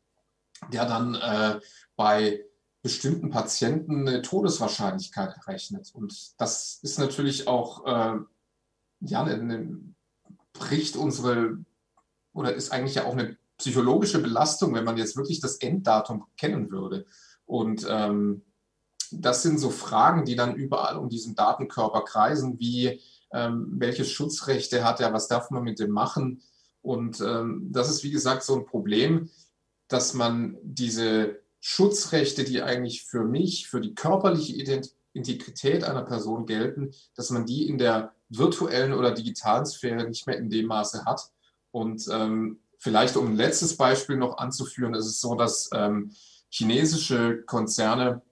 [0.73, 1.61] der dann äh,
[1.97, 2.45] bei
[2.83, 5.91] bestimmten Patienten eine Todeswahrscheinlichkeit errechnet.
[5.93, 8.19] Und das ist natürlich auch äh,
[9.01, 9.95] ja, eine,
[10.59, 11.59] bricht unsere
[12.33, 16.71] oder ist eigentlich ja auch eine psychologische Belastung, wenn man jetzt wirklich das Enddatum kennen
[16.71, 17.07] würde.
[17.47, 18.43] Und ähm,
[19.11, 23.01] das sind so Fragen, die dann überall um diesen Datenkörper kreisen, wie
[23.33, 26.43] ähm, welche Schutzrechte hat er, was darf man mit dem machen.
[26.83, 29.31] Und ähm, das ist, wie gesagt, so ein Problem,
[29.89, 34.55] dass man diese Schutzrechte, die eigentlich für mich, für die körperliche
[35.17, 40.39] Integrität einer Person gelten, dass man die in der virtuellen oder digitalen Sphäre nicht mehr
[40.39, 41.31] in dem Maße hat.
[41.71, 46.13] Und ähm, vielleicht um ein letztes Beispiel noch anzuführen, ist es so, dass ähm,
[46.49, 48.23] chinesische Konzerne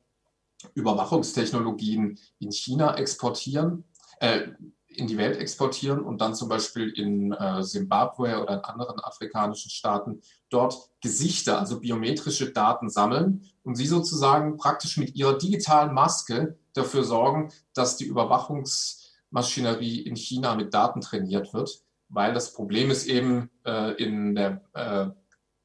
[0.74, 3.85] Überwachungstechnologien in China exportieren,
[4.20, 4.48] äh,
[4.89, 9.70] in die Welt exportieren und dann zum Beispiel in äh, Simbabwe oder in anderen afrikanischen
[9.70, 16.56] Staaten dort Gesichter, also biometrische Daten sammeln und sie sozusagen praktisch mit ihrer digitalen Maske
[16.74, 22.90] dafür sorgen, dass die Überwachungs Maschinerie in China mit Daten trainiert wird, weil das Problem
[22.90, 25.06] ist eben äh, in der äh,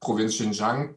[0.00, 0.96] Provinz Xinjiang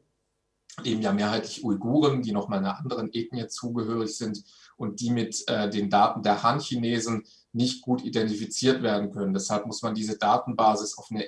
[0.82, 4.44] leben ja mehrheitlich Uiguren, die nochmal einer anderen Ethnie zugehörig sind
[4.76, 9.34] und die mit äh, den Daten der Han-Chinesen nicht gut identifiziert werden können.
[9.36, 11.26] Deshalb muss man diese Datenbasis auf eine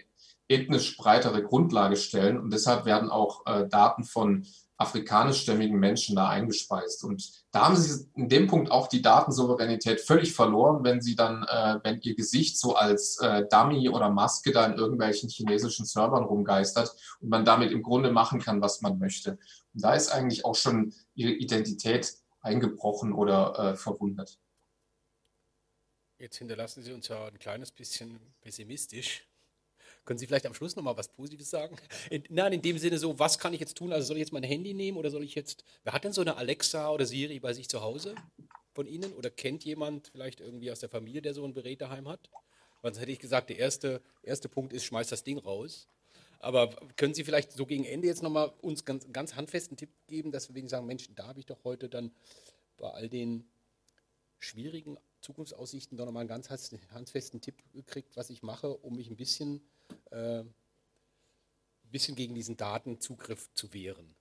[0.47, 4.47] ethnisch breitere Grundlage stellen und deshalb werden auch äh, Daten von
[4.77, 7.03] afrikanischstämmigen Menschen da eingespeist.
[7.03, 11.43] Und da haben sie in dem Punkt auch die Datensouveränität völlig verloren, wenn sie dann,
[11.43, 16.25] äh, wenn ihr Gesicht so als äh, Dummy oder Maske da in irgendwelchen chinesischen Servern
[16.25, 19.37] rumgeistert und man damit im Grunde machen kann, was man möchte.
[19.73, 24.37] Und da ist eigentlich auch schon ihre Identität eingebrochen oder äh, verwundet.
[26.17, 29.27] Jetzt hinterlassen Sie uns ja ein kleines bisschen pessimistisch.
[30.05, 31.75] Können Sie vielleicht am Schluss nochmal was Positives sagen?
[32.09, 33.91] In, nein, in dem Sinne so, was kann ich jetzt tun?
[33.91, 36.21] Also soll ich jetzt mein Handy nehmen oder soll ich jetzt, wer hat denn so
[36.21, 38.13] eine Alexa oder Siri bei sich zu Hause
[38.73, 39.13] von Ihnen?
[39.13, 42.29] Oder kennt jemand vielleicht irgendwie aus der Familie, der so ein Gerät daheim hat?
[42.83, 45.87] Sonst hätte ich gesagt, der erste, erste Punkt ist, schmeiß das Ding raus.
[46.39, 50.31] Aber können Sie vielleicht so gegen Ende jetzt nochmal uns ganz, ganz handfesten Tipp geben,
[50.31, 52.11] dass wir wegen sagen, Mensch, da habe ich doch heute dann
[52.77, 53.49] bei all den
[54.37, 59.15] schwierigen Zukunftsaussichten doch nochmal einen ganz handfesten Tipp gekriegt, was ich mache, um mich ein
[59.15, 59.61] bisschen
[60.11, 60.53] äh, ein
[61.91, 64.15] bisschen gegen diesen Datenzugriff zu wehren?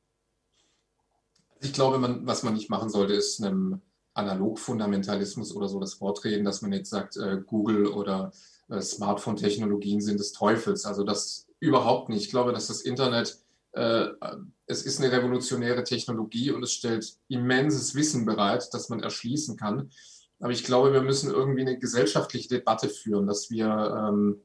[1.60, 3.80] Ich glaube, man, was man nicht machen sollte, ist einem
[4.14, 8.32] Analogfundamentalismus oder so das Vortreten, dass man jetzt sagt, äh, Google oder
[8.68, 10.84] äh, Smartphone-Technologien sind des Teufels.
[10.84, 12.24] Also das überhaupt nicht.
[12.24, 13.38] Ich glaube, dass das Internet,
[13.72, 14.06] äh,
[14.66, 19.90] es ist eine revolutionäre Technologie und es stellt immenses Wissen bereit, das man erschließen kann.
[20.40, 24.40] Aber ich glaube, wir müssen irgendwie eine gesellschaftliche Debatte führen, dass wir ähm,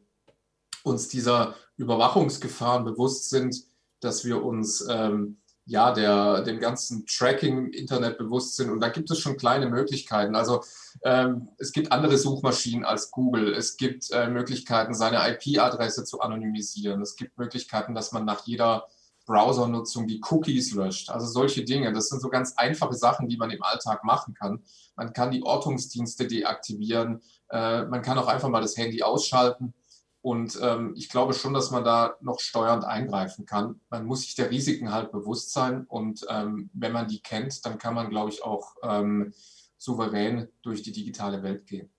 [0.83, 3.55] uns dieser Überwachungsgefahren bewusst sind,
[4.01, 8.71] dass wir uns ähm, ja der, dem ganzen Tracking im Internet bewusst sind.
[8.71, 10.35] Und da gibt es schon kleine Möglichkeiten.
[10.35, 10.63] Also
[11.03, 13.53] ähm, es gibt andere Suchmaschinen als Google.
[13.53, 17.01] Es gibt äh, Möglichkeiten, seine IP-Adresse zu anonymisieren.
[17.01, 18.87] Es gibt Möglichkeiten, dass man nach jeder
[19.27, 21.11] Browsernutzung die Cookies löscht.
[21.11, 21.93] Also solche Dinge.
[21.93, 24.63] Das sind so ganz einfache Sachen, die man im Alltag machen kann.
[24.95, 27.21] Man kann die Ortungsdienste deaktivieren.
[27.51, 29.75] Äh, man kann auch einfach mal das Handy ausschalten.
[30.21, 33.79] Und ähm, ich glaube schon, dass man da noch steuernd eingreifen kann.
[33.89, 35.85] Man muss sich der Risiken halt bewusst sein.
[35.85, 39.33] Und ähm, wenn man die kennt, dann kann man, glaube ich, auch ähm,
[39.77, 41.89] souverän durch die digitale Welt gehen.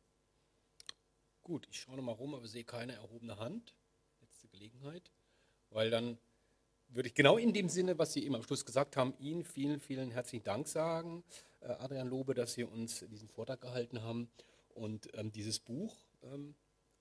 [1.42, 3.74] Gut, ich schaue nochmal rum, aber sehe keine erhobene Hand.
[4.20, 5.10] Letzte Gelegenheit.
[5.70, 6.18] Weil dann
[6.88, 9.80] würde ich genau in dem Sinne, was Sie eben am Schluss gesagt haben, Ihnen vielen,
[9.80, 11.24] vielen herzlichen Dank sagen,
[11.60, 14.28] äh, Adrian Lobe, dass Sie uns diesen Vortrag gehalten haben
[14.74, 16.54] und ähm, dieses Buch ähm,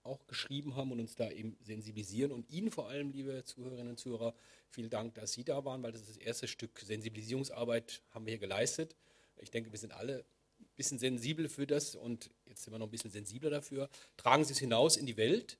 [0.09, 2.31] auch geschrieben haben und uns da eben sensibilisieren.
[2.31, 4.33] Und Ihnen vor allem, liebe Zuhörerinnen und Zuhörer,
[4.69, 8.31] vielen Dank, dass Sie da waren, weil das ist das erste Stück Sensibilisierungsarbeit haben wir
[8.31, 8.95] hier geleistet.
[9.37, 10.25] Ich denke, wir sind alle
[10.59, 13.89] ein bisschen sensibel für das und jetzt sind wir noch ein bisschen sensibler dafür.
[14.17, 15.57] Tragen Sie es hinaus in die Welt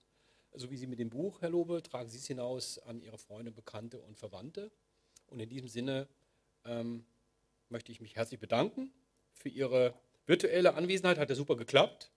[0.54, 3.52] so wie Sie mit dem Buch, Herr Lobe, tragen Sie es hinaus an Ihre Freunde,
[3.52, 4.72] Bekannte und Verwandte.
[5.28, 6.08] Und in diesem Sinne
[6.66, 7.06] ähm,
[7.70, 8.92] möchte ich mich herzlich bedanken
[9.34, 9.94] für Ihre
[10.26, 11.18] virtuelle Anwesenheit.
[11.18, 12.12] Hat ja super geklappt.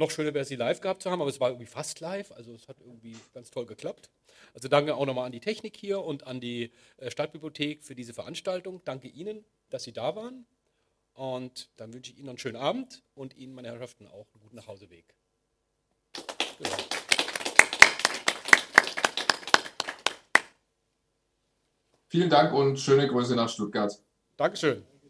[0.00, 2.32] Noch schöner wäre es, Sie live gehabt zu haben, aber es war irgendwie fast live.
[2.32, 4.08] Also es hat irgendwie ganz toll geklappt.
[4.54, 8.14] Also danke auch nochmal an die Technik hier und an die äh, Stadtbibliothek für diese
[8.14, 8.80] Veranstaltung.
[8.86, 10.46] Danke Ihnen, dass Sie da waren.
[11.12, 14.56] Und dann wünsche ich Ihnen einen schönen Abend und Ihnen, meine Herrschaften, auch einen guten
[14.56, 15.14] Nachhauseweg.
[16.62, 16.76] Genau.
[22.08, 24.02] Vielen Dank und schöne Grüße nach Stuttgart.
[24.38, 24.90] Dankeschön.